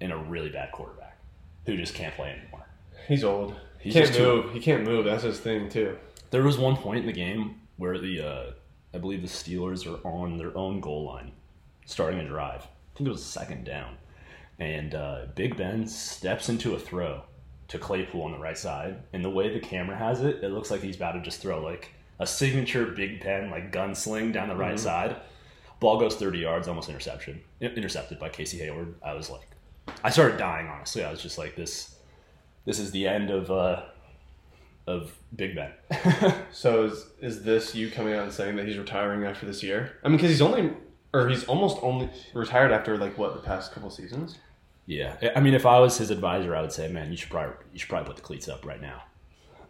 [0.00, 1.18] and a really bad quarterback
[1.66, 2.66] who just can't play anymore.
[3.06, 3.54] He's old.
[3.78, 4.52] He can't just too- move.
[4.52, 5.04] He can't move.
[5.04, 5.96] That's his thing too.
[6.30, 8.50] There was one point in the game where the uh,
[8.94, 11.32] I believe the Steelers are on their own goal line,
[11.86, 12.62] starting a drive.
[12.62, 13.96] I think it was second down,
[14.58, 17.22] and uh, Big Ben steps into a throw
[17.68, 20.70] to Claypool on the right side, and the way the camera has it, it looks
[20.70, 24.56] like he's about to just throw like a signature Big Ben like gunsling down the
[24.56, 25.16] right side.
[25.80, 28.94] Ball goes thirty yards, almost interception, intercepted by Casey Hayward.
[29.04, 29.48] I was like,
[30.02, 30.66] I started dying.
[30.66, 31.96] Honestly, I was just like, this,
[32.64, 33.82] this is the end of uh,
[34.88, 35.72] of Big Ben.
[36.50, 39.98] So is is this you coming out and saying that he's retiring after this year?
[40.02, 40.72] I mean, because he's only
[41.12, 44.38] or he's almost only retired after like what the past couple seasons.
[44.88, 47.54] Yeah, I mean, if I was his advisor, I would say, man, you should probably
[47.74, 49.02] you should probably put the cleats up right now.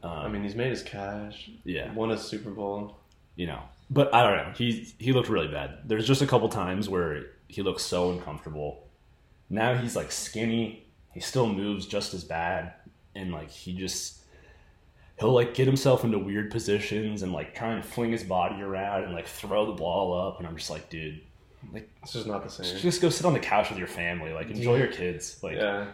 [0.05, 1.51] Um, I mean, he's made his cash.
[1.65, 2.97] yeah, Won a Super Bowl.
[3.35, 3.61] you know,
[3.91, 4.53] but I don't know.
[4.57, 5.79] He he looked really bad.
[5.87, 8.87] There's just a couple times where he looks so uncomfortable.
[9.51, 10.87] Now he's like skinny.
[11.13, 12.75] He still moves just as bad,
[13.17, 14.21] and like he just
[15.19, 19.03] he'll like get himself into weird positions and like try and fling his body around
[19.03, 20.39] and like throw the ball up.
[20.39, 21.21] And I'm just like, dude,
[21.73, 22.79] like It's just not the same.
[22.79, 24.33] just go sit on the couch with your family.
[24.33, 25.43] Like enjoy your kids.
[25.43, 25.87] Like Yeah.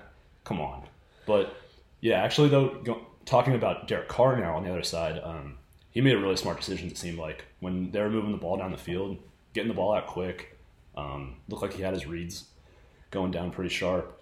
[0.45, 0.83] come on.
[1.27, 1.55] But
[2.01, 5.57] yeah, actually though, go, talking about Derek Carr now on the other side, um,
[5.91, 6.89] he made a really smart decision.
[6.91, 9.17] It seemed like when they were moving the ball down the field,
[9.55, 10.59] getting the ball out quick,
[10.97, 12.45] um, looked like he had his reads
[13.11, 14.21] going down pretty sharp.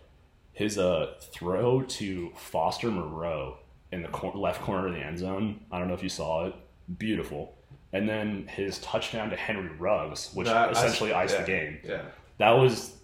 [0.52, 3.56] His uh, throw to Foster Moreau
[3.90, 5.60] in the cor- left corner of the end zone.
[5.72, 6.54] I don't know if you saw it.
[6.98, 7.54] Beautiful.
[7.92, 11.78] And then his touchdown to Henry Ruggs, which That- I- essentially iced yeah, the game
[11.84, 12.02] Yeah.
[12.38, 12.96] that was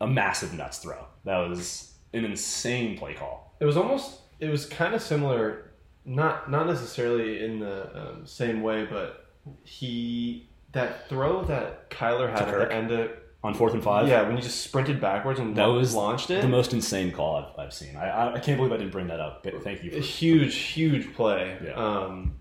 [0.00, 1.04] a massive nuts throw.
[1.24, 3.54] That was an insane play call.
[3.60, 4.20] It was almost.
[4.40, 5.72] It was kind of similar,
[6.04, 9.26] not not necessarily in the um, same way, but
[9.64, 13.10] he that throw that Kyler had at the end of
[13.42, 16.42] On fourth and five, yeah when he just sprinted backwards and that was launched it.
[16.42, 17.96] the most insane call I've, I've seen.
[17.96, 19.42] I, I I can't believe I didn't bring that up.
[19.42, 19.90] But thank you.
[19.96, 21.56] a huge, huge play.
[21.64, 21.72] Yeah.
[21.72, 22.36] Um,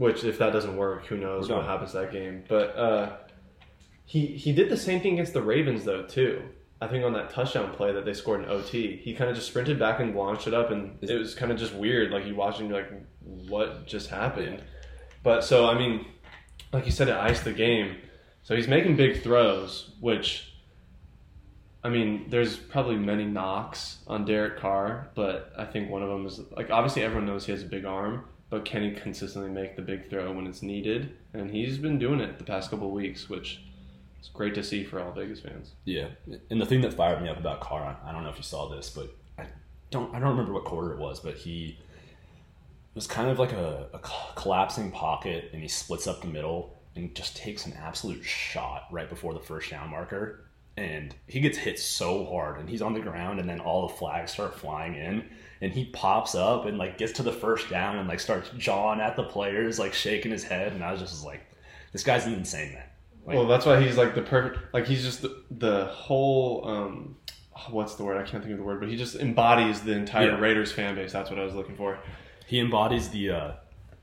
[0.00, 2.42] which, if that doesn't work, who knows what happens that game?
[2.48, 3.16] But uh,
[4.06, 6.42] he he did the same thing against the Ravens though too.
[6.80, 9.48] I think on that touchdown play that they scored in OT, he kind of just
[9.48, 12.12] sprinted back and launched it up, and it was kind of just weird.
[12.12, 12.90] Like you watching, you're like,
[13.20, 14.62] what just happened?
[15.22, 16.06] But so I mean,
[16.72, 17.96] like you said, it iced the game.
[18.42, 20.54] So he's making big throws, which
[21.84, 26.24] I mean, there's probably many knocks on Derek Carr, but I think one of them
[26.24, 29.76] is like obviously everyone knows he has a big arm, but can he consistently make
[29.76, 31.16] the big throw when it's needed?
[31.32, 33.62] And he's been doing it the past couple weeks, which
[34.20, 35.72] is great to see for all Vegas fans.
[35.84, 36.08] yeah,
[36.50, 38.68] and the thing that fired me up about Carr, I don't know if you saw
[38.68, 39.46] this, but I
[39.90, 41.78] don't I don't remember what quarter it was, but he
[42.94, 43.98] was kind of like a, a
[44.34, 49.08] collapsing pocket, and he splits up the middle and just takes an absolute shot right
[49.08, 50.44] before the first down marker.
[50.76, 53.94] And he gets hit so hard, and he's on the ground, and then all the
[53.94, 55.28] flags start flying in,
[55.60, 59.00] and he pops up and like gets to the first down and like starts jawing
[59.00, 61.42] at the players, like shaking his head, and I was just like,
[61.92, 62.84] this guy's an insane man.
[63.26, 67.16] Like, well, that's why he's like the perfect, like he's just the, the whole, um,
[67.70, 68.16] what's the word?
[68.16, 70.38] I can't think of the word, but he just embodies the entire Yeah.
[70.38, 71.12] Raiders fan base.
[71.12, 71.98] That's what I was looking for.
[72.46, 73.52] he embodies the uh,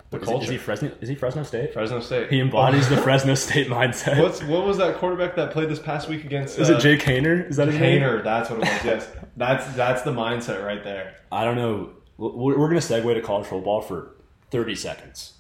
[0.10, 0.92] The is he- Is he Fresno?
[1.02, 1.74] Is he Fresno State?
[1.74, 2.30] Fresno State.
[2.30, 4.22] He embodies the Fresno State mindset.
[4.22, 6.58] What's what was that quarterback that played this past week against?
[6.58, 7.50] Is uh, it Jake Haener?
[7.50, 8.02] Is that his name?
[8.02, 8.24] Haener?
[8.24, 8.86] That's what it was.
[8.86, 11.16] Yes, that's that's the mindset right there.
[11.32, 11.92] I don't know.
[12.18, 14.16] We're, we're going to segue to college football for
[14.50, 15.34] 30 seconds.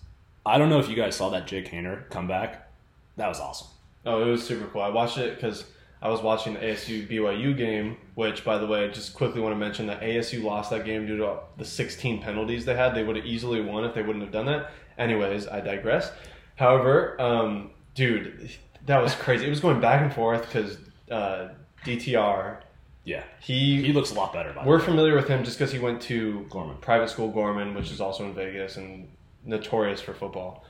[0.45, 2.69] I don't know if you guys saw that Jake Haener come back.
[3.15, 3.67] That was awesome.
[4.05, 4.81] Oh, it was super cool.
[4.81, 5.65] I watched it because
[6.01, 9.57] I was watching the ASU BYU game, which, by the way, just quickly want to
[9.57, 12.93] mention that ASU lost that game due to the 16 penalties they had.
[12.93, 14.69] They would have easily won if they wouldn't have done that.
[14.97, 16.11] Anyways, I digress.
[16.55, 18.51] However, um, dude,
[18.85, 19.47] that was crazy.
[19.47, 20.77] It was going back and forth because
[21.09, 21.49] uh,
[21.83, 22.57] DTR,
[23.03, 23.23] Yeah.
[23.41, 24.53] he, He looks a lot better.
[24.53, 26.77] By we're familiar with him just because he went to Gorman.
[26.77, 29.07] private school Gorman, which is also in Vegas and
[29.45, 30.63] notorious for football.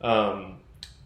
[0.00, 0.56] Um,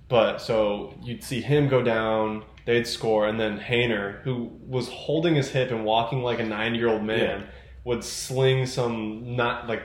[0.08, 5.34] but so you'd see him go down, they'd score, and then Haener, who was holding
[5.34, 7.46] his hip and walking like a nine-year-old man, Yeah.
[7.84, 9.82] would sling some not like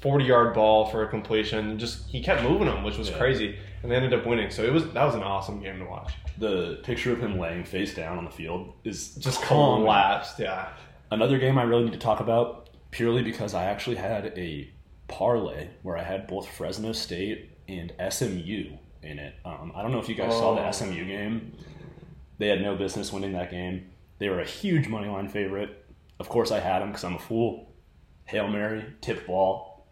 [0.00, 1.70] forty-yard ball for a completion.
[1.70, 3.18] and Just he kept moving them, which was Yeah.
[3.18, 4.50] crazy, and they ended up winning.
[4.50, 6.12] So it was that was an awesome game to watch.
[6.38, 10.68] The picture of him laying face down on the field is Just collapsed, yeah.
[11.10, 14.68] Another game I really need to talk about purely because I actually had a
[15.08, 19.34] parlay where I had both Fresno State and SMU in it.
[19.44, 20.70] Um, I don't know if you guys saw the Oh.
[20.70, 21.52] SMU game.
[22.38, 23.90] They had no business winning that game.
[24.18, 25.84] They were a huge money line favorite.
[26.20, 27.72] Of course, I had them because I'm a fool.
[28.24, 29.86] Hail Mary, tip ball,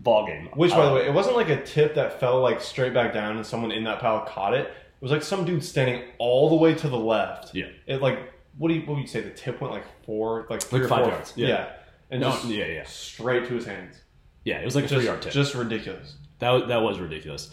[0.00, 0.48] ball game.
[0.54, 3.36] Which, by the way, it wasn't like a tip that fell like straight back down
[3.36, 4.66] and someone in that pile caught it.
[4.66, 7.54] It was like some dude standing all the way to the left.
[7.54, 7.66] Yeah.
[7.86, 9.20] It like what do you what would you say?
[9.20, 11.48] The tip went like four, like three Like or five four yards, Yeah.
[11.48, 11.68] yeah.
[12.10, 12.84] and No, just yeah, yeah.
[12.84, 14.00] straight to his hands.
[14.44, 15.32] yeah, it was like a Just, three yard tip.
[15.32, 16.16] just ridiculous.
[16.40, 17.50] That that was ridiculous.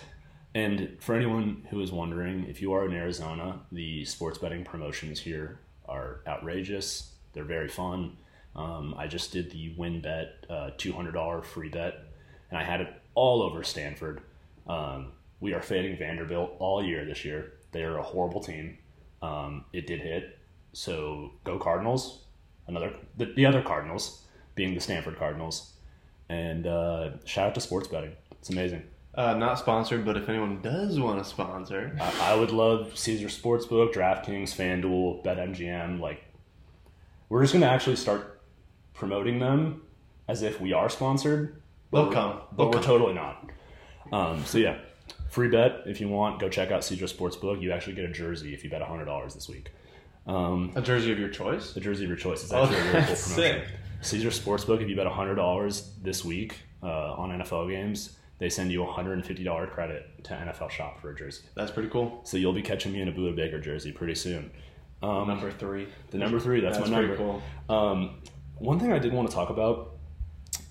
[0.55, 5.19] And for anyone who is wondering, if you are in Arizona, the sports betting promotions
[5.19, 7.11] here are outrageous.
[7.33, 8.15] They're very fun.
[8.55, 12.05] Um, I just did the win bet, uh, two hundred dollar free bet,
[12.49, 14.21] and I had it all over Stanford.
[14.65, 17.55] Um, we are fading Vanderbilt all year this year.
[17.73, 18.77] They are a horrible team.
[19.21, 20.39] Um, it did hit,
[20.71, 22.21] so go Cardinals.
[22.67, 24.23] Another the, the other Cardinals
[24.55, 25.73] being the Stanford Cardinals,
[26.29, 28.13] and uh, shout out to sports betting.
[28.39, 28.83] It's amazing.
[29.15, 33.27] Uh, not sponsored, but if anyone does want to sponsor, I, I would love Caesar
[33.27, 36.01] Sportsbook, DraftKings, FanDuel, BetMGM.
[36.01, 36.21] Like,
[37.29, 38.41] we're just gonna actually start
[38.93, 39.81] promoting them
[40.27, 41.61] as if we are sponsored.
[41.91, 42.41] but They'll come.
[42.51, 42.83] but They'll we're come.
[42.83, 43.49] totally not.
[44.11, 44.79] Um, so yeah,
[45.29, 46.39] free bet if you want.
[46.39, 47.61] Go check out Caesar Sportsbook.
[47.61, 49.71] You actually get a jersey if you bet hundred dollars this week.
[50.27, 51.73] Um, a jersey of your choice.
[51.73, 53.15] the jersey of your choice is Oh, actually a really cool promotion.
[53.33, 53.63] sick.
[54.01, 58.71] Caesar Sportsbook, if you bet hundred dollars this week uh, on NFL games, they send
[58.71, 61.43] you a hundred and fifty dollar credit to NFL Shop for a jersey.
[61.55, 62.21] That's pretty cool.
[62.23, 64.51] So you'll be catching me in a Budda Baker jersey pretty soon.
[65.03, 65.87] Um, Number three.
[66.11, 67.41] the number three, that's, That's my pretty number.
[67.67, 67.75] cool.
[67.75, 68.21] Um,
[68.57, 69.91] one thing I did want to talk about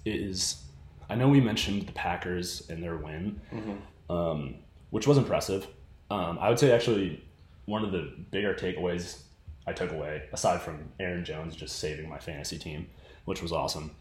[0.05, 0.63] is
[1.09, 4.13] I know we mentioned the Packers and their win, Mm-hmm.
[4.13, 4.55] um,
[4.91, 5.67] which was impressive.
[6.11, 7.23] Um, I would say actually
[7.67, 9.21] one of the bigger takeaways
[9.67, 12.87] I took away, aside from Aaron Jones just saving my fantasy team,
[13.25, 13.93] which was awesome,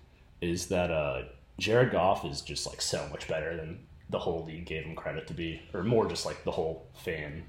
[0.42, 1.24] is that uh,
[1.60, 5.28] Jared Goff is just like so much better than the whole league gave him credit
[5.28, 7.44] to be, or more just like the whole fan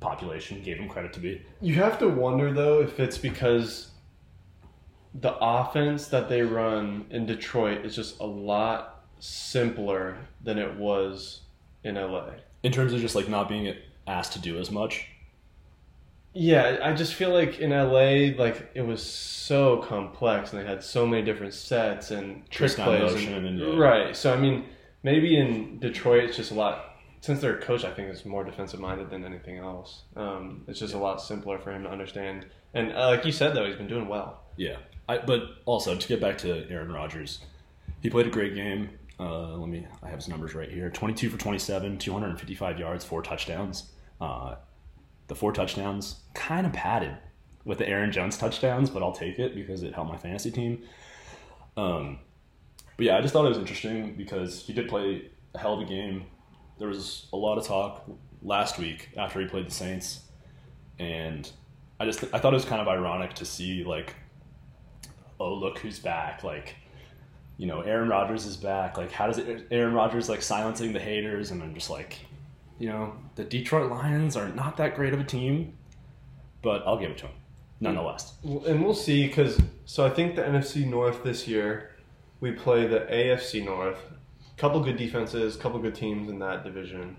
[0.00, 1.42] population gave him credit to be.
[1.60, 3.88] You have to wonder though if it's because
[5.14, 11.40] the offense that they run in Detroit is just a lot simpler than it was
[11.84, 12.30] in LA.
[12.62, 13.74] In terms of just like not being
[14.06, 15.06] asked to do as much.
[16.32, 20.82] Yeah, I just feel like in LA, like it was so complex, and they had
[20.82, 23.12] so many different sets and trick on plays.
[23.12, 23.76] motion And, and, yeah.
[23.76, 24.16] Right.
[24.16, 24.66] So I mean,
[25.02, 26.86] maybe in Detroit, it's just a lot.
[27.22, 30.04] Since their coach, I think, is more defensive minded than anything else.
[30.16, 32.46] Um, it's just a lot simpler for him to understand.
[32.72, 34.40] And uh, like you said, though, he's been doing well.
[34.56, 34.76] Yeah,
[35.08, 37.40] I, but also to get back to Aaron Rodgers,
[38.00, 38.90] he played a great game.
[39.18, 42.38] Uh, let me, I have his numbers right here: twenty-two for twenty-seven, two hundred and
[42.38, 43.90] fifty-five yards, four touchdowns.
[44.20, 44.54] Uh,
[45.30, 47.16] the four touchdowns kind of padded
[47.64, 50.82] with the Aaron Jones touchdowns, but I'll take it because it helped my fantasy team.
[51.76, 52.18] Um,
[52.96, 55.80] but yeah, I just thought it was interesting because he did play a hell of
[55.80, 56.24] a game.
[56.80, 58.10] There was a lot of talk
[58.42, 60.22] last week after he played the Saints,
[60.98, 61.48] and
[62.00, 64.16] I just I thought it was kind of ironic to see like,
[65.38, 66.74] oh look who's back, like,
[67.56, 68.98] you know Aaron Rodgers is back.
[68.98, 72.18] Like, how does it Aaron Rodgers like silencing the haters, and I'm just like,
[72.80, 75.74] you know, the Detroit Lions are not that great of a team,
[76.62, 77.34] but I'll give it to them
[77.78, 78.34] nonetheless.
[78.42, 81.90] And we'll see, because so I think the NFC North this year,
[82.40, 83.98] we play the AFC North.
[84.56, 87.16] Couple good defenses, couple good teams in that division,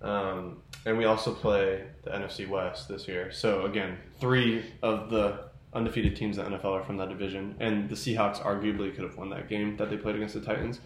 [0.00, 3.32] um, and we also play the NFC West this year.
[3.32, 7.88] So again, three of the undefeated teams in the NFL are from that division, and
[7.88, 10.78] the Seahawks arguably could have won that game that they played against the Titans.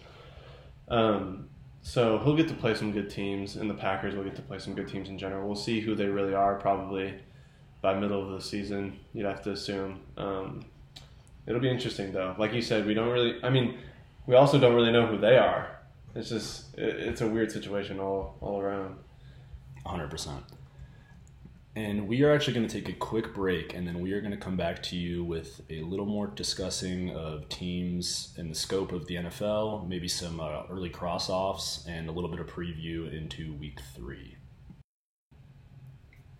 [0.87, 1.49] Um,
[1.83, 4.57] so he'll get to play some good teams, and the Packers will get to play
[4.57, 5.45] some good teams in general.
[5.45, 7.13] We'll see who they really are probably
[7.81, 8.97] by middle of the season.
[9.13, 9.99] You'd have to assume.
[10.17, 10.65] Um,
[11.45, 12.35] it'll be interesting though.
[12.39, 13.35] Like you said, we don't really.
[13.43, 13.77] I mean,
[14.25, 15.77] we also don't really know who they are.
[16.15, 18.95] It's just it, it's a weird situation all all around.
[19.85, 20.41] 100%.
[21.75, 24.31] And we are actually going to take a quick break and then we are going
[24.31, 28.91] to come back to you with a little more discussing of teams and the scope
[28.91, 33.11] of the NFL, maybe some uh, early cross offs, and a little bit of preview
[33.11, 34.37] into week three.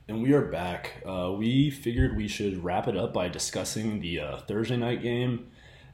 [0.07, 1.01] And we are back.
[1.03, 5.47] Uh, we figured we should wrap it up by discussing the uh, Thursday night game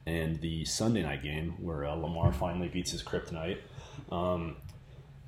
[0.04, 3.58] and the Sunday night game where uh, Lamar finally beats his kryptonite.
[4.12, 4.56] Um,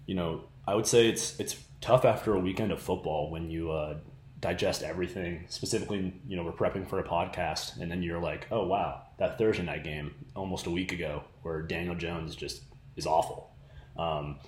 [0.04, 3.70] you know, I would say it's it's tough after a weekend of football when you
[3.70, 3.98] uh,
[4.40, 5.44] digest everything.
[5.48, 9.36] Specifically, you know, we're prepping for a podcast, and then you're like, oh wow, that
[9.36, 12.62] Thursday night game almost a week ago where Daniel Jones just
[12.96, 13.54] is awful.
[13.98, 14.38] Um,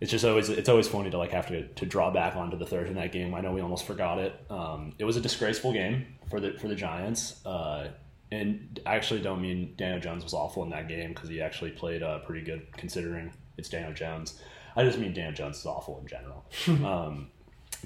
[0.00, 2.66] it's just always it's always funny to like have to to draw back onto the
[2.66, 3.34] Thursday night game.
[3.34, 4.32] I know we almost forgot it.
[4.48, 7.44] Um, it was a disgraceful game for the for the Giants.
[7.44, 7.88] Uh,
[8.30, 11.70] and I actually don't mean Daniel Jones was awful in that game because he actually
[11.70, 14.40] played uh, pretty good considering it's Daniel Jones.
[14.78, 16.44] I just mean Dan Jones is awful in general.
[16.88, 17.28] um,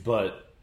[0.05, 0.55] but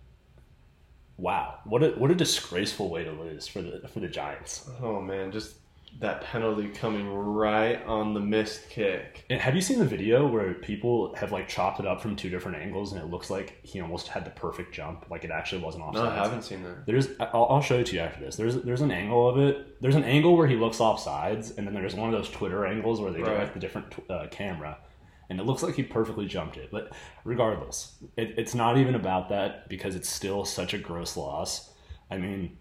[1.17, 4.69] wow, what a what a disgraceful way to lose for the for the Giants.
[4.81, 5.55] Oh man, just
[5.99, 9.25] that penalty coming right on the missed kick.
[9.31, 12.29] And have you seen the video where people have like chopped it up from two
[12.29, 15.63] different angles and it looks like he almost had the perfect jump, like it actually
[15.63, 16.03] wasn't offside?
[16.03, 16.85] No, I haven't seen that.
[16.85, 18.35] There's, I'll, I'll show it to you after this.
[18.35, 19.81] There's, there's an angle of it.
[19.81, 22.67] There's an angle where he looks off sides, and then there's one of those Twitter
[22.67, 23.39] angles where they do Right.
[23.39, 24.77] like the different uh, camera,
[25.29, 26.69] and it looks like he perfectly jumped it.
[26.71, 26.91] But
[27.23, 31.71] regardless, it, it's not even about that because it's still such a gross loss.
[32.11, 32.57] I mean,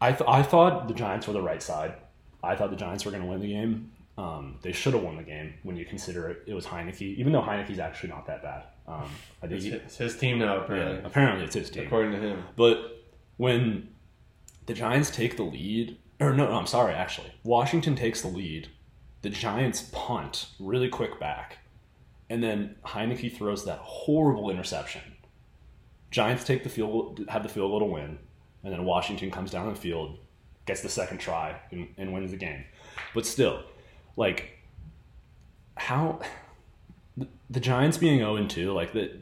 [0.00, 1.94] I th- I thought the Giants were the right side.
[2.42, 3.92] I thought the Giants were going to win the game.
[4.18, 6.42] Um, they should have won the game when you consider it.
[6.46, 8.64] It was Heinicke, even though Heinicke's actually not that bad.
[8.86, 9.08] Um,
[9.42, 11.86] I think It's he, his, it's his team now, yeah, apparently, apparently it's his team.
[11.86, 12.42] according to him.
[12.56, 13.04] But
[13.38, 13.88] when
[14.66, 18.68] the Giants take the lead, or no, no, I'm sorry, actually, Washington takes the lead.
[19.22, 21.58] The Giants punt really quick back,
[22.28, 25.02] and then Heinicke throws that horrible interception.
[26.10, 28.18] Giants take the field, have the field goal to win,
[28.64, 30.18] and then Washington comes down the field,
[30.66, 32.64] gets the second try, and, and wins the game.
[33.14, 33.62] But still,
[34.16, 34.58] like,
[35.76, 36.20] how
[37.16, 39.18] the, Giants being 0 2, like the.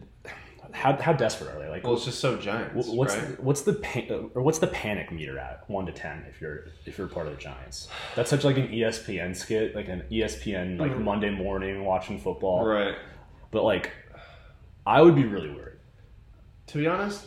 [0.72, 1.68] How, how desperate are they?
[1.68, 2.74] Like, Well, it's just so giant.
[2.74, 3.40] What's right?
[3.42, 7.06] what's the or what's the panic meter at one to ten if you're if you're
[7.06, 7.88] part of the Giants?
[8.16, 11.02] That's such like an ESPN skit, like an ESPN like Mhm.
[11.02, 12.64] Monday morning watching football.
[12.64, 12.94] Right.
[13.50, 13.90] But like,
[14.86, 15.78] I would be really worried.
[16.68, 17.26] To be honest,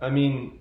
[0.00, 0.60] I mean,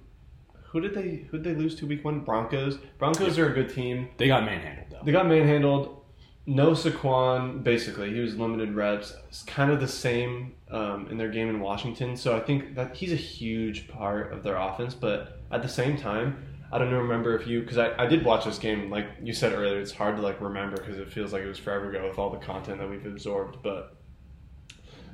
[0.66, 2.22] who did they who did they lose to week one?
[2.22, 2.78] Broncos.
[2.98, 4.10] Broncos are a good team.
[4.18, 5.02] They got manhandled though.
[5.06, 6.03] They got manhandled.
[6.46, 9.16] No Saquon, basically, he was limited reps.
[9.30, 12.18] It's kind of the same um, in their game in Washington.
[12.18, 14.94] So I think that he's a huge part of their offense.
[14.94, 18.46] But at the same time, I don't remember if you because I, I did watch
[18.46, 18.90] this game.
[18.90, 21.60] Like you said earlier, it's hard to like remember because it feels like it was
[21.60, 23.60] forever ago with all the content that we've absorbed.
[23.62, 23.96] But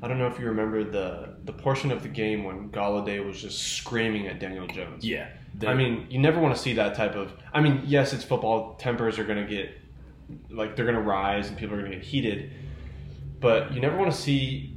[0.02, 3.42] I don't know if you remember the the portion of the game when Golladay was
[3.42, 5.04] just screaming at Daniel Jones.
[5.04, 5.30] Yeah,
[5.68, 7.34] I mean, you never want to see that type of.
[7.54, 8.76] I mean, yes, it's football.
[8.76, 9.72] Tempers are going to get
[10.50, 12.52] like they're going to rise and people are going to get heated,
[13.40, 14.76] but you never want to see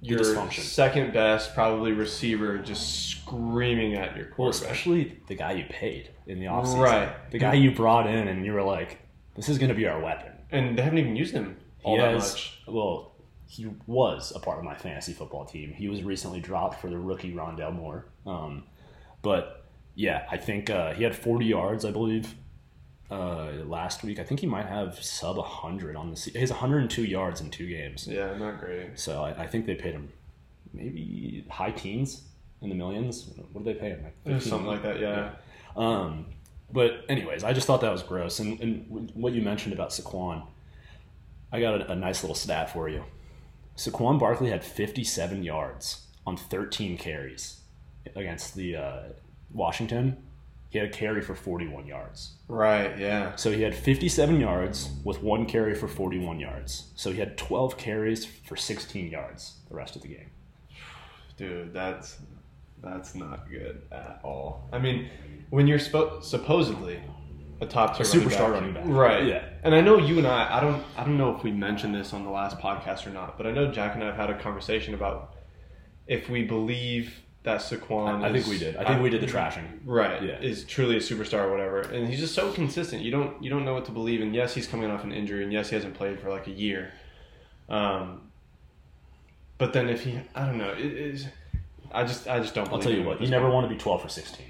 [0.00, 6.10] your second best probably receiver just screaming at your well, especially the guy you paid
[6.26, 6.82] in the offseason.
[6.82, 7.30] Right.
[7.30, 8.98] The guy you brought in, and you were like,
[9.36, 12.02] "This is going to be our weapon." and they haven't even used him all he
[12.02, 12.62] that has, much.
[12.68, 13.12] Well,
[13.46, 15.72] he was a part of my fantasy football team.
[15.72, 18.06] He was recently dropped for the rookie Rondale Moore.
[18.26, 18.64] Um,
[19.22, 19.64] but
[19.94, 22.34] yeah, I think uh, he had 40 yards, I believe,
[23.12, 24.18] uh, last week.
[24.18, 26.32] I think he might have sub 100 on the season.
[26.34, 28.06] He has 102 yards in two games.
[28.08, 28.98] Yeah, not great.
[28.98, 30.08] So I, I think they paid him
[30.72, 32.22] maybe high teens
[32.62, 33.30] in the millions.
[33.52, 34.04] What did they pay him?
[34.04, 34.98] Like 15 something like that.
[34.98, 35.32] Yeah.
[35.76, 36.26] um,
[36.72, 38.38] but anyways, I just thought that was gross.
[38.38, 40.46] And, and what you mentioned about Saquon,
[41.52, 43.04] I got a, a nice little stat for you.
[43.76, 47.60] Saquon Barkley had 57 yards on 13 carries
[48.16, 49.00] against the uh,
[49.52, 50.16] Washington.
[50.72, 52.32] He had a carry for 41 yards.
[52.48, 52.98] Right.
[52.98, 53.36] Yeah.
[53.36, 56.92] So he had 57 yards with one carry for 41 yards.
[56.96, 60.30] So he had 12 carries for 16 yards the rest of the game.
[61.36, 62.16] Dude, that's
[62.82, 64.66] that's not good at all.
[64.72, 65.10] I mean,
[65.50, 66.98] when you're spo- supposedly
[67.60, 68.84] a top tier superstar running back.
[68.86, 69.26] right?
[69.26, 69.44] Yeah.
[69.62, 70.56] And I know you and I.
[70.56, 70.82] I don't.
[70.96, 73.50] I don't know if we mentioned this on the last podcast or not, but I
[73.50, 75.34] know Jack and I have had a conversation about
[76.06, 78.22] if we believe that Saquon.
[78.22, 78.76] I think is- we did.
[78.76, 79.80] I think we did the trashing.
[79.84, 80.22] Right.
[80.22, 80.38] Yeah.
[80.40, 81.80] Is truly a superstar or whatever.
[81.80, 83.02] And he's just so consistent.
[83.02, 84.20] You don't you don't know what to believe.
[84.20, 86.52] And yes, he's coming off an injury and yes, he hasn't played for like a
[86.52, 86.92] year.
[87.68, 88.30] Um
[89.58, 91.26] but then if he I don't know, it is
[91.92, 93.54] I just I just don't I'll tell you what, you never point.
[93.54, 94.46] want to be 12 for 16.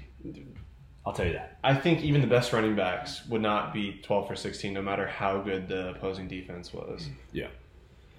[1.05, 1.57] I'll tell you that.
[1.63, 5.05] I think even the best running backs would not be 12 for 16 no matter
[5.05, 7.09] how good the opposing defense was.
[7.33, 7.47] Yeah.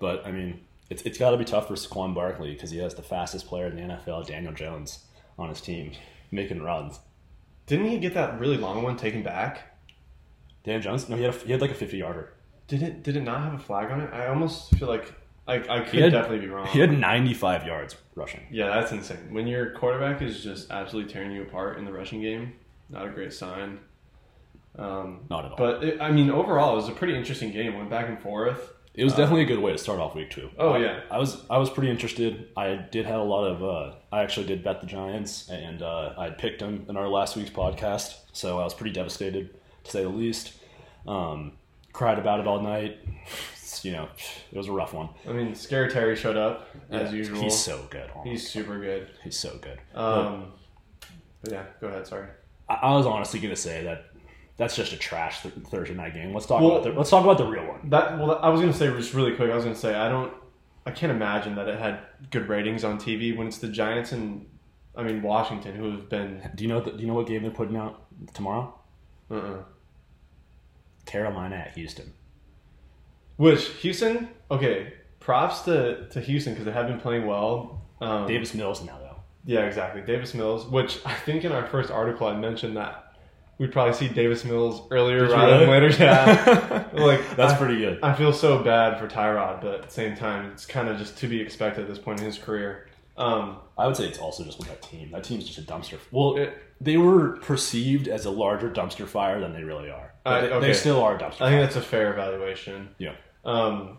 [0.00, 0.60] But, I mean,
[0.90, 3.66] it's, it's got to be tough for Saquon Barkley because he has the fastest player
[3.66, 5.04] in the NFL, Daniel Jones,
[5.38, 5.92] on his team,
[6.30, 7.00] making runs.
[7.66, 9.76] Didn't he get that really long one taken back?
[10.64, 11.08] Daniel Jones?
[11.08, 12.32] No, he had, a, he had like a 50 yarder.
[12.66, 14.10] Did it did it not have a flag on it?
[14.12, 15.12] I almost feel like
[15.46, 16.66] I, I could had- definitely be wrong.
[16.68, 18.40] He had 95 yards rushing.
[18.50, 19.32] Yeah, that's insane.
[19.32, 22.54] When your quarterback is just absolutely tearing you apart in the rushing game,
[22.88, 23.80] not a great sign.
[24.78, 25.56] Um, Not at all.
[25.56, 27.76] but it, I mean, overall, it was a pretty interesting game.
[27.76, 28.72] Went back and forth.
[28.94, 30.50] It was definitely a good way to start off week two.
[30.56, 31.00] Oh, I- yeah.
[31.10, 32.48] I was I was pretty interested.
[32.56, 33.62] I did have a lot of.
[33.64, 37.36] Uh, I actually did bet the Giants, and uh, I picked them in our last
[37.36, 38.14] week's podcast.
[38.32, 39.50] So I was pretty devastated,
[39.84, 40.52] to say the least.
[41.08, 41.52] Um,
[41.92, 42.98] cried about it all night.
[43.56, 44.08] It's, you know,
[44.52, 45.08] it was a rough one.
[45.28, 47.40] I mean, Scary Terry showed up as Yeah, usual.
[47.40, 48.08] He's so good.
[48.14, 49.08] Oh He's super good.
[49.24, 49.80] he's so good.
[49.94, 50.52] Um,
[51.42, 52.06] but yeah, go ahead.
[52.06, 52.28] Sorry.
[52.68, 54.06] I, I was honestly going to say that
[54.56, 56.32] that's just a trash th- Thursday night game.
[56.32, 57.90] Let's talk Well- about the, let's talk about the real one.
[57.90, 59.50] That well, I was gonna say just really quick.
[59.50, 60.32] I was gonna say I don't.
[60.86, 62.00] I can't imagine that it had
[62.30, 64.46] good ratings on TV when it's the Giants and
[64.94, 66.50] I mean Washington who have been.
[66.54, 68.78] Do you know the, do you know what game they're putting out tomorrow?
[69.30, 69.62] Uh-uh.
[71.06, 72.12] Carolina at Houston.
[73.36, 74.28] Which Houston?
[74.50, 77.82] Okay, props to to Houston because they have been playing well.
[78.00, 79.16] Um, Davis Mills now though.
[79.44, 80.00] Yeah, exactly.
[80.02, 83.03] Davis Mills, which I think in our first article I mentioned that
[83.58, 85.88] we'd probably see Davis Mills earlier Did rather than later.
[85.88, 87.98] Yeah, like That's I, pretty good.
[88.02, 91.18] I feel so bad for Tyrod, but at the same time, it's kind of just
[91.18, 92.88] to be expected at this point in his career.
[93.16, 95.10] Um, I would say it's also just with that team.
[95.12, 95.98] That team's just a dumpster.
[96.10, 100.12] Well, It- they were perceived as a larger dumpster fire than they really are.
[100.26, 100.66] I- they, okay.
[100.66, 101.34] they still are a dumpster.
[101.34, 101.50] I fire.
[101.50, 102.88] think that's a fair evaluation.
[102.98, 103.14] yeah.
[103.44, 103.98] Um,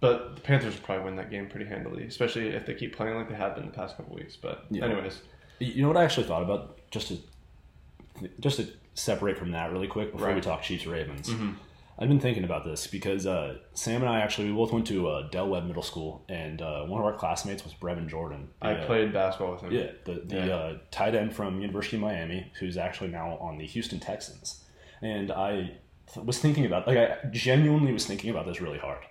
[0.00, 3.16] but the Panthers will probably win that game pretty handily, especially if they keep playing
[3.16, 4.36] like they have been the past couple weeks.
[4.36, 4.84] But Yeah.
[4.84, 5.22] anyways,
[5.58, 7.18] You know what I actually thought about just to
[8.40, 11.28] just to separate from that really quick before we talk Chiefs Ravens.
[11.28, 11.54] Mhm.
[11.98, 15.08] I've been thinking about this because uh, Sam and I actually we both went to
[15.08, 18.48] uh, Del Webb Middle School, and uh, one of our classmates was Brevin Jordan.
[18.60, 19.72] I the, uh, played basketball with him.
[19.72, 20.54] Yeah, the, the Yeah.
[20.54, 24.62] Uh, tight end from University of Miami, who's actually now on the Houston Texans.
[25.00, 25.72] And I
[26.12, 29.02] th- was thinking about, like, I genuinely was thinking about this really hard.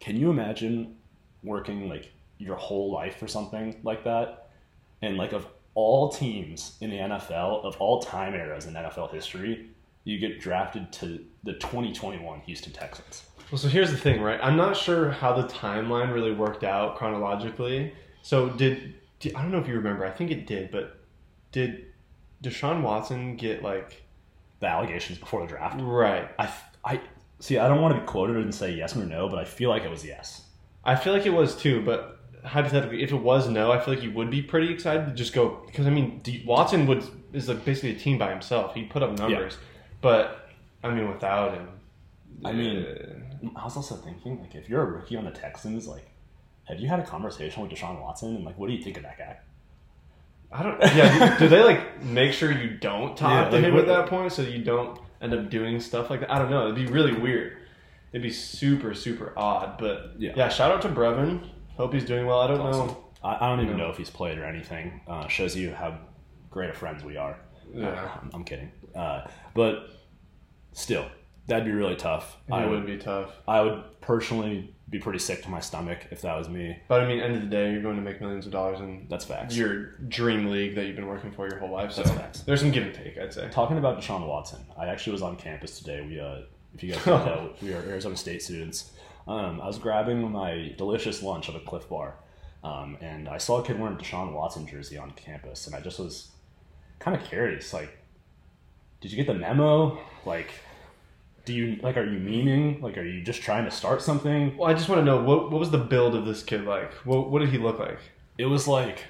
[0.00, 0.96] Can you imagine
[1.44, 4.48] working like your whole life for something like that?
[5.02, 5.46] And like of
[5.78, 9.68] all teams in the NFL, of all time eras in NFL history,
[10.02, 13.22] you get drafted to the 2021 Houston Texans.
[13.52, 14.40] Well, so here's the thing, right?
[14.42, 17.94] I'm not sure how the timeline really worked out chronologically.
[18.22, 20.04] So did, did I don't know if you remember?
[20.04, 20.98] I think it did, but
[21.52, 21.86] did
[22.42, 24.02] Deshaun Watson get like
[24.58, 25.80] The allegations before the draft.
[25.80, 26.28] right?
[26.40, 26.52] I,
[26.84, 27.00] I
[27.38, 27.56] see.
[27.56, 29.84] I don't want to be quoted and say yes or no, but I feel like
[29.84, 30.42] it was yes.
[30.84, 34.02] I feel like it was too, but hypothetically, if it was no, I feel like
[34.02, 37.48] you would be pretty excited to just go because I mean, D- Watson would is
[37.48, 38.74] like basically a team by himself.
[38.74, 39.58] He'd put up numbers,
[40.00, 40.48] but
[40.82, 41.68] I mean, without him,
[42.44, 43.14] I mean- uh,
[43.56, 46.08] I was also thinking, like, if you're a rookie on the Texans, like,
[46.64, 49.02] have you had a conversation with Deshaun Watson and like what do you think of
[49.04, 49.36] that guy?
[50.50, 50.80] I don't.
[50.96, 51.34] Yeah.
[51.38, 53.86] do, do they like make sure you don't talk Yeah, to like, him what- at
[53.88, 56.32] that point, so you don't end up doing stuff like that?
[56.32, 56.64] I don't know.
[56.64, 57.56] It'd be really weird.
[58.12, 59.76] It'd be super super odd.
[59.78, 60.32] But Yeah.
[60.36, 61.46] yeah, shout out to Brevin.
[61.78, 62.40] Hope he's doing well.
[62.40, 62.88] I don't Awesome.
[62.88, 63.04] know.
[63.24, 63.84] I, I don't even Yeah.
[63.84, 65.00] know if he's played or anything.
[65.08, 65.96] Uh, shows you how
[66.50, 67.38] great of friends we are.
[67.72, 67.88] Yeah.
[67.88, 68.70] Uh, I'm, I'm kidding.
[68.94, 69.88] Uh, but
[70.72, 71.06] still,
[71.46, 72.36] that'd be really tough.
[72.50, 73.32] I It would would be tough.
[73.46, 76.78] I would personally be pretty sick to my stomach if that was me.
[76.88, 79.06] But I mean, end of the day, you're going to make millions of dollars in
[79.10, 79.54] That's facts.
[79.56, 81.92] your dream league that you've been working for your whole life.
[81.92, 82.40] So That's facts.
[82.40, 83.48] there's some give and take, I'd say.
[83.50, 86.00] Talking about Deshaun Watson, I actually was on campus today.
[86.06, 86.40] We, uh,
[86.74, 88.92] if you guys don't know, we are Arizona State students.
[89.28, 92.14] Um, I was grabbing my delicious lunch at a Clif Bar,
[92.64, 95.80] um, and I saw a kid wearing a Deshaun Watson jersey on campus, and I
[95.80, 96.30] just was
[96.98, 97.74] kind of curious.
[97.74, 97.98] Like,
[99.02, 99.98] did you get the memo?
[100.24, 100.50] Like,
[101.44, 101.98] do you like?
[101.98, 102.80] Are you memeing?
[102.80, 104.56] Like, are you just trying to start something?
[104.56, 106.92] Well, I just want to know what what was the build of this kid like?
[107.04, 108.00] What what did he look like?
[108.38, 109.04] It was like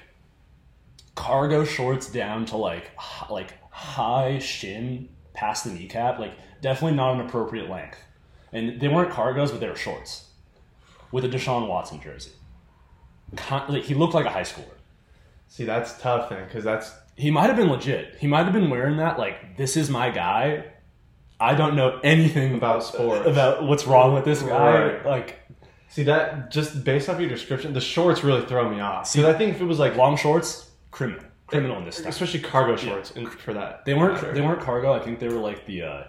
[1.15, 2.91] cargo shorts down to like
[3.29, 7.99] like high shin past the kneecap, like definitely not an appropriate length.
[8.51, 10.25] And they weren't cargos, but they were shorts
[11.11, 12.31] with a Deshaun Watson jersey.
[13.35, 14.65] Con- like, he looked like a high schooler.
[15.47, 18.15] See, that's tough then, because that's He might have been legit.
[18.19, 20.65] He might have been wearing that like this is my guy.
[21.39, 23.25] I don't know anything about sports.
[23.27, 24.93] about what's wrong with this guy.
[24.93, 25.05] Right.
[25.05, 25.35] Like
[25.87, 29.11] See that just based off your description, the shorts really throw me off.
[29.11, 32.07] Because I think if it was like, long shorts, criminal, criminal in this time.
[32.09, 34.13] especially cargo shorts, in, for that They weren't.
[34.15, 34.33] matter.
[34.33, 34.93] They weren't cargo.
[34.93, 35.81] I think they were like the.
[35.83, 36.03] Uh,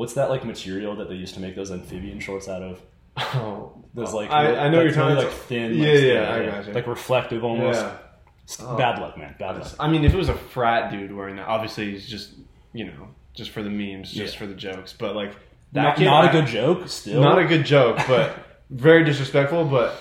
[0.00, 2.80] what's that like material that they used to make those amphibian shorts out of?
[3.18, 5.74] Oh, Those like I, I know like, you're talking really, like thin.
[5.74, 6.72] Yeah, like, yeah, I got you.
[6.72, 7.82] Like reflective almost.
[7.82, 7.96] yeah.
[8.62, 8.78] Oh.
[8.78, 9.34] Bad luck, man.
[9.38, 9.74] Bad luck.
[9.78, 12.32] I mean, if it was a frat dude wearing that, obviously he's just
[12.72, 14.38] you know just for the memes, just Yeah.
[14.38, 14.94] for the jokes.
[14.94, 15.32] But like
[15.72, 16.88] that Not, kid, not a good joke.
[16.88, 18.34] Still, not a good joke, but
[18.70, 19.66] very disrespectful.
[19.66, 20.00] But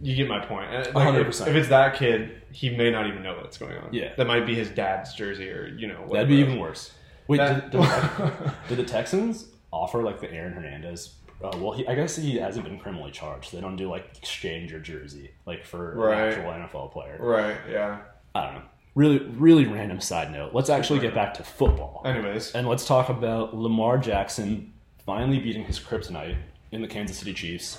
[0.00, 0.70] you get my point.
[0.72, 1.48] Like, if, 100%.
[1.48, 3.92] if it's that kid, he may not even know what's going on.
[3.92, 4.14] Yeah.
[4.16, 6.12] that might be his dad's jersey, or you know, whatever.
[6.14, 6.92] That'd be even worse.
[7.30, 11.14] Wait, That- did, did, did the Texans offer like the Aaron Hernandez?
[11.42, 13.52] Uh, well, he, I guess he hasn't been criminally charged.
[13.52, 16.18] They don't do like exchange your jersey like for Right.
[16.18, 17.16] an actual NFL player.
[17.18, 17.56] right?
[17.70, 18.00] Yeah.
[18.34, 18.62] I don't know.
[18.94, 20.52] Really, really random side note.
[20.52, 22.02] Let's actually get back to football.
[22.04, 24.72] Anyways, And let's talk about Lamar Jackson
[25.06, 26.36] finally beating his kryptonite
[26.72, 27.78] in the Kansas City Chiefs.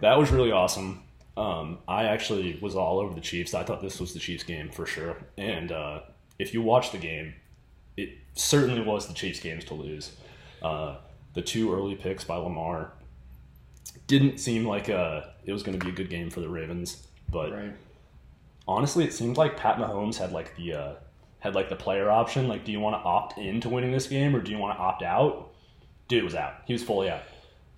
[0.00, 1.02] That was really awesome.
[1.36, 3.54] Um, I actually was all over the Chiefs.
[3.54, 5.16] I thought this was the Chiefs game for sure.
[5.36, 6.00] And uh,
[6.38, 7.34] if you watch the game,
[8.38, 10.12] certainly was the Chiefs games to lose.
[10.62, 10.96] Uh,
[11.34, 12.92] the two early picks by Lamar
[14.06, 17.06] didn't seem like uh, it was going to be a good game for the Ravens,
[17.30, 17.72] but right.
[18.66, 20.92] honestly, it seemed like Pat Mahomes had like the uh,
[21.40, 22.48] had like the player option.
[22.48, 24.82] Like, do you want to opt into winning this game or do you want to
[24.82, 25.50] opt out?
[26.08, 26.54] Dude was out.
[26.64, 27.22] He was fully out.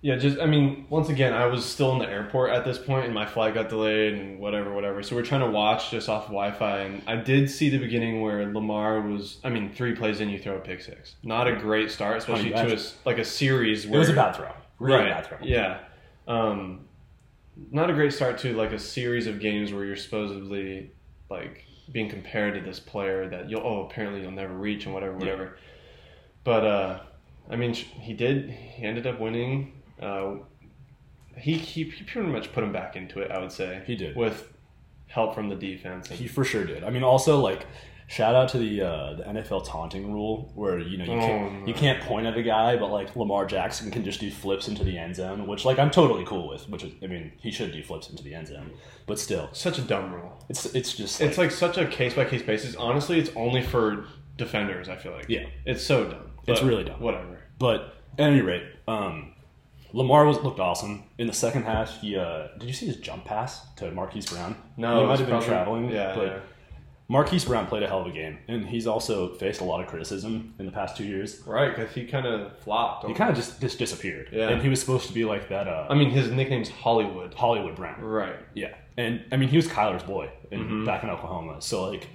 [0.03, 3.05] Yeah, just I mean, once again, I was still in the airport at this point,
[3.05, 5.03] and my flight got delayed, and whatever, whatever.
[5.03, 8.51] So we're trying to watch just off Wi-Fi, and I did see the beginning where
[8.51, 9.37] Lamar was.
[9.43, 11.15] I mean, three plays in, you throw a pick six.
[11.21, 13.85] Not a great start, especially you to a, like a series.
[13.85, 14.51] Where It was a bad throw.
[14.79, 15.13] Really right?
[15.13, 15.37] bad throw.
[15.43, 15.81] Yeah,
[16.27, 16.87] um,
[17.69, 20.91] not a great start to like a series of games where you're supposedly
[21.29, 25.15] like being compared to this player that you'll oh apparently you'll never reach and whatever,
[25.15, 25.57] whatever.
[26.43, 26.99] But uh,
[27.51, 28.49] I mean, he did.
[28.49, 29.73] He ended up winning.
[30.01, 30.35] Uh,
[31.37, 33.31] he, he he pretty much put him back into it.
[33.31, 34.15] I would say He did.
[34.15, 34.51] with
[35.07, 36.09] help from the defense.
[36.09, 36.83] And, He for sure did.
[36.83, 37.65] I mean, also like
[38.07, 41.67] shout out to the uh, the NFL taunting rule where you know you Oh, can't
[41.67, 41.79] you no.
[41.79, 44.97] can't point at a guy, but like Lamar Jackson can just do flips into the
[44.97, 46.67] end zone, which like I'm totally cool with.
[46.67, 48.71] Which is, I mean, he should do flips into the end zone,
[49.07, 50.43] but still, such a dumb rule.
[50.49, 52.75] it's it's just It's like such a case by case basis.
[52.75, 54.05] Honestly, it's only for
[54.37, 54.89] defenders.
[54.89, 55.45] I feel like Yeah.
[55.65, 56.31] it's so dumb.
[56.47, 56.99] It's really dumb.
[56.99, 57.39] Whatever.
[57.59, 59.30] But at any rate, um,
[59.93, 61.99] Lamar was looked awesome in the second half.
[62.01, 64.55] He uh, did you see his jump pass to Marquise Brown?
[64.77, 65.89] No, he might have been traveling.
[65.89, 66.39] Yeah, but yeah.
[67.09, 69.87] Marquise Brown played a hell of a game, and he's also faced a lot of
[69.87, 71.41] criticism in the past two years.
[71.45, 73.05] Right, because he kind of flopped.
[73.05, 74.29] He kind of just just disappeared.
[74.31, 74.47] Yeah.
[74.49, 77.33] and he was supposed to be like that uh, I mean, his nickname's Hollywood.
[77.33, 77.99] Hollywood Brown.
[78.01, 78.35] Right.
[78.53, 80.85] Yeah, and I mean he was Kyler's boy in, Mm-hmm.
[80.85, 81.61] back in Oklahoma.
[81.61, 82.07] So like,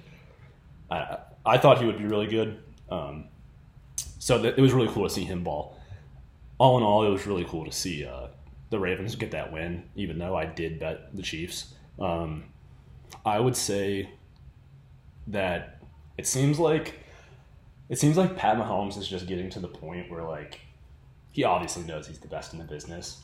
[0.89, 2.57] I I thought he would be really good.
[2.89, 3.25] Um,
[4.19, 5.76] so that, it was really cool to see him ball.
[6.57, 8.27] All in all, it was really cool to see uh,
[8.69, 11.73] the Ravens get that win, even though I did bet the Chiefs.
[11.99, 12.45] Um,
[13.25, 14.09] I would say
[15.27, 15.81] that
[16.17, 16.99] it seems like
[17.89, 20.59] it seems like Pat Mahomes is just getting to the point where like
[21.31, 23.21] he obviously knows he's the best in the business.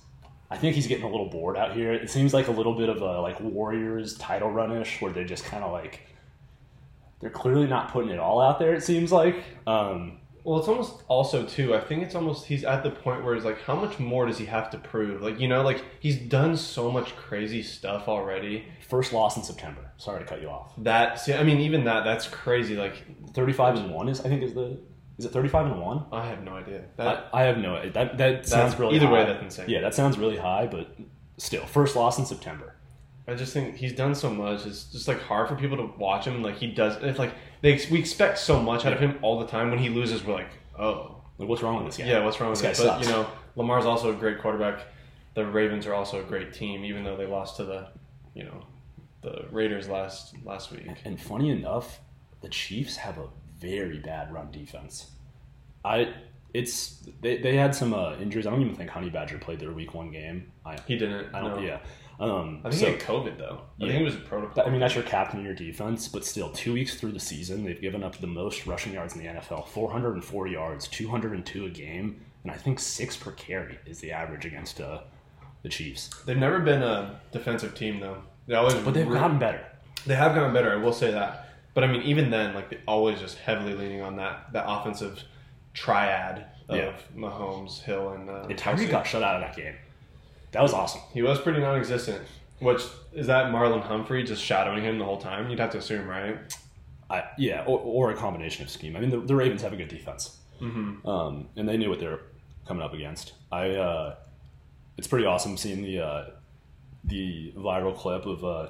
[0.51, 1.93] I think he's getting a little bored out here.
[1.93, 5.45] It seems like a little bit of a like Warriors title runish where they're just
[5.45, 6.01] kind of like
[7.23, 8.73] they're clearly not putting it all out there.
[8.73, 11.73] It seems like, um, Well, it's almost also too.
[11.73, 14.37] I think it's almost he's at the point where it's like, how much more does
[14.37, 15.21] he have to prove?
[15.21, 18.65] Like you know, like he's done so much crazy stuff already.
[18.89, 19.91] First loss in September.
[19.97, 20.73] Sorry to cut you off.
[20.79, 22.75] That see, I mean, even that that's crazy.
[22.75, 22.95] Like
[23.33, 24.77] Thirty-five and one is I think is the
[25.17, 26.05] is it thirty-five and one?
[26.11, 26.83] I have no idea.
[26.97, 29.25] I, That I have no that that sounds really either way, high.
[29.31, 29.69] that's insane.
[29.69, 30.95] Yeah, that sounds really high, but
[31.37, 32.75] still, first loss in September.
[33.27, 34.65] I just think he's done so much.
[34.65, 36.41] It's just like hard for people to watch him.
[36.43, 37.01] Like he does.
[37.01, 39.69] It's like they we expect so much out of him all the time.
[39.69, 42.11] When he loses, we're like, oh, Like, what's wrong with this guy?
[42.11, 43.07] yeah, what's wrong with This guy But sucks.
[43.07, 44.85] you know, Lamar's also a great quarterback.
[45.35, 47.87] The Ravens are also a great team, even though they lost to the,
[48.35, 48.65] you know,
[49.21, 50.85] the Raiders last last week.
[51.05, 51.99] And funny enough,
[52.41, 55.11] the Chiefs have a very bad run defense.
[55.85, 56.13] I
[56.53, 58.45] it's they, they had some uh, injuries.
[58.45, 60.51] I don't even think Honey Badger played their week one game.
[60.65, 61.33] I He didn't.
[61.33, 61.61] I don't no.
[61.61, 61.79] yeah.
[62.19, 63.61] Um, I think so- he had COVID though.
[63.81, 63.87] I Yeah.
[63.87, 64.65] think he was a protocol.
[64.65, 67.63] I mean, that's your captain of your defense, but still, two weeks through the season,
[67.65, 72.21] they've given up the most rushing yards in the NFL 404 yards, 202 a game,
[72.43, 74.99] and I think six per carry is the average against uh,
[75.63, 76.09] the Chiefs.
[76.25, 78.17] They've never been a defensive team though.
[78.47, 79.65] They always, But they've re- gotten better.
[80.05, 80.71] They have gotten better.
[80.73, 81.49] I will say that.
[81.73, 85.23] But I mean, even then, like they always just heavily leaning on that that offensive
[85.73, 86.91] triad of Yeah.
[87.15, 89.75] Mahomes, Hill, and uh, And Tyreek got shut out of that game.
[90.53, 91.01] That was awesome.
[91.13, 92.21] He was pretty non-existent.
[92.59, 92.81] Which
[93.11, 95.49] is that Marlon Humphrey just shadowing him the whole time?
[95.49, 96.37] You'd have to assume, right?
[97.09, 98.95] I, yeah, or, or a combination of scheme.
[98.95, 101.05] I mean, the, the Ravens have a good defense, Mm-hmm.
[101.05, 102.21] um, and they knew what they were
[102.65, 103.33] coming up against.
[103.51, 104.15] I, uh,
[104.97, 106.25] it's pretty awesome seeing the uh,
[107.03, 108.67] the viral clip of uh,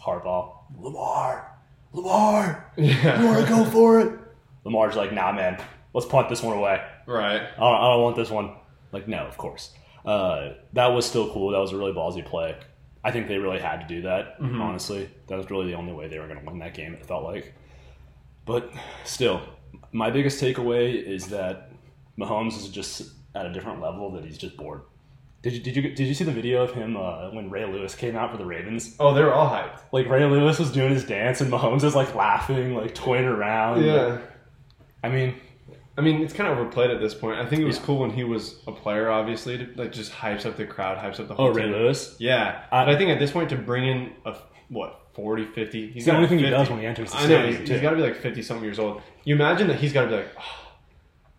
[0.00, 1.52] Harbaugh, Lamar,
[1.92, 3.20] Lamar, Yeah.
[3.20, 4.18] you want to go for it?
[4.64, 5.60] Lamar's like, Nah, man,
[5.92, 6.82] let's punt this one away.
[7.06, 7.42] Right.
[7.42, 8.54] I don't, I don't want this one.
[8.92, 9.72] Like, no, of course.
[10.04, 11.50] Uh, that was still cool.
[11.52, 12.56] That was a really ballsy play.
[13.02, 15.10] I think they really had to do that, honestly.
[15.26, 17.24] That was really the only way they were going to win that game, it felt
[17.24, 17.54] like.
[18.46, 18.72] But
[19.04, 19.42] still,
[19.92, 21.70] my biggest takeaway is that
[22.18, 24.82] Mahomes is just at a different level, that he's just bored.
[25.42, 27.94] Did you, did you, did you see the video of him uh, when Ray Lewis
[27.94, 28.96] came out for the Ravens?
[28.98, 29.80] Oh, they were all hyped.
[29.92, 33.84] Like, Ray Lewis was doing his dance, and Mahomes is like laughing, like toying around.
[33.84, 34.18] Yeah.
[35.02, 35.34] I mean,
[35.96, 37.38] I mean, it's kind of overplayed at this point.
[37.38, 37.84] I think it was Yeah.
[37.84, 41.20] cool when he was a player, obviously, to, like just hypes up the crowd, hypes
[41.20, 41.72] up the oh, whole oh, Ray team.
[41.72, 42.16] Lewis?
[42.18, 44.36] Yeah, I- but I think at this point to bring in a
[44.68, 47.46] what 40, 50, he's the only thing he does when he enters the I know
[47.46, 49.02] he's, he's got to be like fifty something years old.
[49.22, 50.64] You imagine that he's got to be like, oh,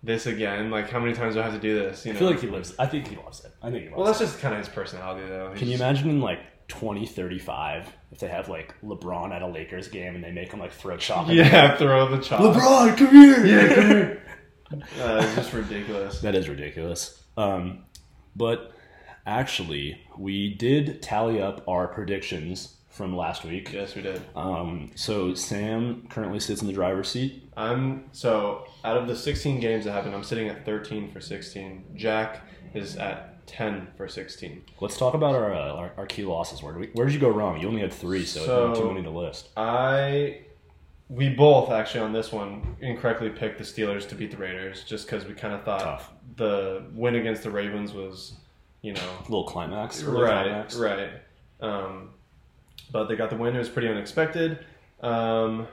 [0.03, 0.72] this again.
[0.72, 2.06] Like how many times do I have to do this?
[2.06, 2.74] You I feel like he lives.
[2.80, 3.51] I think he loves it.
[3.62, 3.97] I think he loves it.
[3.97, 4.10] well, it.
[4.10, 5.49] that's just kind of his personality, though.
[5.51, 6.39] He's Can you imagine in like
[6.70, 10.72] 2035 if they have like LeBron at a Lakers game and they make him like
[10.72, 11.32] throw him?
[11.36, 12.39] Yeah, throw the chop.
[12.39, 13.45] LeBron, come here.
[13.45, 14.22] Yeah, come here.
[14.72, 14.78] Uh,
[15.24, 16.22] it's just ridiculous.
[16.22, 17.24] That is ridiculous.
[17.38, 17.84] Um,
[18.36, 18.74] but
[19.26, 23.72] actually, we did tally up our predictions from last week.
[23.74, 24.22] Yes, we did.
[24.36, 27.49] Um, so Sam currently sits in the driver's seat.
[27.57, 31.84] I'm so out of the 16 games that happened, I'm sitting at 13 for 16.
[31.95, 32.41] Jack
[32.74, 34.63] is at 10 for 16.
[34.80, 36.63] Let's talk about our uh, our, our key losses.
[36.63, 37.59] Where did we, where did you go wrong?
[37.59, 39.49] You only had three, so, So- too many to list.
[39.57, 40.39] I
[41.10, 45.06] we both actually on this one incorrectly picked the Steelers to beat the Raiders just
[45.06, 46.12] because we kind of thought Tough.
[46.36, 48.34] the win against the Ravens was,
[48.82, 50.01] you know, a little climax.
[50.03, 50.76] early right, climax.
[50.78, 51.10] right.
[51.62, 52.10] Um,
[52.91, 53.56] but they got the win.
[53.56, 54.66] It was pretty unexpected.
[55.01, 55.68] Um,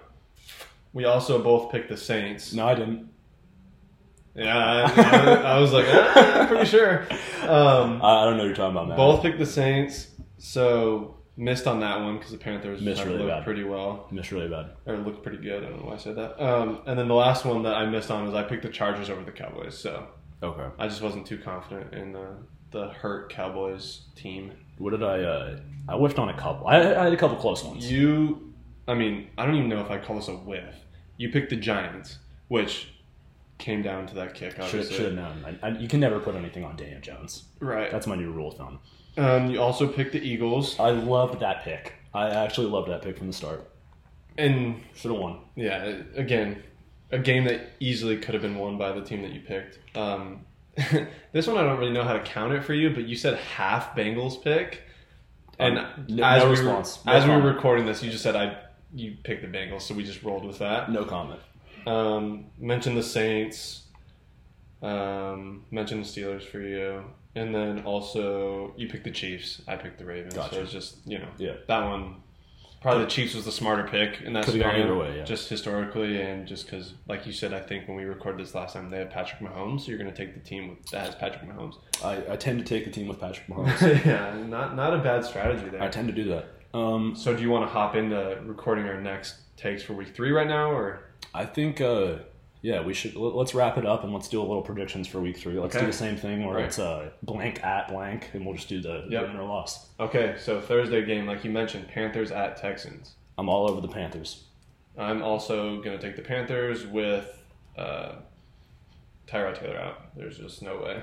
[0.92, 2.52] we also both picked the Saints.
[2.52, 3.08] No, I didn't.
[4.34, 7.06] Yeah, I, I, I was like, ah, I'm pretty sure.
[7.42, 8.96] Um, I I don't know what you're talking about, man.
[8.96, 10.06] both picked the Saints,
[10.38, 13.44] so missed on that one because the Panthers Missed really looked bad.
[13.44, 14.06] pretty well.
[14.10, 14.70] Missed really bad.
[14.86, 15.64] or looked pretty good.
[15.64, 16.42] I don't know why I said that.
[16.42, 19.08] Um, and then the last one that I missed on was I picked the Chargers
[19.10, 19.76] over the Cowboys.
[19.78, 20.06] So
[20.42, 20.66] Okay.
[20.78, 22.32] I just wasn't too confident in uh,
[22.72, 24.52] the hurt Cowboys team.
[24.78, 25.20] What did I?
[25.22, 26.66] Uh, I whiffed on a couple.
[26.66, 27.90] I, I had a couple close ones.
[27.90, 28.52] You,
[28.88, 30.74] I mean, I don't even know if I call this a whiff.
[31.16, 32.88] You picked the Giants, which
[33.58, 34.60] came down to that kick.
[34.64, 35.58] Should should have known.
[35.62, 37.44] I, I, you can never put anything on Daniel Jones.
[37.60, 37.90] right.
[37.92, 38.80] That's my new rule of thumb.
[39.16, 41.94] Um, you also picked the Eagles, I loved that pick.
[42.14, 43.68] I actually loved that pick from the start.
[44.38, 45.38] and Should have won.
[45.56, 46.62] yeah, again,
[47.10, 49.78] a game that easily could have been won by the team that you picked.
[49.96, 50.46] Um,
[51.32, 53.36] this one I don't really know how to count it for you, but you said
[53.38, 54.82] half Bengals pick,
[55.58, 57.04] and Um, no- as no we response.
[57.04, 58.56] Were, No as we were recording this, you just said I
[58.94, 60.90] you picked the Bengals, so we just rolled with that.
[60.90, 61.40] No comment.
[61.86, 63.82] Um, mentioned the Saints.
[64.82, 69.62] Um, mentioned the Steelers for you, and then also you picked the Chiefs.
[69.68, 70.34] I picked the Ravens.
[70.34, 70.54] Gotcha.
[70.56, 71.54] So it's just you know Yeah.
[71.68, 72.16] that one.
[72.80, 75.22] Probably the Chiefs was the smarter pick in that scenario, either way, yeah.
[75.22, 78.72] just historically, and just because, like you said, I think when we recorded this last
[78.72, 79.82] time, they had Patrick Mahomes.
[79.82, 81.74] So you're going to take the team with, that has Patrick Mahomes.
[82.04, 84.04] I, I tend to take the team with Patrick Mahomes.
[84.04, 85.80] yeah, not not a bad strategy there.
[85.80, 86.46] I tend to do that.
[86.74, 90.32] Um, so do you want to hop into recording our next takes for week three
[90.32, 92.14] right now, or I think uh,
[92.62, 93.16] Yeah, we should.
[93.16, 95.58] let- Let's wrap it up and let's do a little predictions for week three.
[95.58, 95.84] Let's Okay.
[95.84, 96.64] do the same thing where Right.
[96.66, 99.28] it's uh, blank at blank, and we'll just do the Yep.
[99.28, 99.90] win or loss.
[99.98, 103.16] Okay, so Thursday game, like you mentioned, Panthers at Texans.
[103.36, 104.44] I'm all over the Panthers.
[104.96, 107.42] I'm also going to take the Panthers with
[107.76, 108.16] uh,
[109.26, 110.14] Tyrod Taylor out.
[110.16, 111.02] There's just no way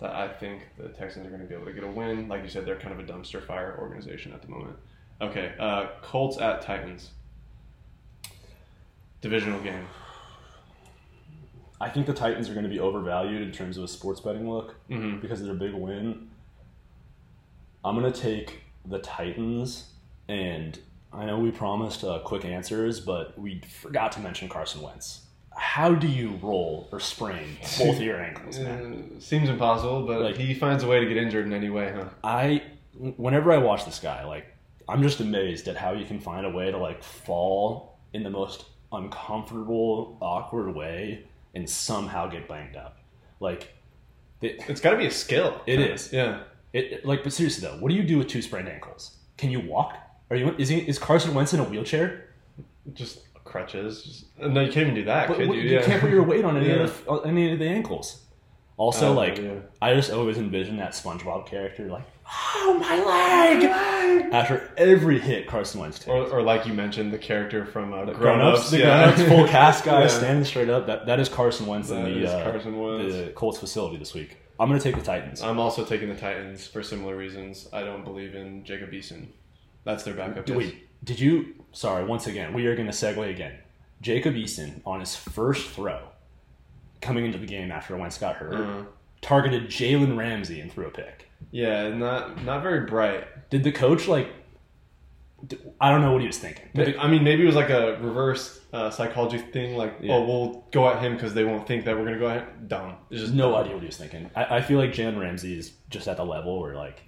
[0.00, 2.26] that I think the Texans are going to be able to get a win.
[2.28, 4.76] Like you said, they're kind of a dumpster fire organization at the moment.
[5.20, 7.10] Okay, uh, Colts at Titans.
[9.20, 9.86] Divisional game.
[11.80, 14.50] I think the Titans are going to be overvalued in terms of a sports betting
[14.50, 15.20] look Mm-hmm.
[15.20, 16.28] because of their big win.
[17.84, 19.90] I'm going to take the Titans,
[20.28, 20.78] and
[21.12, 25.20] I know we promised uh, quick answers, but we forgot to mention Carson Wentz.
[25.56, 29.12] How do you roll or sprain both of your ankles, man?
[29.16, 31.92] Uh, seems impossible, but Like- he finds a way to get injured in any way,
[31.94, 32.04] huh?
[32.24, 32.62] I,
[33.16, 34.46] whenever I watch this guy, like,
[34.88, 38.30] I'm just amazed at how you can find a way to like fall in the
[38.30, 41.24] most uncomfortable, awkward way
[41.58, 42.98] and somehow get banged up.
[43.40, 43.74] Like,
[44.40, 45.60] it, It's got to be a skill.
[45.66, 46.12] It is.
[46.12, 46.40] Yeah.
[46.72, 49.16] it, it- like, but seriously though, what do you do with two sprained ankles?
[49.36, 49.94] Can you walk?
[50.30, 52.30] Are you is he is Carson Wentz in a wheelchair?
[52.94, 54.02] Just crutches.
[54.02, 55.64] Just, no, you can't even do that, But could what- you?
[55.64, 55.82] you Yeah.
[55.82, 56.84] can't put your weight on any Yeah.
[56.84, 58.24] of the, any of the ankles.
[58.76, 59.54] Also, Uh, like yeah.
[59.82, 65.80] I just always envision that SpongeBob character, like, oh my leg, after every hit Carson
[65.80, 66.08] Wentz takes.
[66.08, 68.70] Or, or like you mentioned, the character from uh, The Grown Ups.
[68.70, 69.14] the yeah.
[69.14, 70.06] grown-ups, full cast guy Yeah.
[70.08, 70.86] standing straight up.
[70.86, 73.14] That that is Carson Wentz in the is uh, Carson Wentz.
[73.14, 74.36] the Colts facility this week.
[74.60, 75.40] I'm gonna take the Titans.
[75.40, 77.68] I'm also taking the Titans for similar reasons.
[77.72, 79.28] I don't believe in Jacob Eason.
[79.84, 80.46] That's their backup.
[80.46, 81.54] D- Wait, did you?
[81.72, 83.54] Sorry, once again, we are gonna segue again.
[84.00, 86.00] Jacob Eason on his first throw,
[87.00, 88.82] coming into the game after Wentz got hurt, Uh,
[89.22, 91.27] targeted Jalen Ramsey and threw a pick.
[91.50, 93.48] Yeah, not not very bright.
[93.50, 94.28] Did the coach like?
[95.80, 96.64] I don't know what he was thinking.
[96.74, 99.76] The- I mean, maybe it was like a reverse uh, psychology thing.
[99.76, 100.14] Like, Yeah.
[100.14, 102.64] oh, we'll go at him because they won't think that we're gonna go at him.
[102.66, 102.96] Dumb.
[103.08, 103.60] It's just no dumb.
[103.60, 104.30] idea what he was thinking.
[104.34, 107.02] I, I feel like Jalen Ramsey is just at the level where like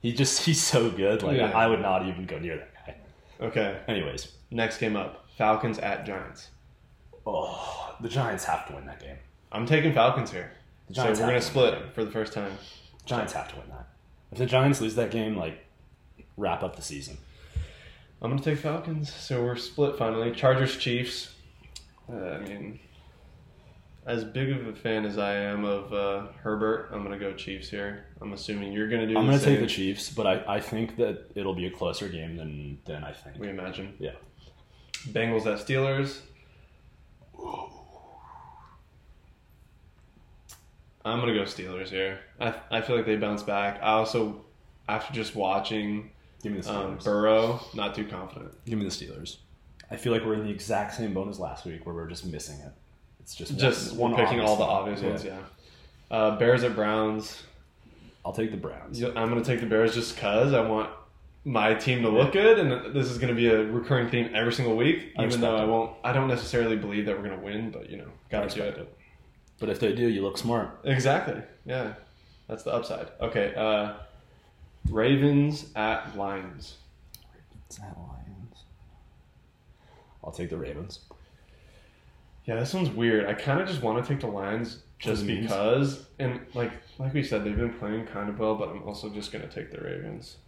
[0.00, 1.22] he just he's so good.
[1.22, 1.50] Like Yeah.
[1.50, 2.96] I, would not even go near that guy.
[3.46, 6.48] Okay, Anyways, next game up: Falcons at Giants.
[7.26, 9.16] oh, the Giants have to win that game.
[9.52, 10.52] I'm taking Falcons here.
[10.92, 12.52] So we're gonna have to win split for the first time.
[13.06, 13.88] Giants have to win that.
[14.30, 15.64] If the Giants lose that game, like
[16.36, 17.18] wrap up the season.
[18.20, 19.12] I'm gonna take Falcons.
[19.12, 20.30] So we're split finally.
[20.32, 21.34] Chargers Chiefs.
[22.10, 22.78] Uh, I mean,
[24.06, 27.68] as big of a fan as I am of uh, Herbert, I'm gonna go Chiefs
[27.68, 28.06] here.
[28.20, 29.16] I'm assuming you're gonna do.
[29.16, 32.08] I'm going to take the Chiefs, but I, I think that it'll be a closer
[32.08, 33.38] game than than I think.
[33.38, 33.94] We imagine.
[33.98, 34.12] Yeah.
[35.08, 36.20] Bengals at Steelers.
[41.04, 42.20] I'm gonna go Steelers here.
[42.40, 43.78] I I feel like they bounce back.
[43.82, 44.44] I also,
[44.88, 46.10] after just watching
[46.42, 47.04] Give me the um, Steelers.
[47.04, 48.52] Burrow, not too confident.
[48.66, 49.36] Give me the Steelers.
[49.90, 52.24] I feel like we're in the exact same boat as last week, where we're just
[52.24, 52.72] missing it.
[53.20, 55.36] It's just Just one, one picking all the obvious obvious ones.
[56.10, 56.16] Yeah.
[56.16, 57.42] Uh, Bears at Browns.
[58.24, 59.02] I'll take the Browns.
[59.02, 60.90] I'm going to take the Bears just because I want
[61.44, 64.52] my team to look good, and this is going to be a recurring theme every
[64.52, 65.12] single week.
[65.18, 67.96] Even though I won't, I don't necessarily believe that we're going to win, but you
[67.98, 68.78] know, I got to do it.
[68.78, 68.98] it.
[69.62, 70.80] But if they do, you look smart.
[70.82, 71.40] Exactly.
[71.64, 71.94] Yeah,
[72.48, 73.06] that's the upside.
[73.20, 73.92] Okay, uh,
[74.90, 76.78] Ravens at Lions.
[77.68, 78.56] It's at Lions.
[80.24, 80.98] I'll take the Ravens.
[82.44, 83.26] Yeah, this one's weird.
[83.26, 86.72] I kind of just want to take the Lions just For the because, and like
[86.98, 89.54] like we said, they've been playing kind of well, but I'm also just going to
[89.54, 90.38] take the Ravens.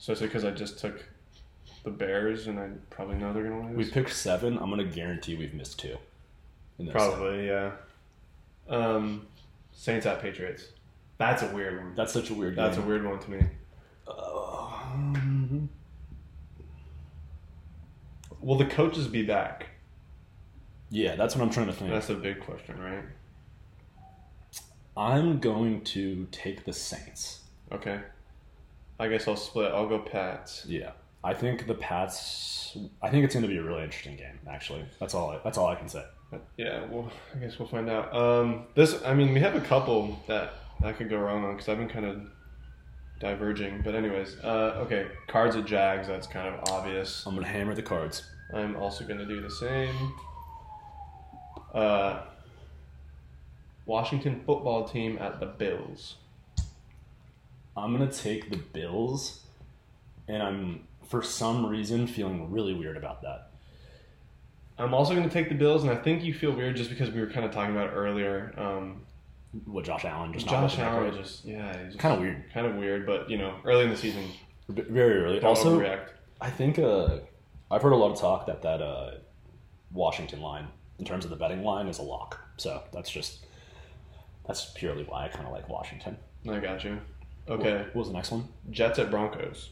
[0.00, 1.04] Especially because I just took
[1.84, 3.76] the Bears, and I probably know they're going to lose.
[3.76, 4.56] We picked seven.
[4.56, 5.98] I'm going to guarantee we've missed two.
[6.78, 7.10] in those seven.
[7.18, 7.72] Probably, yeah.
[8.68, 9.26] Um,
[9.72, 10.64] Saints at Patriots.
[11.18, 11.94] That's a weird one.
[11.94, 12.66] That's such a weird one.
[12.66, 13.46] That's a weird one to me.
[14.08, 15.68] Um,
[18.40, 19.68] Will the coaches be back?
[20.90, 21.90] yeah, that's what I'm trying to think.
[21.90, 23.02] That's a big question, right?
[24.96, 27.40] I'm going to take the Saints.
[27.72, 28.00] Okay.
[28.98, 29.72] I guess I'll split.
[29.72, 30.64] I'll go Pats.
[30.66, 32.76] Yeah, I think the Pats.
[33.02, 34.38] I think it's going to be a really interesting game.
[34.48, 35.30] Actually, that's all.
[35.32, 36.04] I, that's all I can say.
[36.56, 38.14] Yeah, well, I guess we'll find out.
[38.14, 41.68] Um, this, I mean, we have a couple that I could go wrong on because
[41.68, 42.20] I've been kind of
[43.20, 43.82] diverging.
[43.82, 46.08] But anyways, uh, okay, Cards at Jags.
[46.08, 47.24] That's kind of obvious.
[47.26, 48.24] I'm going to hammer the cards.
[48.52, 50.14] I'm also going to do the same.
[51.74, 52.22] Uh,
[53.86, 56.16] Washington football team at the Bills.
[57.76, 59.44] I'm going to take the Bills,
[60.28, 63.45] and I'm for some reason feeling really weird about that.
[64.78, 67.10] I'm also going to take the Bills, and I think you feel weird just because
[67.10, 68.52] we were kind of talking about earlier.
[68.58, 69.02] Um,
[69.64, 72.44] What Josh Allen just not Josh Allen just yeah, he's just Kind of weird.
[72.52, 74.24] kind of weird, but you know, early in the season,
[74.68, 75.40] Very early.
[75.40, 76.08] Also, overreact.
[76.40, 77.20] I think uh,
[77.70, 79.12] I've heard a lot of talk that that uh,
[79.92, 82.38] Washington line in terms of the betting line is a lock.
[82.58, 83.46] So that's just
[84.46, 86.18] that's purely why I kind of like Washington.
[86.48, 87.00] I got you.
[87.48, 88.48] Okay, What was the next one?
[88.70, 89.70] Jets at Broncos.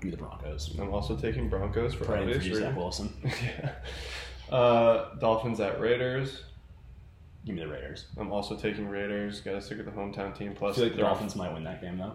[0.00, 0.76] Be the Broncos.
[0.78, 2.76] I'm also taking Broncos for Praying for obvious you, Zach.
[2.76, 3.12] Wilson.
[3.24, 3.72] yeah.
[4.50, 6.42] Uh, Dolphins at Raiders.
[7.44, 8.06] Give me the Raiders.
[8.18, 9.40] I'm also taking Raiders.
[9.40, 10.50] Got to stick with the hometown team.
[10.52, 12.14] I Plus, feel like the they're Dolphins might win that game though.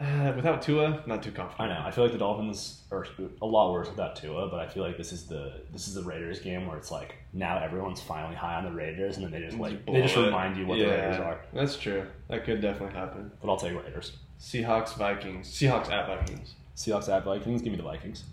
[0.00, 1.60] Uh, without Tua, not too confident.
[1.72, 1.86] I know.
[1.86, 3.06] I feel like the Dolphins are
[3.42, 6.02] a lot worse without Tua, but I feel like this is the this is the
[6.02, 9.46] Raiders game where it's like now everyone's finally high on the Raiders, and then they
[9.46, 10.26] just like they just Blow it.
[10.28, 11.40] remind you what the Raiders are.
[11.52, 12.06] That's true.
[12.28, 13.30] That could definitely happen.
[13.42, 14.16] But I'll take Raiders.
[14.40, 15.48] Seahawks, Vikings.
[15.50, 16.54] Seahawks at Vikings.
[16.76, 17.60] Seahawks at Vikings.
[17.60, 18.24] Give me the Vikings.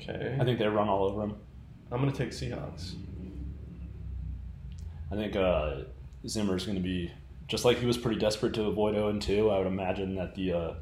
[0.00, 0.36] Okay.
[0.40, 1.36] I think they run all over him.
[1.92, 2.94] I'm gonna take Seahawks.
[5.10, 5.82] I think uh,
[6.26, 7.10] Zimmer's going to be
[7.48, 9.50] just like he was pretty desperate to avoid 0 and 2.
[9.50, 10.74] I would imagine that the uh,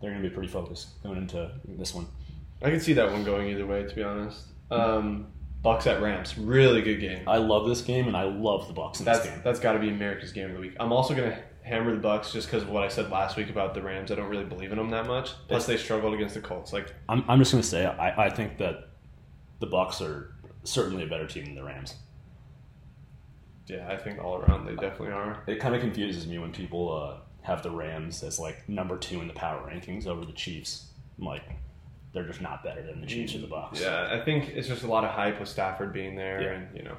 [0.00, 2.06] they're going to be pretty focused going into this one.
[2.62, 3.82] I can see that one going either way.
[3.82, 4.46] To be honest.
[4.70, 5.26] Um,
[5.64, 6.38] Bucs at Rams.
[6.38, 7.28] Really good game.
[7.28, 9.40] I love this game, and I love the Bucs in That's this game.
[9.44, 10.74] that's got to be America's game of the week.
[10.78, 11.38] I'm also gonna
[11.70, 14.10] hammer the Bucs just because of what I said last week about the Rams.
[14.12, 15.30] I don't really believe in them that much.
[15.48, 16.72] Plus, they struggled against the Colts.
[16.72, 18.88] Like, I'm, I'm just going to say I, I think that
[19.60, 20.34] the Bucs are
[20.64, 21.94] certainly a better team than the Rams.
[23.66, 25.42] yeah, I think all around they definitely are.
[25.46, 29.20] It kind of confuses me when people uh, have the Rams as like number two
[29.20, 30.86] in the power rankings over the Chiefs.
[31.18, 31.44] I'm like,
[32.12, 33.80] they're just not better than the Chiefs or the Bucs.
[33.80, 36.48] Yeah, I think it's just a lot of hype with Stafford being there, Yeah.
[36.52, 36.96] and you know.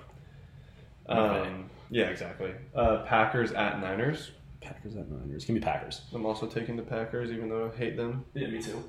[1.09, 1.49] Okay.
[1.49, 2.53] Um, yeah, exactly.
[2.73, 4.31] Uh, Packers at Niners.
[4.61, 5.45] Packers at Niners.
[5.45, 6.01] Give me Packers.
[6.13, 8.25] I'm also taking the Packers, even though I hate them.
[8.33, 8.83] Yeah, me too.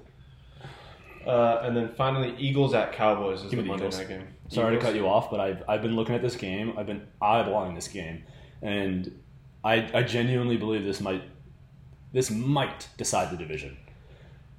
[1.26, 3.98] Uh, and then finally, Eagles at Cowboys is Give me the the Monday Eagles.
[3.98, 4.26] night game.
[4.48, 4.82] Sorry Eagles?
[4.84, 6.74] to cut you off, but I've, I've been looking at this game.
[6.76, 8.24] I've been eyeballing this game,
[8.60, 9.20] and
[9.64, 11.22] I, I genuinely believe this might
[12.12, 13.76] this might decide the division.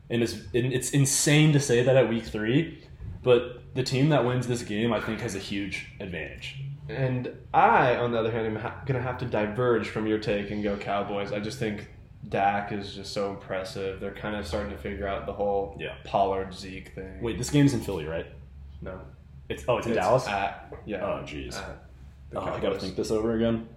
[0.10, 2.84] And it's and it's insane to say that at week three,
[3.22, 6.62] but the team that wins this game, I think, has a huge advantage.
[6.90, 10.18] And I, on the other hand, am ha- going to have to diverge from your
[10.20, 11.32] take and go Cowboys.
[11.32, 11.88] I just think
[12.28, 14.00] Dak is just so impressive.
[14.00, 15.96] They're kind of starting to figure out the whole Yeah.
[16.04, 17.22] Pollard Zeke thing.
[17.22, 18.26] Wait, this game's in Philly, right?
[18.82, 19.00] no,
[19.48, 20.28] It's oh, it's in It's Dallas.
[20.28, 21.06] At, yeah.
[21.06, 21.62] Oh, jeez.
[22.36, 23.68] Oh, I gotta think this over again.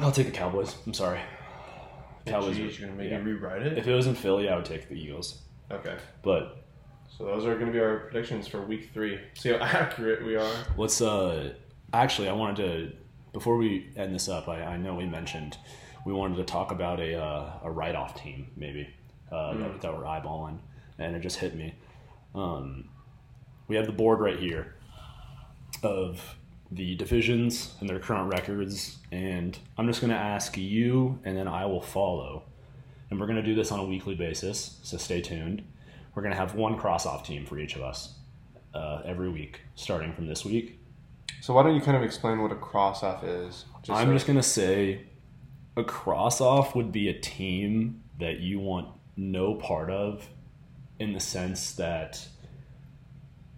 [0.00, 0.76] I'll take the Cowboys.
[0.86, 1.20] I'm sorry.
[2.26, 2.56] Cowboys.
[2.56, 3.18] Jeez, you're gonna make yeah.
[3.18, 3.78] me rewrite it.
[3.78, 5.42] If it was in Philly, I would take the Eagles.
[5.70, 5.96] Okay.
[6.22, 6.63] But
[7.16, 9.20] So those are going to be our predictions for week three.
[9.34, 10.52] See how accurate we are.
[10.76, 11.00] let's.
[11.00, 11.54] uh
[11.92, 12.92] Actually, I wanted to
[13.32, 14.48] before we end this up.
[14.48, 15.56] I, I know we mentioned
[16.04, 18.88] we wanted to talk about a uh, a write off team maybe
[19.30, 20.58] uh, that, that we're eyeballing,
[20.98, 21.74] and it just hit me.
[22.34, 22.88] Um,
[23.68, 24.74] we have the board right here
[25.84, 26.36] of
[26.70, 31.46] the divisions and their current records, and I'm just going to ask you, and then
[31.46, 32.42] I will follow.
[33.10, 35.62] And we're going to do this on a weekly basis, so stay tuned.
[36.14, 38.14] We're going to have one cross off team for each of us
[38.74, 40.78] uh, every week, starting from this week.
[41.40, 43.64] So why don't you kind of explain what a cross off is?
[43.88, 45.06] I'm just going to say
[45.76, 50.28] a cross off would be a team that you want no part of
[50.98, 52.26] in the sense that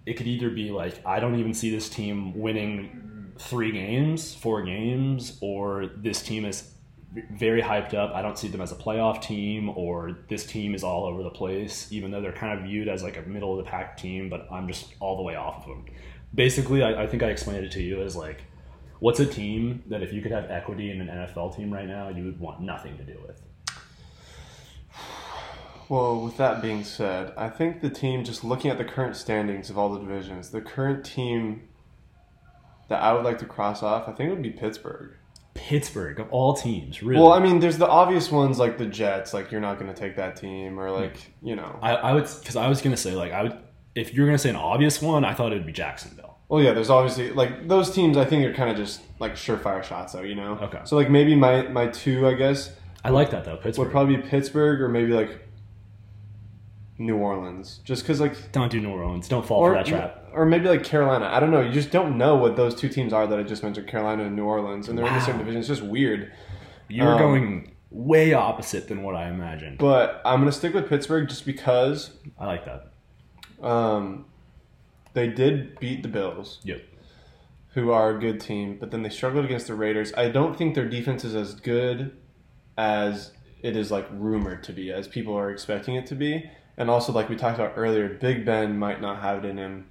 [0.07, 4.63] it could either be like, I don't even see this team winning three games, four
[4.63, 6.73] games, or this team is
[7.13, 8.15] very hyped up.
[8.15, 11.31] I don't see them as a playoff team, or this team is all over the
[11.31, 14.29] place, even though they're kind of viewed as like a middle of the pack team,
[14.29, 15.87] but I'm just all the way off of them.
[16.35, 18.43] Basically, I, I think I explained it to you as like,
[18.99, 22.09] what's a team that if you could have equity in an NFL team right now,
[22.09, 23.43] you would want nothing to do with?
[25.89, 29.71] Well, with that being said, I think the team, just looking at the current standings
[29.71, 31.69] of all the divisions, the current team
[32.89, 35.13] that I would like to cross off, I think it would be Pittsburgh.
[35.57, 37.21] Pittsburgh, of all teams, really.
[37.21, 39.99] Well, I mean, there's the obvious ones like the Jets, like you're not going to
[39.99, 41.79] take that team, or like you know.
[41.83, 43.59] I, I would because I was gonna say like I would
[43.95, 46.39] if you're gonna say an obvious one, I thought it would be Jacksonville.
[46.49, 48.17] Well, yeah, there's obviously like those teams.
[48.17, 50.23] I think are kind of just like surefire shots, though.
[50.23, 50.59] You know.
[50.63, 50.81] Okay.
[50.85, 52.73] So like maybe my my two, I guess,
[53.05, 53.57] I like that though.
[53.57, 53.87] Pittsburgh.
[53.87, 55.41] would probably be Pittsburgh or maybe like
[56.99, 59.29] New Orleans, just because like Don't do New Orleans.
[59.29, 60.26] Don't fall or for that trap.
[60.37, 61.29] Or maybe like Carolina.
[61.33, 61.63] I don't know.
[61.63, 64.37] You just don't know what those two teams are that I just mentioned, Carolina and
[64.37, 65.59] New Orleans, and they're in the same division.
[65.59, 66.31] It's just weird.
[66.89, 69.79] You're um, going way opposite than what I imagined.
[69.79, 72.93] But I'm gonna stick with Pittsburgh just because I like that.
[73.67, 74.27] um,
[75.15, 76.61] they did beat the Bills.
[76.65, 76.83] Yep.
[77.75, 80.13] who are a good team, but then they struggled against the Raiders.
[80.17, 82.17] I don't think their defense is as good
[82.77, 83.33] as
[83.63, 86.51] it is like rumored to be, as people are expecting it to be.
[86.77, 89.87] And also, like we talked about earlier, Big Ben might not have it in him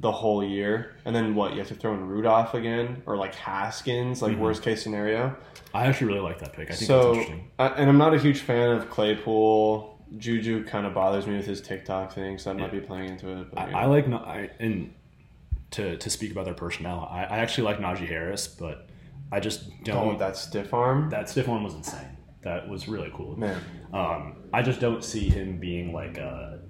[0.00, 0.96] the whole year.
[1.04, 1.52] And then what?
[1.52, 4.38] You have to throw in Rudolph again, or like Haskins, like Mhm.
[4.40, 5.36] worst case scenario.
[5.74, 6.70] I actually really like that pick.
[6.70, 7.50] I think that's So, interesting.
[7.58, 9.96] I, and I'm not a huge fan of Claypool.
[10.16, 13.40] Juju kind of bothers me with his TikTok thing, so that might be playing into
[13.40, 13.50] it.
[13.52, 13.78] But, I, yeah.
[13.78, 14.94] I like not I, and
[15.72, 17.06] to to speak about their personnel.
[17.10, 18.88] I, I actually like Najee Harris, but
[19.30, 20.14] I just don't.
[20.14, 21.10] Oh, that stiff arm.
[21.10, 22.16] that stiff arm was insane.
[22.42, 23.36] That was really cool.
[23.38, 23.60] Man.
[23.92, 26.60] Um, I just don't see him being like a,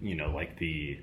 [0.00, 0.98] you know, like the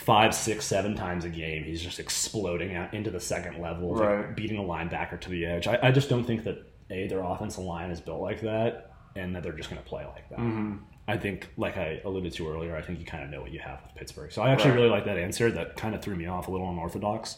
[0.00, 1.62] five, six, seven times a game.
[1.64, 5.66] He's just exploding out into the second level, like beating a linebacker to the edge.
[5.66, 9.34] I, I just don't think that a their offensive line is built like that, and
[9.36, 10.38] that they're just going to play like that.
[10.38, 10.76] Mm-hmm.
[11.06, 13.58] I think, like I alluded to earlier, I think you kind of know what you
[13.60, 14.30] have with Pittsburgh.
[14.32, 14.76] So I actually Right.
[14.76, 15.50] really like that answer.
[15.50, 17.36] That kind of threw me off a little unorthodox.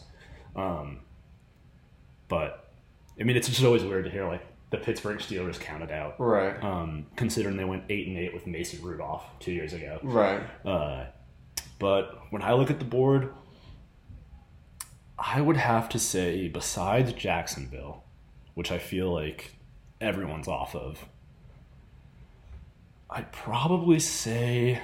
[0.55, 0.99] Um,
[2.27, 2.71] but
[3.19, 6.61] I mean, it's just always weird to hear like the Pittsburgh Steelers counted out, Right.
[6.63, 9.99] um, considering they went eight and eight with Mason Rudolph two years ago.
[10.03, 10.41] Right.
[10.65, 11.05] Uh,
[11.83, 13.33] but when I look at the board,
[15.19, 18.05] I would have to say, besides Jacksonville,
[18.53, 19.55] which I feel like
[19.99, 21.03] everyone's off of,
[23.09, 24.81] I'd probably say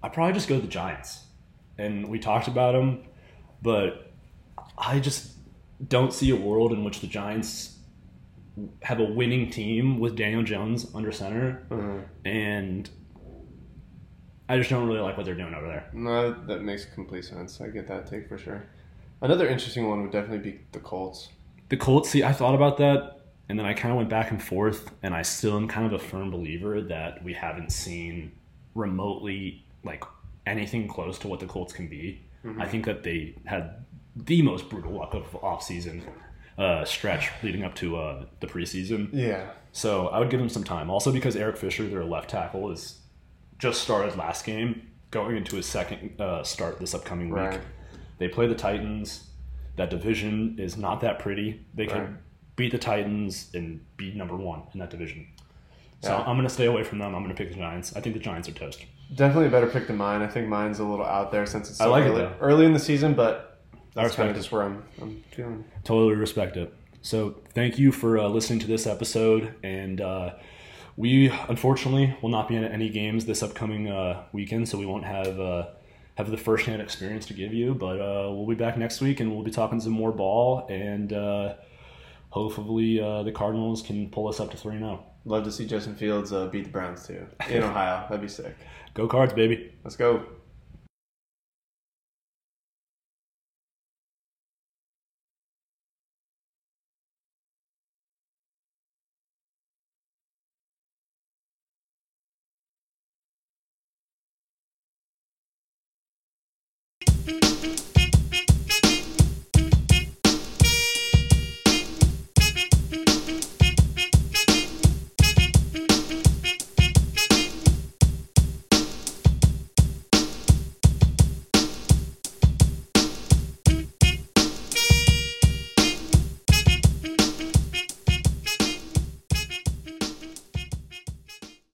[0.00, 1.24] I'd probably just go the Giants.
[1.76, 3.02] And we talked about them,
[3.60, 4.12] but
[4.78, 5.32] I just
[5.88, 7.80] don't see a world in which the Giants
[8.82, 12.04] have a winning team with Daniel Jones under center Mhm.
[12.24, 12.88] and
[14.48, 15.88] I just don't really like what they're doing over there.
[15.92, 17.60] No, that makes complete sense.
[17.60, 18.64] I get that take for sure.
[19.20, 21.30] Another interesting one would definitely be the Colts.
[21.68, 24.42] The Colts, see, I thought about that, and then I kind of went back and
[24.42, 28.32] forth, and I still am kind of a firm believer that we haven't seen
[28.74, 30.04] remotely like
[30.46, 32.22] anything close to what the Colts can be.
[32.60, 36.02] I think that they had the most brutal luck of offseason
[36.56, 39.08] uh, stretch leading up to uh, the preseason.
[39.12, 39.50] Yeah.
[39.72, 40.88] So I would give them some time.
[40.88, 43.00] Also because Eric Fisher, their left tackle, is
[43.58, 47.38] just started last game, going into his second uh, start this upcoming week.
[47.38, 47.60] Right.
[48.18, 49.28] They play the Titans.
[49.76, 51.64] That division is not that pretty.
[51.74, 52.10] They could Right.
[52.56, 55.26] beat the Titans and be number one in that division.
[56.02, 56.18] So Yeah.
[56.20, 57.14] I'm going to stay away from them.
[57.14, 57.94] I'm going to pick the Giants.
[57.96, 58.84] I think the Giants are toast.
[59.14, 60.22] Definitely a better pick than mine.
[60.22, 62.32] I think mine's a little out there since it's I so like it, early, though.
[62.40, 63.60] early in the season, but
[63.94, 64.38] that's respect kind of it.
[64.40, 65.64] just where I'm, I'm feeling.
[65.84, 66.72] Totally respect it.
[67.02, 70.32] So thank you for uh, listening to this episode, and uh,
[70.96, 75.04] we unfortunately will not be in any games this upcoming uh, weekend, so we won't
[75.04, 75.66] have uh,
[76.16, 77.74] have the first hand experience to give you.
[77.74, 81.12] But uh, we'll be back next week, and we'll be talking some more ball, and
[81.12, 81.54] uh,
[82.30, 84.78] hopefully uh, the Cardinals can pull us up to three oh.
[84.78, 85.04] zero.
[85.26, 88.06] Love to see Justin Fields uh, beat the Browns too in Ohio.
[88.08, 88.56] That'd be sick.
[88.94, 89.72] Go Cards, baby!
[89.84, 90.24] Let's go.